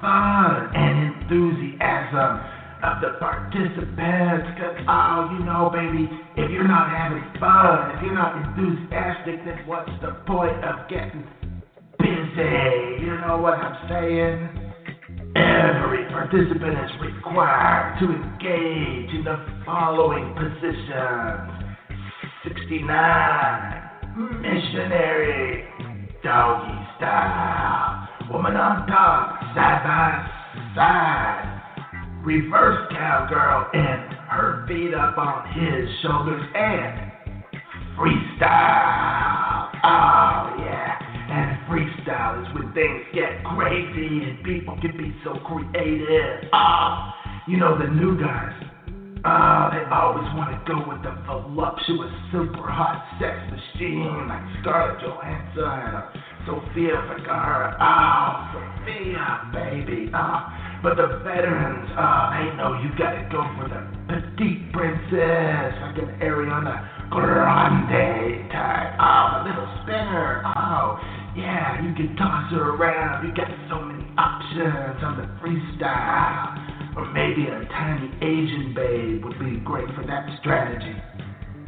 [0.00, 2.53] fun and enthusiasm
[2.84, 4.46] of the participants.
[4.60, 6.04] Cause, oh, you know, baby,
[6.36, 11.24] if you're not having fun, if you're not enthusiastic, then what's the point of getting
[11.98, 13.00] busy?
[13.00, 14.64] You know what I'm saying?
[15.36, 21.64] Every participant is required to engage in the following positions
[22.44, 23.84] 69,
[24.40, 25.64] missionary,
[26.22, 30.44] doggy style, woman on top, side by
[30.76, 31.53] side,
[32.24, 37.12] reverse cowgirl, and her feet up on his shoulders, and
[37.96, 39.68] freestyle.
[39.84, 40.96] Oh, yeah.
[41.28, 46.48] And freestyle is when things get crazy and people can be so creative.
[46.52, 47.14] Ah,
[47.46, 48.52] you know the new guys.
[49.26, 55.00] Ah, they always want to go with the voluptuous, super hot sex machine like Scarlett
[55.00, 56.04] Johansson or
[56.44, 57.74] Sofia Vergara.
[57.80, 60.10] Ah, Sofia, baby.
[60.12, 65.96] Ah, but the veterans, ah, they know you gotta go for the petite princess, like
[65.96, 68.92] an Ariana Grande type.
[69.00, 70.44] Oh, a little spinner.
[70.44, 71.00] Oh,
[71.40, 73.24] yeah, you can toss her around.
[73.24, 76.52] You got so many options on the freestyle.
[77.00, 81.00] Or maybe a tiny Asian babe would be great for that strategy.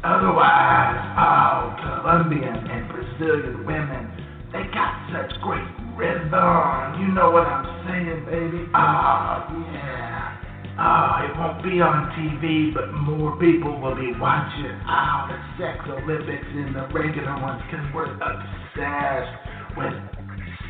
[0.05, 4.13] Otherwise, oh, Colombian and Brazilian women,
[4.53, 7.01] they got such great rhythm.
[7.01, 8.69] You know what I'm saying, baby?
[8.75, 10.37] Oh, yeah.
[10.77, 14.77] Oh, it won't be on TV, but more people will be watching.
[14.85, 19.33] Oh, the sex Olympics and the regular ones, because we're obsessed
[19.73, 19.97] with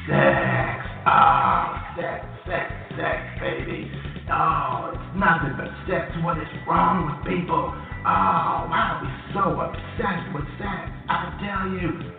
[0.07, 0.79] sex.
[1.11, 3.91] Oh, sex, sex, sex, baby.
[4.31, 6.07] Oh, it's nothing but sex.
[6.23, 7.75] What is wrong with people?
[8.07, 10.87] Oh, why are we so obsessed with sex?
[11.11, 12.16] I tell you,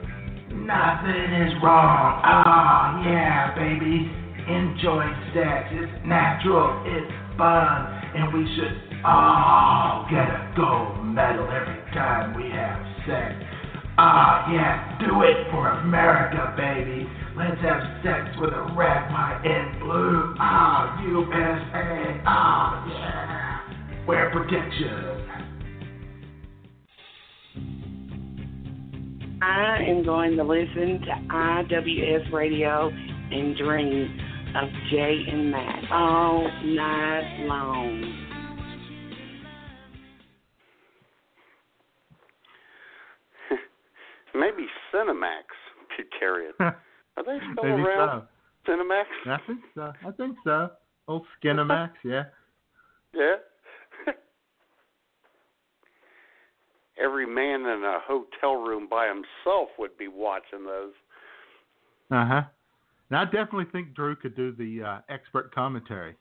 [0.65, 2.21] nothing is wrong.
[2.23, 4.09] Oh, yeah, baby.
[4.47, 5.69] Enjoy sex.
[5.71, 6.83] It's natural.
[6.85, 7.93] It's fun.
[8.15, 13.35] And we should all get a gold medal every time we have sex.
[13.99, 17.09] Ah, yeah, do it for America, baby.
[17.35, 20.35] Let's have sex with a rabbi and blue.
[20.39, 22.21] Ah, USA.
[22.25, 24.05] Ah, yeah.
[24.05, 25.36] Wear protection.
[29.41, 34.19] I am going to listen to IWS Radio and dream
[34.55, 38.01] of Jay and Matt all night long.
[44.33, 45.43] Maybe Cinemax
[45.95, 46.55] could carry it.
[46.59, 46.73] Are
[47.17, 48.23] they still Maybe around?
[48.67, 49.03] Cinemax?
[49.27, 49.93] I think so.
[50.05, 50.69] I think so.
[51.07, 52.23] Old Skinamax, yeah.
[53.13, 53.35] Yeah.
[57.01, 60.93] Every man in a hotel room by himself would be watching those.
[62.11, 62.41] Uh huh.
[63.09, 66.15] And I definitely think Drew could do the uh, expert commentary.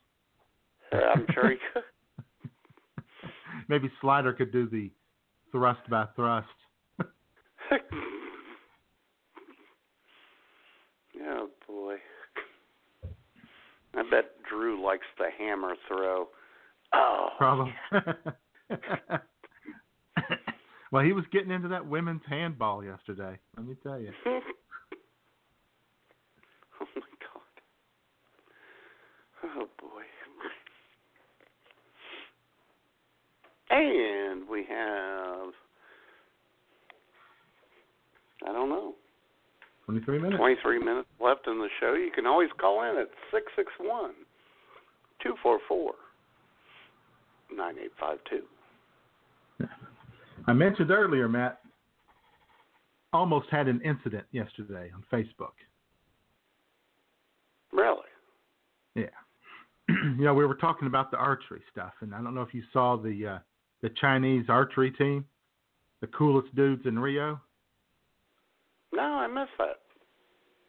[0.92, 1.82] Uh, I'm sure he could.
[3.68, 4.90] Maybe Slider could do the
[5.50, 6.46] thrust by thrust.
[11.22, 11.96] oh boy.
[13.94, 16.28] I bet Drew likes the hammer throw.
[16.92, 17.30] Oh.
[17.38, 17.74] Probably.
[20.92, 23.38] well, he was getting into that women's handball yesterday.
[23.56, 24.12] Let me tell you.
[24.26, 24.40] oh
[26.94, 27.42] my god.
[29.44, 30.02] Oh boy.
[33.68, 35.52] And we have
[38.46, 38.94] I don't know.
[39.86, 40.36] 23 minutes.
[40.36, 41.94] 23 minutes left in the show.
[41.94, 44.12] You can always call in at 661
[45.22, 45.94] 244
[47.50, 48.55] 9852.
[50.46, 51.60] I mentioned earlier, Matt,
[53.12, 55.52] almost had an incident yesterday on Facebook.
[57.72, 57.98] Really?
[58.94, 59.04] Yeah.
[59.88, 62.62] you know, we were talking about the archery stuff, and I don't know if you
[62.72, 63.38] saw the uh,
[63.82, 65.24] the Chinese archery team,
[66.00, 67.40] the coolest dudes in Rio.
[68.92, 69.80] No, I missed that.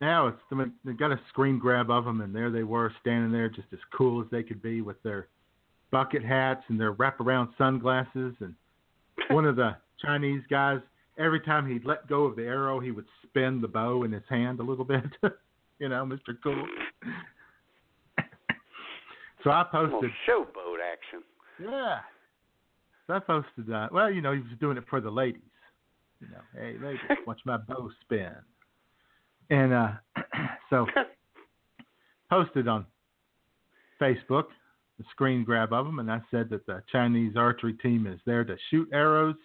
[0.02, 2.94] Now it's I mean, they got a screen grab of them, and there they were
[3.02, 5.28] standing there, just as cool as they could be, with their
[5.92, 8.36] bucket hats and their wraparound sunglasses.
[8.40, 8.54] And
[9.30, 10.80] one of the Chinese guys,
[11.18, 14.24] every time he'd let go of the arrow, he would spin the bow in his
[14.30, 15.04] hand a little bit.
[15.80, 16.66] you know, Mister Cool.
[19.44, 20.12] so I posted.
[20.28, 21.24] showboat action.
[21.62, 22.00] Yeah.
[23.08, 23.92] So I posted that.
[23.92, 25.42] Well, you know, he was doing it for the ladies.
[26.20, 28.32] You know, hey ladies, watch my bow spin.
[29.50, 29.92] And uh
[30.70, 30.88] so
[32.30, 32.86] posted on
[34.02, 34.46] Facebook
[34.98, 38.44] the screen grab of them, and I said that the Chinese archery team is there
[38.44, 39.36] to shoot arrows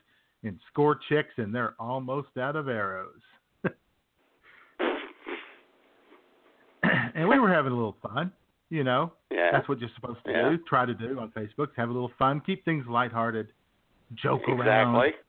[0.45, 3.20] and score chicks, and they're almost out of arrows.
[6.83, 8.33] and we were having a little fun,
[8.70, 9.12] you know.
[9.31, 9.51] Yeah.
[9.53, 10.51] That's what you're supposed to Yeah.
[10.51, 10.59] do.
[10.69, 11.69] Try to do on Facebook.
[11.77, 12.41] Have a little fun.
[12.41, 13.53] Keep things lighthearted.
[14.15, 14.95] Joke around.
[14.97, 15.20] Exactly.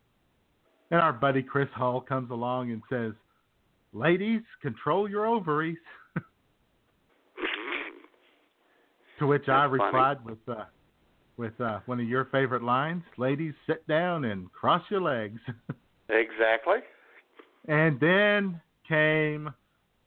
[0.91, 3.13] And our buddy Chris Hall comes along and says,
[3.93, 5.77] "Ladies, control your ovaries."
[9.19, 9.83] To which I funny.
[9.83, 10.65] replied with uh,
[11.37, 15.39] with uh, one of your favorite lines: "Ladies, sit down and cross your legs."
[16.09, 16.75] Exactly.
[17.67, 19.49] and then came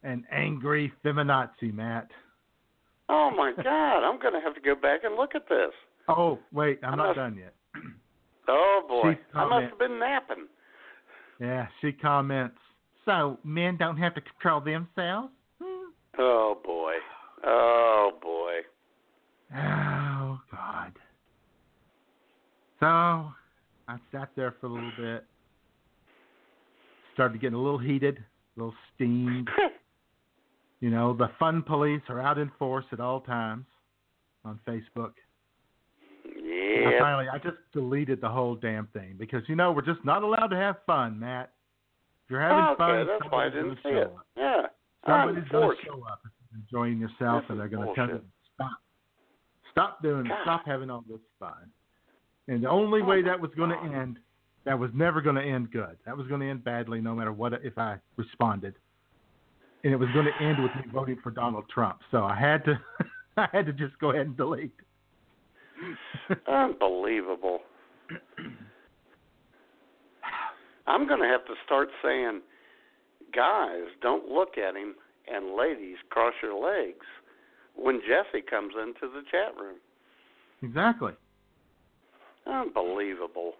[0.03, 2.09] an angry feminazi, Matt.
[3.09, 4.07] Oh my God!
[4.07, 5.73] I'm going to have to go back and look at this.
[6.09, 7.55] Oh wait, I'm I not must- done yet.
[8.49, 9.19] Oh boy!
[9.35, 10.47] I must have been napping.
[11.41, 12.59] Yeah, she comments.
[13.05, 15.33] So men don't have to control themselves.
[16.19, 16.93] Oh boy!
[17.45, 18.53] Oh boy!
[19.55, 20.93] Oh God.
[22.81, 25.25] So I sat there for a little bit.
[27.15, 29.49] Started getting a little heated, a little steamed.
[30.81, 33.65] you know, the fun police are out in force at all times
[34.45, 35.13] on Facebook.
[36.27, 36.31] I
[36.91, 36.99] Yeah.
[37.01, 40.49] finally, I just deleted the whole damn thing because you know we're just not allowed
[40.49, 41.53] to have fun, Matt.
[42.25, 44.07] If you're having okay, fun, that's somebody's didn't gonna see show it.
[44.07, 44.27] up.
[44.37, 44.63] Yeah.
[45.07, 47.87] Ah, somebody's I'm going to show up if you're enjoying yourself, This and they're going
[47.89, 48.21] to tell you
[48.55, 48.71] stop,
[49.77, 50.39] stop doing, God.
[50.43, 51.71] stop having all this fun.
[52.49, 54.19] And the only Oh way that was going to end,
[54.65, 55.97] that was never going to end good.
[56.07, 58.75] That was going to end badly, no matter what if I responded.
[59.85, 61.99] And it was going to end with me voting for Donald Trump.
[62.11, 62.81] So I had to,
[63.37, 64.73] I had to just go ahead and delete.
[66.49, 67.61] Unbelievable.
[70.87, 72.41] I'm going to have to start saying,
[73.35, 74.95] guys, don't look at him,
[75.27, 77.05] and ladies, cross your legs
[77.77, 79.77] when Jesse comes into the chat room.
[80.63, 81.13] Exactly.
[82.47, 83.53] Unbelievable.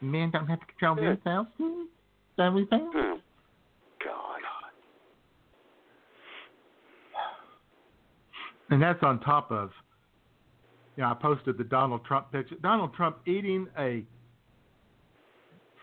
[0.00, 1.14] Men don't have to control Yeah.
[1.14, 1.50] themselves.
[1.56, 1.82] Hmm?
[1.82, 2.68] Is that what?
[2.72, 3.20] Oh,
[4.02, 4.40] God.
[8.70, 9.72] And that's on top of
[10.96, 12.54] you know, I posted the Donald Trump picture.
[12.56, 14.04] Donald Trump eating a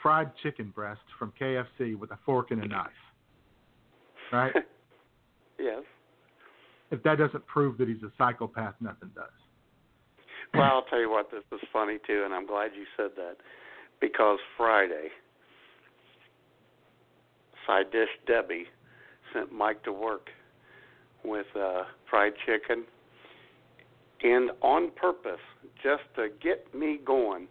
[0.01, 2.89] fried chicken breast from KFC with a fork and a knife.
[4.31, 4.53] Right?
[5.59, 5.83] Yes.
[6.89, 9.29] if that doesn't prove that he's a psychopath, nothing does.
[10.55, 13.35] Well, I'll tell you what, this is funny too, and I'm glad you said that
[13.99, 15.09] because Friday,
[17.67, 18.65] side dish Debbie
[19.33, 20.29] sent Mike to work
[21.23, 22.83] with uh, fried chicken,
[24.23, 25.39] and on purpose,
[25.83, 27.47] just to get me going,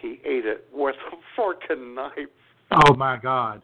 [0.00, 2.12] he ate it with a fork and knife.
[2.86, 3.62] Oh my God!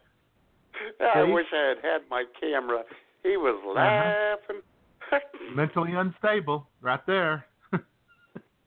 [1.00, 2.82] I wish I had had my camera.
[3.22, 4.62] He was laughing.
[5.56, 7.46] Mentally unstable, right there.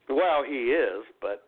[0.10, 1.44] well, he is, but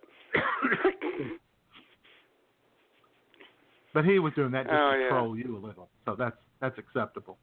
[3.94, 5.10] But he was doing that just Oh, to yeah.
[5.10, 7.38] troll you a little, so that's that's acceptable.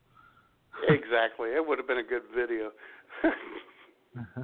[0.89, 2.71] exactly, it would have been a good video.
[4.19, 4.43] Uh-huh.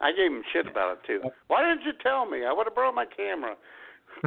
[0.00, 1.20] I gave him shit about it too.
[1.46, 2.44] Why didn't you tell me?
[2.44, 3.56] I would have brought my camera.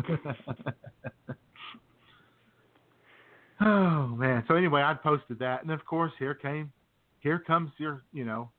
[3.61, 4.43] oh man!
[4.47, 6.71] So anyway, I posted that, and of course, here came,
[7.19, 8.49] here comes your, you know,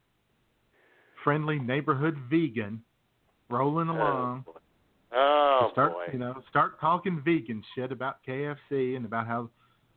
[1.24, 2.82] friendly neighborhood vegan,
[3.48, 4.44] rolling along.
[5.12, 6.06] Oh start, boy.
[6.12, 9.50] you know, start talking vegan shit about KFC and about how,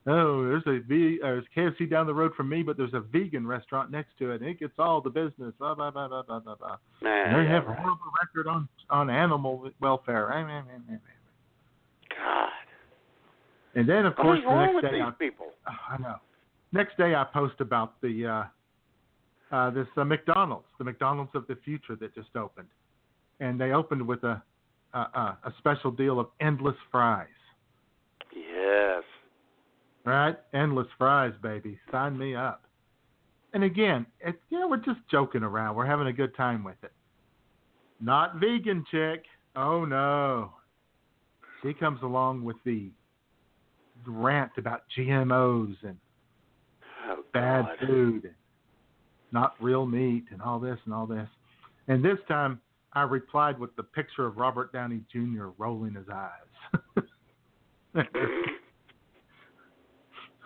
[0.08, 3.00] oh, there's a v, uh, there's KFC down the road from me, but there's a
[3.00, 5.54] vegan restaurant next to it, and it gets all the business.
[5.60, 6.56] Blah blah blah blah blah blah.
[6.56, 6.78] blah.
[7.02, 10.30] Nah, And they yeah, have a horrible record on on animal welfare.
[10.30, 10.98] Meh.
[13.76, 15.48] And then, of course, the next day, I, people?
[15.90, 16.16] I know.
[16.72, 18.48] Next day, I post about the
[19.52, 22.68] uh, uh, this uh, McDonald's, the McDonald's of the future that just opened,
[23.40, 24.41] and they opened with a
[24.94, 27.28] a, a, a special deal of endless fries.
[28.36, 29.04] Yes.
[30.06, 31.80] Right, endless fries, baby.
[31.91, 32.64] Sign me up.
[33.54, 35.76] And again, it, you know, we're just joking around.
[35.76, 36.91] We're having a good time with it.
[38.02, 39.24] Not vegan chick.
[39.56, 40.54] Oh no.
[41.62, 42.90] She comes along with the
[44.08, 45.98] rant about GMOs and
[47.06, 47.88] Oh, bad God.
[47.88, 48.34] food and
[49.32, 51.28] not real meat and all this and all this.
[51.88, 52.62] And this time
[52.94, 55.48] I replied with the picture of Robert Downey Jr.
[55.58, 56.30] rolling his eyes.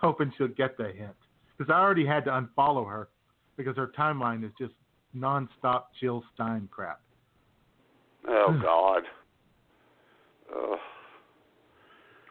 [0.00, 1.14] Hoping she'll get the hint.
[1.56, 3.08] Because I already had to unfollow her
[3.56, 4.74] because her timeline is just
[5.16, 7.00] nonstop Jill Stein crap.
[8.28, 8.62] Oh hmm.
[8.62, 9.02] God.
[10.56, 10.78] Ugh.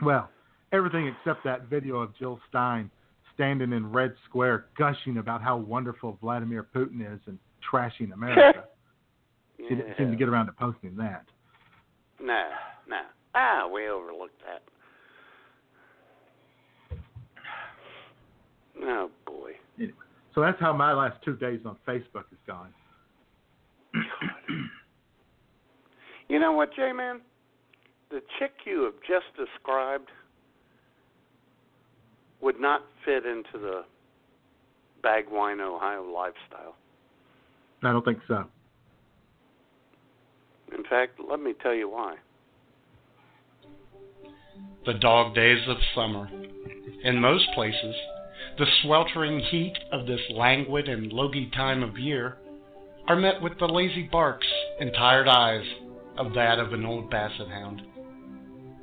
[0.02, 0.30] Well,
[0.72, 2.90] everything except that video of Jill Stein
[3.34, 7.38] standing in Red Square gushing about how wonderful Vladimir Putin is and
[7.72, 8.64] trashing America.
[9.58, 11.26] She didn't seem to get around to posting that.
[12.22, 12.44] No,
[12.88, 13.02] nah.
[13.34, 14.62] Ah, we overlooked that.
[18.84, 19.54] Oh boy.
[19.78, 19.94] Anyway,
[20.36, 22.72] so that's how my last two days on Facebook has gone.
[26.30, 27.22] You know what, J Man?
[28.10, 30.10] The chick you have just described
[32.42, 33.84] would not fit into the
[35.04, 36.76] Bagwine, Ohio lifestyle.
[37.84, 38.46] I don't think so.
[40.76, 42.16] In fact, let me tell you why.
[44.88, 46.30] the dog days of summer.
[47.04, 47.96] In most places,
[48.58, 52.38] the sweltering heat of this languid and logy time of year
[53.08, 54.48] are met with the lazy barks
[54.80, 55.66] and tired eyes
[56.18, 57.82] of that of an old basset hound.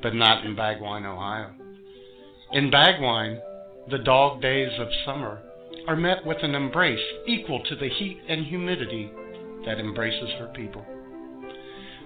[0.02, 1.51] But not in Bagwine, Ohio.
[2.55, 3.40] In Bagwine,
[3.90, 5.43] the dog days of summer
[5.89, 9.10] are met with an embrace equal to the heat and humidity
[9.66, 10.86] that embraces her people.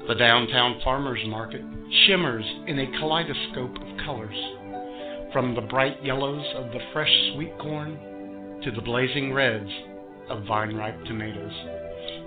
[0.08, 1.60] The downtown farmers market
[2.06, 4.34] shimmers in a kaleidoscope of colors,
[5.34, 9.70] from the bright yellows of the fresh sweet corn to the blazing reds
[10.30, 11.52] of vine ripe tomatoes,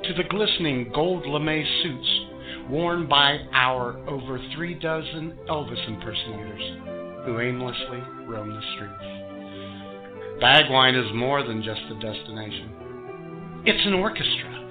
[0.03, 7.39] to the glistening gold lame suits worn by our over three dozen Elvis impersonators who
[7.39, 9.21] aimlessly roam the streets.
[10.41, 13.61] Bagwine is more than just a destination.
[13.65, 14.61] It's an orchestra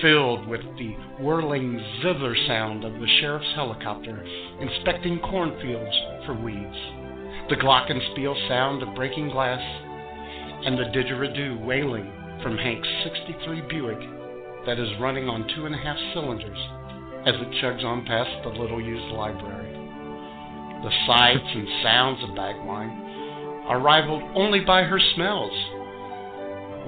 [0.00, 4.24] filled with the whirling zither sound of the sheriff's helicopter
[4.60, 6.78] inspecting cornfields for weeds,
[7.50, 9.60] the glockenspiel sound of breaking glass,
[10.64, 12.10] and the didgeridoo wailing
[12.42, 13.98] from Hank's 63 Buick
[14.66, 16.58] that is running on two and a half cylinders
[17.26, 19.81] as it chugs on past the little used library.
[20.82, 22.90] The sights and sounds of Bagwine
[23.68, 25.52] are rivaled only by her smells.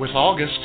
[0.01, 0.59] With August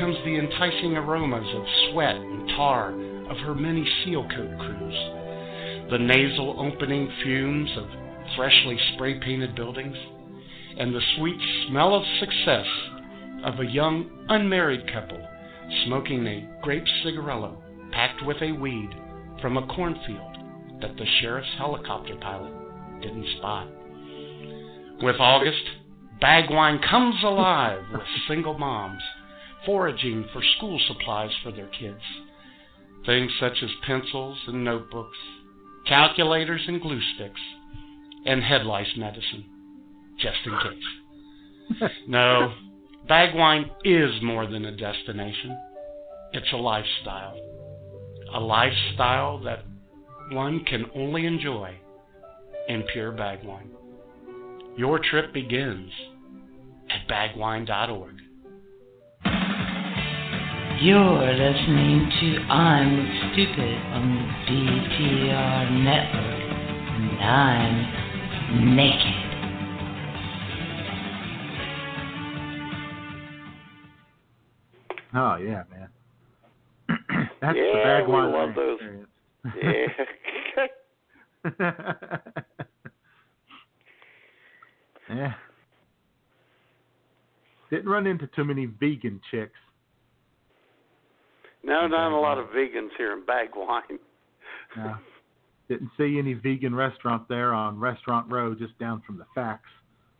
[0.00, 2.90] comes the enticing aromas of sweat and tar
[3.30, 7.86] of her many seal coat crews, the nasal opening fumes of
[8.34, 9.96] freshly spray painted buildings,
[10.76, 11.38] and the sweet
[11.68, 12.66] smell of success
[13.44, 15.24] of a young unmarried couple
[15.86, 18.90] smoking a grape cigarillo packed with a weed
[19.40, 20.36] from a cornfield
[20.80, 22.61] that the sheriff's helicopter pilot
[23.02, 23.68] didn't spot.
[25.02, 25.62] With August,
[26.20, 29.02] Bagwine comes alive with single moms
[29.66, 32.00] foraging for school supplies for their kids.
[33.06, 35.16] Things such as pencils and notebooks,
[35.86, 37.40] calculators and glue sticks,
[38.26, 39.44] and head lice medicine,
[40.20, 41.90] just in case.
[42.08, 42.52] no,
[43.08, 45.58] Bagwine is more than a destination.
[46.32, 47.36] It's a lifestyle.
[48.34, 49.64] A lifestyle that
[50.30, 51.76] one can only enjoy
[52.68, 53.68] in pure Bagwine.
[54.76, 55.90] Your trip begins
[56.90, 58.14] at bagwine.org.
[60.80, 66.42] You're listening to I'm Stupid on the BTR network,
[66.96, 69.22] and I'm naked.
[75.14, 75.88] Oh yeah, man.
[77.40, 78.80] That's yeah, the bad we love those.
[79.60, 79.86] Yeah.
[85.14, 85.34] yeah.
[87.70, 89.58] Didn't run into too many vegan chicks.
[91.62, 93.98] no, not a lot of vegans here in Bagwine.
[94.76, 94.96] No.
[95.68, 99.70] Didn't see any vegan restaurant there on Restaurant Row, just down from the facts.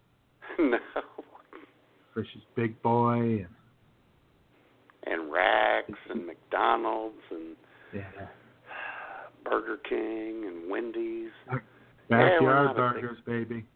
[0.58, 0.78] no.
[2.14, 3.46] Frisch's Big Boy and
[5.04, 7.56] And Rax and McDonald's and
[7.94, 8.26] yeah,
[9.44, 11.30] Burger King and Wendy's.
[12.08, 13.66] Backyard not burgers, baby.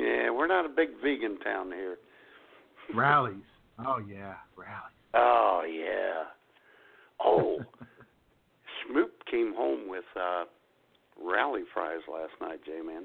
[0.00, 1.96] Yeah, we're not a big vegan town here.
[2.94, 3.36] Rally's.
[3.78, 4.96] Oh yeah, Rally's.
[5.14, 6.24] Oh yeah.
[7.24, 7.58] Oh,
[8.88, 10.44] Smoop came home with uh
[11.22, 13.04] rally fries last night, J man.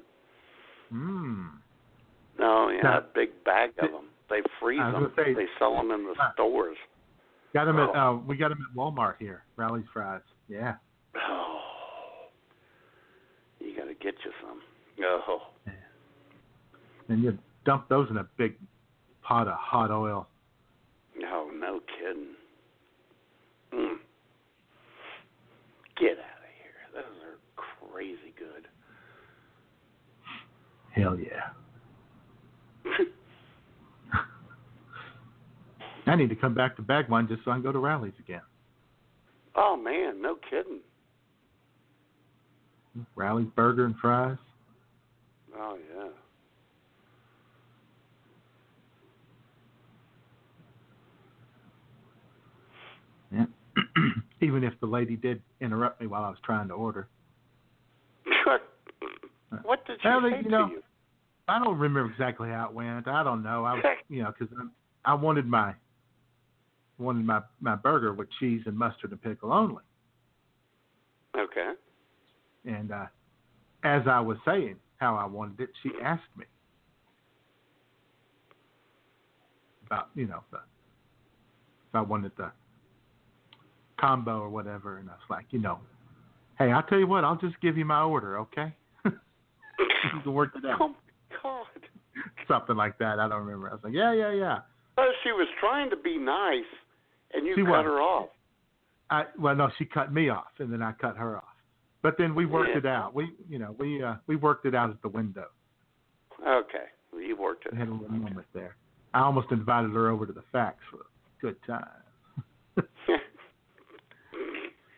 [0.93, 1.49] Mmm.
[2.39, 4.05] No, yeah, Now- a big bag of them.
[4.29, 5.11] They freeze them.
[5.15, 6.77] say- they sell them in the stores.
[7.53, 7.93] Got them at Oh.
[7.93, 9.43] uh, we got them at Walmart here.
[9.55, 10.21] Rally's fries.
[10.49, 10.75] Yeah.
[11.15, 12.27] Oh,
[13.59, 14.59] you got to get you some.
[15.03, 15.39] Oh,
[17.09, 18.55] And you dump those in a big
[19.21, 20.27] pot of hot oil.
[21.17, 22.35] no, no kidding.
[23.73, 23.97] Mm.
[25.99, 26.73] Get out of here.
[26.93, 27.37] Those are
[27.91, 28.67] crazy good.
[30.91, 31.49] Hell yeah.
[36.07, 38.41] I need to come back to Bagwine just so I can go to Rally's again.
[39.55, 40.79] Oh man, no kidding.
[43.15, 44.37] Rally's burger and fries.
[45.57, 46.04] Oh yeah.
[53.31, 53.45] Yeah.
[54.41, 57.07] Even if the lady did interrupt me while I was trying to order.
[59.63, 60.83] what did she Well, say you to you?
[61.47, 63.07] I don't remember exactly how it went.
[63.07, 63.65] I don't know.
[63.65, 64.55] I was, you know, because
[65.03, 65.73] I wanted my
[66.97, 69.83] wanted my my burger with cheese and mustard and pickle only.
[71.37, 71.73] Okay.
[72.65, 73.05] And uh,
[73.83, 76.45] as I was saying how I wanted it, she asked me
[79.85, 82.51] about you know the, if I wanted the
[83.99, 85.79] combo or whatever, and I was like, you know,
[86.59, 88.73] hey, I'll tell you what, I'll just give you my order, okay?
[89.05, 89.13] you
[90.23, 90.79] can work it out.
[90.81, 90.95] Oh
[91.43, 91.65] God.
[92.47, 93.19] Something like that.
[93.19, 93.69] I don't remember.
[93.69, 94.57] I was like, yeah, yeah, yeah.
[94.97, 96.63] Oh, she was trying to be nice,
[97.33, 97.85] and you She cut was.
[97.85, 98.29] her off.
[99.09, 101.43] I well, no, she cut me off, and then I cut her off.
[102.01, 102.77] But then we worked Yeah.
[102.77, 103.13] it out.
[103.13, 105.47] We, you know, we uh, we worked it out at the window.
[106.41, 107.73] Okay, well, you worked it.
[107.73, 108.75] We had a little moment there.
[109.13, 111.85] I almost invited her over to the facts for a good time.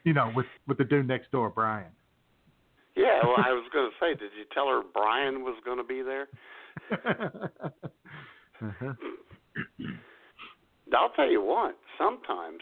[0.08, 1.92] you know, with with the dude next door, Brian.
[2.96, 5.84] Yeah, well, I was going to say, did you tell her Brian was going to
[5.84, 6.28] be there?
[8.62, 8.94] uh-huh.
[10.96, 11.78] I'll tell you what.
[11.98, 12.62] Sometimes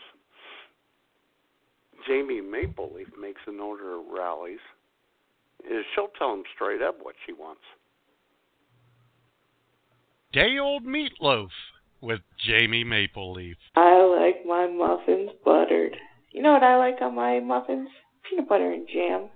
[2.07, 4.57] Jamie Maple Leaf makes an order of Rally's.
[5.63, 7.61] Is she'll tell him straight up what she wants.
[10.33, 11.49] Day old meatloaf
[12.01, 13.57] with Jamie Maple Leaf.
[13.75, 15.95] I like my muffins buttered.
[16.35, 17.87] You know what I like on my muffins?
[18.29, 19.29] Peanut butter and jam.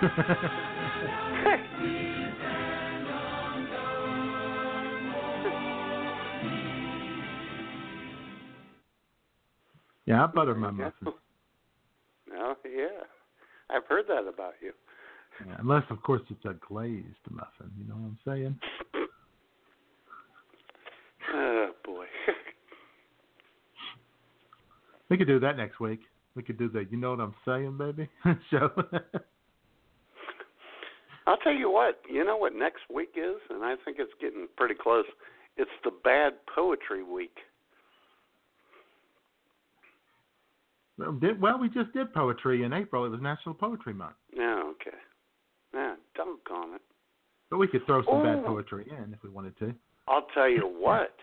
[10.06, 11.10] yeah, I butter my muffins.
[12.34, 12.86] Oh, yeah.
[13.68, 14.72] I've heard that about you.
[15.46, 17.70] Yeah, unless, of course, it's a glazed muffin.
[17.78, 18.58] You know what I'm saying?
[21.34, 22.06] Oh, boy.
[25.08, 26.00] We could do that next week.
[26.34, 26.90] We could do that.
[26.90, 28.08] You Know What I'm Saying, baby
[28.50, 28.70] show.
[31.26, 32.00] I'll tell you what.
[32.10, 35.04] You know what next week is, and I think it's getting pretty close.
[35.56, 37.36] It's the Bad Poetry Week.
[40.98, 43.04] Well, we just did poetry in April.
[43.04, 44.14] It was National Poetry Month.
[44.34, 44.96] Yeah, okay.
[45.74, 46.80] Yeah, doggone it.
[47.50, 48.46] But we could throw some bad Oh.
[48.46, 49.74] poetry in if we wanted to.
[50.08, 51.14] I'll tell you what.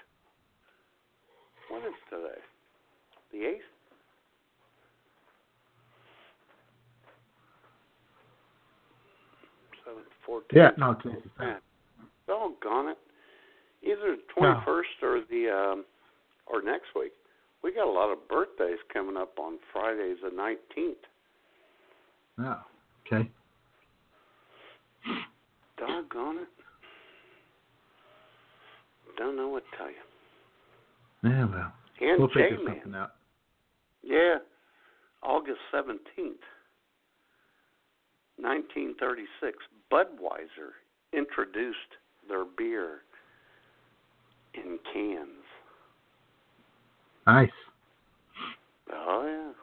[1.70, 2.40] What is today?
[3.32, 3.64] The eighth?
[10.42, 10.54] Seventh, fourteenth.
[10.56, 10.94] Yeah, no,
[11.38, 11.58] the Yeah.
[12.28, 12.98] Doggone it.
[13.84, 14.24] Either the No.
[14.30, 15.86] twenty first or the um
[16.48, 17.14] or next week.
[17.62, 20.98] We got a lot of birthdays coming up on Fridays the nineteenth.
[22.40, 22.64] Oh,
[23.06, 23.30] okay.
[25.78, 26.48] Doggone it.
[29.18, 29.96] Don't know what to tell you.
[31.24, 32.76] Yeah, well, And we'll figure J-Man.
[32.76, 33.12] something out.
[34.02, 34.38] Yeah,
[35.22, 36.34] August 17th,
[38.38, 39.58] 1936,
[39.92, 40.74] Budweiser
[41.14, 41.78] introduced
[42.28, 43.02] their beer
[44.54, 45.30] in cans.
[47.28, 47.50] Nice.
[48.92, 49.54] Oh, yeah.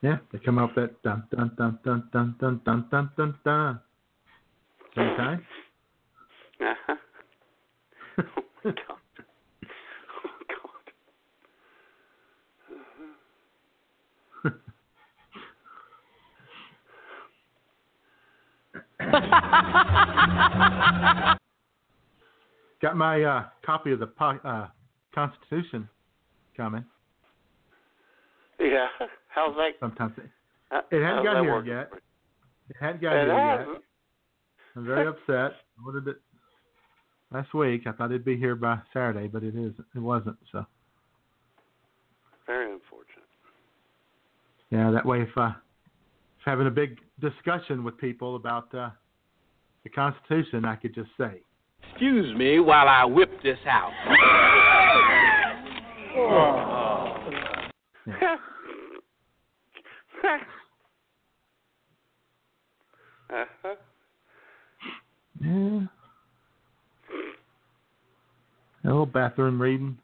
[0.00, 3.80] Yeah, they come up that dun dun dun dun dun dun dun dun dun dun.
[4.94, 5.46] Same time?
[6.60, 6.94] Uh-huh.
[8.36, 8.98] oh, my God.
[10.24, 10.86] Oh, God.
[12.70, 13.14] Uh-huh.
[22.80, 24.68] Got my uh, copy of the po- uh,
[25.14, 25.88] Constitution
[26.56, 26.84] coming.
[28.60, 28.86] Yeah,
[29.28, 29.72] how's that?
[29.80, 30.24] Sometimes it,
[30.70, 31.72] uh, it hadn't got here working?
[31.72, 31.90] yet.
[32.70, 33.58] It hadn't got It here yet.
[33.60, 33.78] hasn't.
[34.76, 35.58] I'm very upset.
[35.78, 36.16] I ordered it
[37.32, 37.82] last week.
[37.86, 39.76] I thought it'd be here by Saturday, but it isn't.
[39.94, 40.36] It wasn't.
[40.52, 40.64] So
[42.46, 43.24] Very unfortunate.
[44.70, 45.50] Yeah, that way if uh,
[46.38, 48.90] if having a big discussion with people about uh,
[49.84, 51.40] the Constitution, I could just say,
[51.90, 53.92] Excuse me while I whip this out.
[63.30, 63.74] uh-huh.
[65.40, 65.44] yeah,
[68.84, 69.98] a little bathroom reading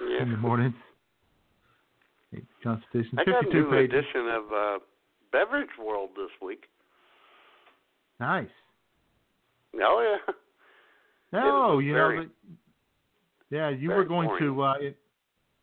[0.00, 0.22] Yeah.
[0.22, 0.74] in the morning.
[2.62, 3.92] Constitution, I got a new pages.
[3.94, 4.78] edition of uh,
[5.32, 6.64] Beverage World this week.
[8.20, 8.48] Nice.
[9.82, 10.32] Oh yeah.
[11.32, 12.22] No, you very- know,
[13.50, 14.42] the, yeah, you were going boring.
[14.44, 14.98] to uh, it,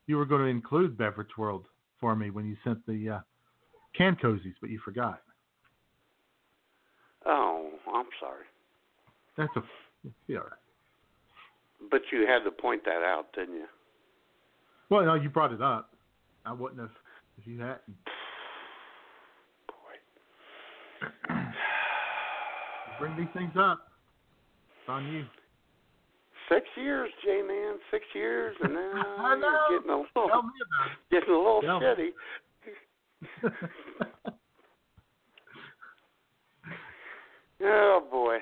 [0.07, 1.65] you were going to include Beverage World
[1.99, 3.19] for me when you sent the uh,
[3.97, 5.21] can cozies, but you forgot.
[7.25, 8.45] Oh, I'm sorry,
[9.37, 10.37] That's a yeah.
[11.91, 13.65] but you had to point that out, didn't you?
[14.89, 15.93] Well, no, you brought it up.
[16.47, 16.89] I wouldn't have
[17.37, 17.81] if you hadn't.
[22.99, 23.91] Bring these things up.
[24.81, 25.25] It's on you.
[26.49, 29.65] Six years, J man, six years, and now I know.
[29.69, 30.97] you're getting a little, Tell me about it.
[31.11, 32.11] getting a little Tell shitty.
[37.59, 38.37] Oh boy.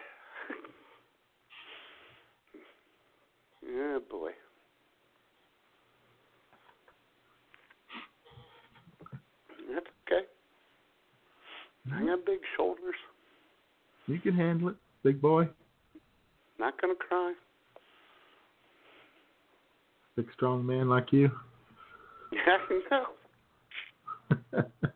[3.66, 4.32] Yeah, oh, boy.
[9.74, 10.26] That's okay.
[11.88, 12.04] Mm-hmm.
[12.04, 12.96] I got big shoulders.
[14.08, 15.48] You can handle it, big boy.
[16.60, 17.34] Not gonna cry.
[20.16, 21.30] Big strong man like you.
[22.32, 24.66] Yeah, I know.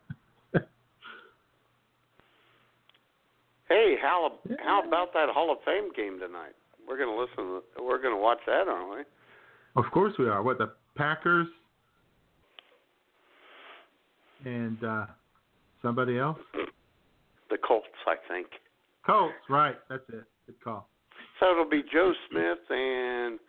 [3.69, 4.33] Hey, how
[4.65, 6.53] how about that Hall of Fame game tonight?
[6.87, 7.61] We're gonna listen.
[7.79, 9.03] We're gonna watch that, aren't we?
[9.75, 10.41] Of course we are.
[10.41, 11.47] What the Packers
[14.45, 15.05] and uh
[15.81, 16.37] somebody else?
[17.49, 18.47] The Colts, I think.
[19.05, 19.75] Colts, right?
[19.89, 20.23] That's it.
[20.45, 20.87] Good call.
[21.39, 23.39] So it'll be Joe Smith and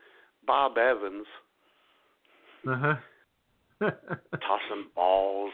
[0.47, 1.27] Bob Evans
[2.67, 2.95] Uh huh.
[4.33, 5.53] tossing balls.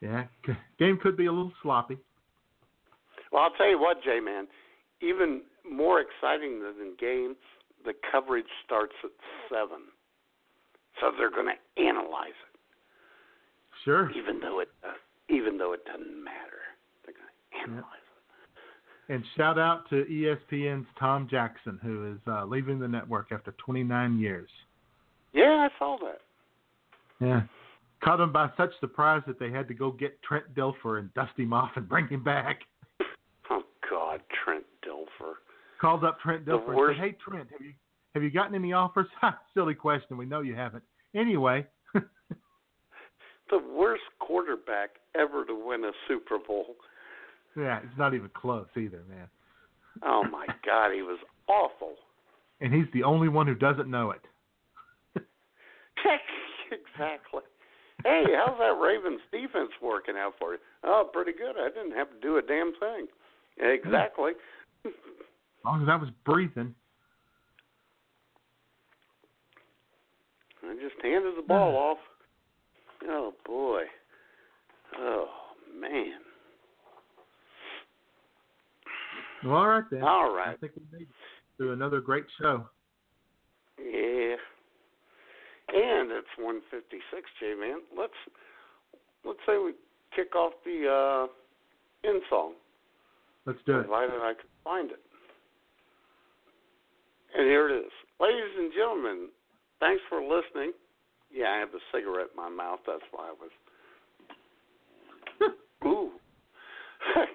[0.00, 0.24] yeah,
[0.78, 1.98] game could be a little sloppy.
[3.32, 4.46] Well, I'll tell you what, J man.
[5.02, 7.36] Even more exciting than the game,
[7.84, 9.10] the coverage starts at
[9.50, 9.82] seven.
[11.00, 12.58] So they're going to analyze it,
[13.84, 14.10] Sure.
[14.12, 14.92] even though it uh,
[15.28, 16.62] even though it doesn't matter.
[17.04, 17.92] They're going to analyze.
[19.08, 19.12] It.
[19.12, 24.18] And shout out to ESPN's Tom Jackson, who is uh, leaving the network after 29
[24.18, 24.48] years.
[25.32, 26.20] Yeah, I saw that.
[27.20, 27.42] Yeah.
[28.02, 31.32] Caught him by such surprise that they had to go get Trent Dilfer and dust
[31.36, 32.60] him off and bring him back.
[33.50, 35.34] Oh God, Trent Dilfer.
[35.80, 37.72] Called up Trent Dilfer and said, "Hey Trent, have you
[38.16, 40.16] have you gotten any offers?" Ha, silly question.
[40.16, 40.82] We know you haven't.
[41.14, 46.74] Anyway, The worst quarterback ever to win a Super Bowl.
[47.56, 49.28] yeah, it's not even close either, man.
[50.02, 51.94] Oh my God, he was awful.
[52.60, 54.20] And he's the only one who doesn't know it.
[56.72, 57.42] exactly.
[58.04, 60.58] Hey, how's that Ravens defense working out for you?
[60.84, 61.56] Oh, pretty good.
[61.58, 63.06] I didn't have to do a damn thing.
[63.58, 64.32] Exactly.
[64.84, 64.92] As
[65.64, 66.74] long as I was breathing.
[70.68, 71.98] I just handed the ball off.
[73.04, 73.82] Oh boy.
[74.98, 75.28] Oh
[75.78, 76.20] man.
[79.44, 80.02] Well, all right then.
[80.02, 80.48] All right.
[80.48, 81.08] I think we made it
[81.56, 82.66] through another great show.
[83.78, 84.36] Yeah.
[85.68, 87.02] And it's 156,
[87.40, 87.80] J man.
[87.96, 88.12] Let's
[89.24, 89.72] let's say we
[90.14, 92.54] kick off the uh in song.
[93.44, 93.82] Let's do it.
[93.82, 95.00] Provided I can find it.
[97.36, 97.92] And here it is.
[98.18, 99.28] Ladies and gentlemen,
[99.80, 100.72] thanks for listening.
[101.32, 103.50] Yeah, I have the cigarette in my mouth, that's why I was
[105.86, 106.10] Ooh.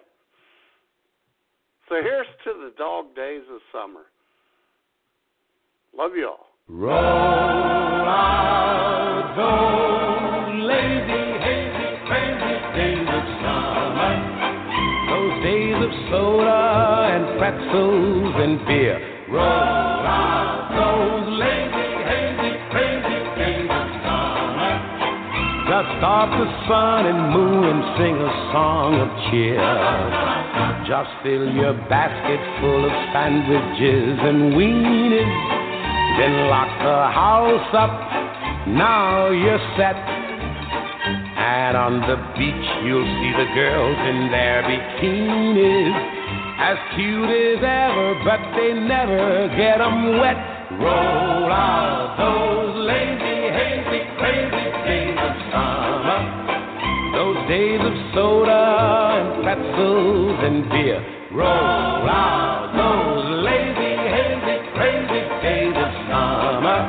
[1.89, 4.05] so here's to the dog days of summer.
[5.95, 6.47] Love you all.
[6.67, 6.91] Roll
[8.07, 8.41] out
[9.35, 14.13] those lazy, hazy, crazy days of summer.
[15.09, 16.59] Those days of soda
[17.11, 18.97] and pretzels and beer.
[19.29, 20.50] Roll out
[26.01, 29.61] Off the sun and moon and sing a song of cheer.
[30.89, 35.29] Just fill your basket full of sandwiches and weenies.
[36.17, 37.93] Then lock the house up.
[38.65, 39.93] Now you're set.
[41.37, 45.93] And on the beach, you'll see the girls in their bikinis.
[46.57, 50.37] As cute as ever, but they never get 'em wet.
[50.81, 55.90] Roll out those lazy, hazy, crazy days of summer.
[57.51, 58.63] Days of soda
[59.19, 61.03] and pretzels and beer.
[61.33, 66.79] Roll out those lazy, hazy, crazy days of summer.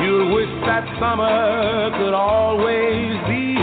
[0.00, 3.55] You'll wish that summer could always be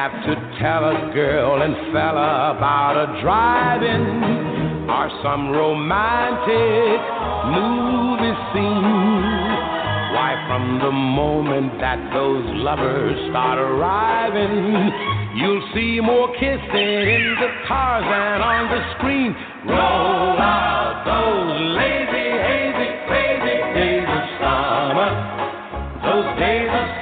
[0.00, 7.00] have to tell a girl and fella about a drive-in or some romantic
[7.52, 8.80] movie scene.
[10.16, 14.88] Why, from the moment that those lovers start arriving,
[15.36, 19.36] you'll see more kissing in the cars than on the screen.
[19.68, 25.12] Roll out those lazy, hazy, crazy days of summer.
[26.08, 26.99] Those days of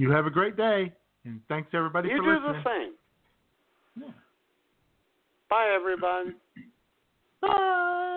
[0.00, 0.90] You have a great day,
[1.26, 2.42] and thanks everybody You for listening.
[2.46, 2.62] You do
[3.98, 4.14] the same.
[5.50, 6.30] Bye everybody.
[7.42, 8.16] Bye.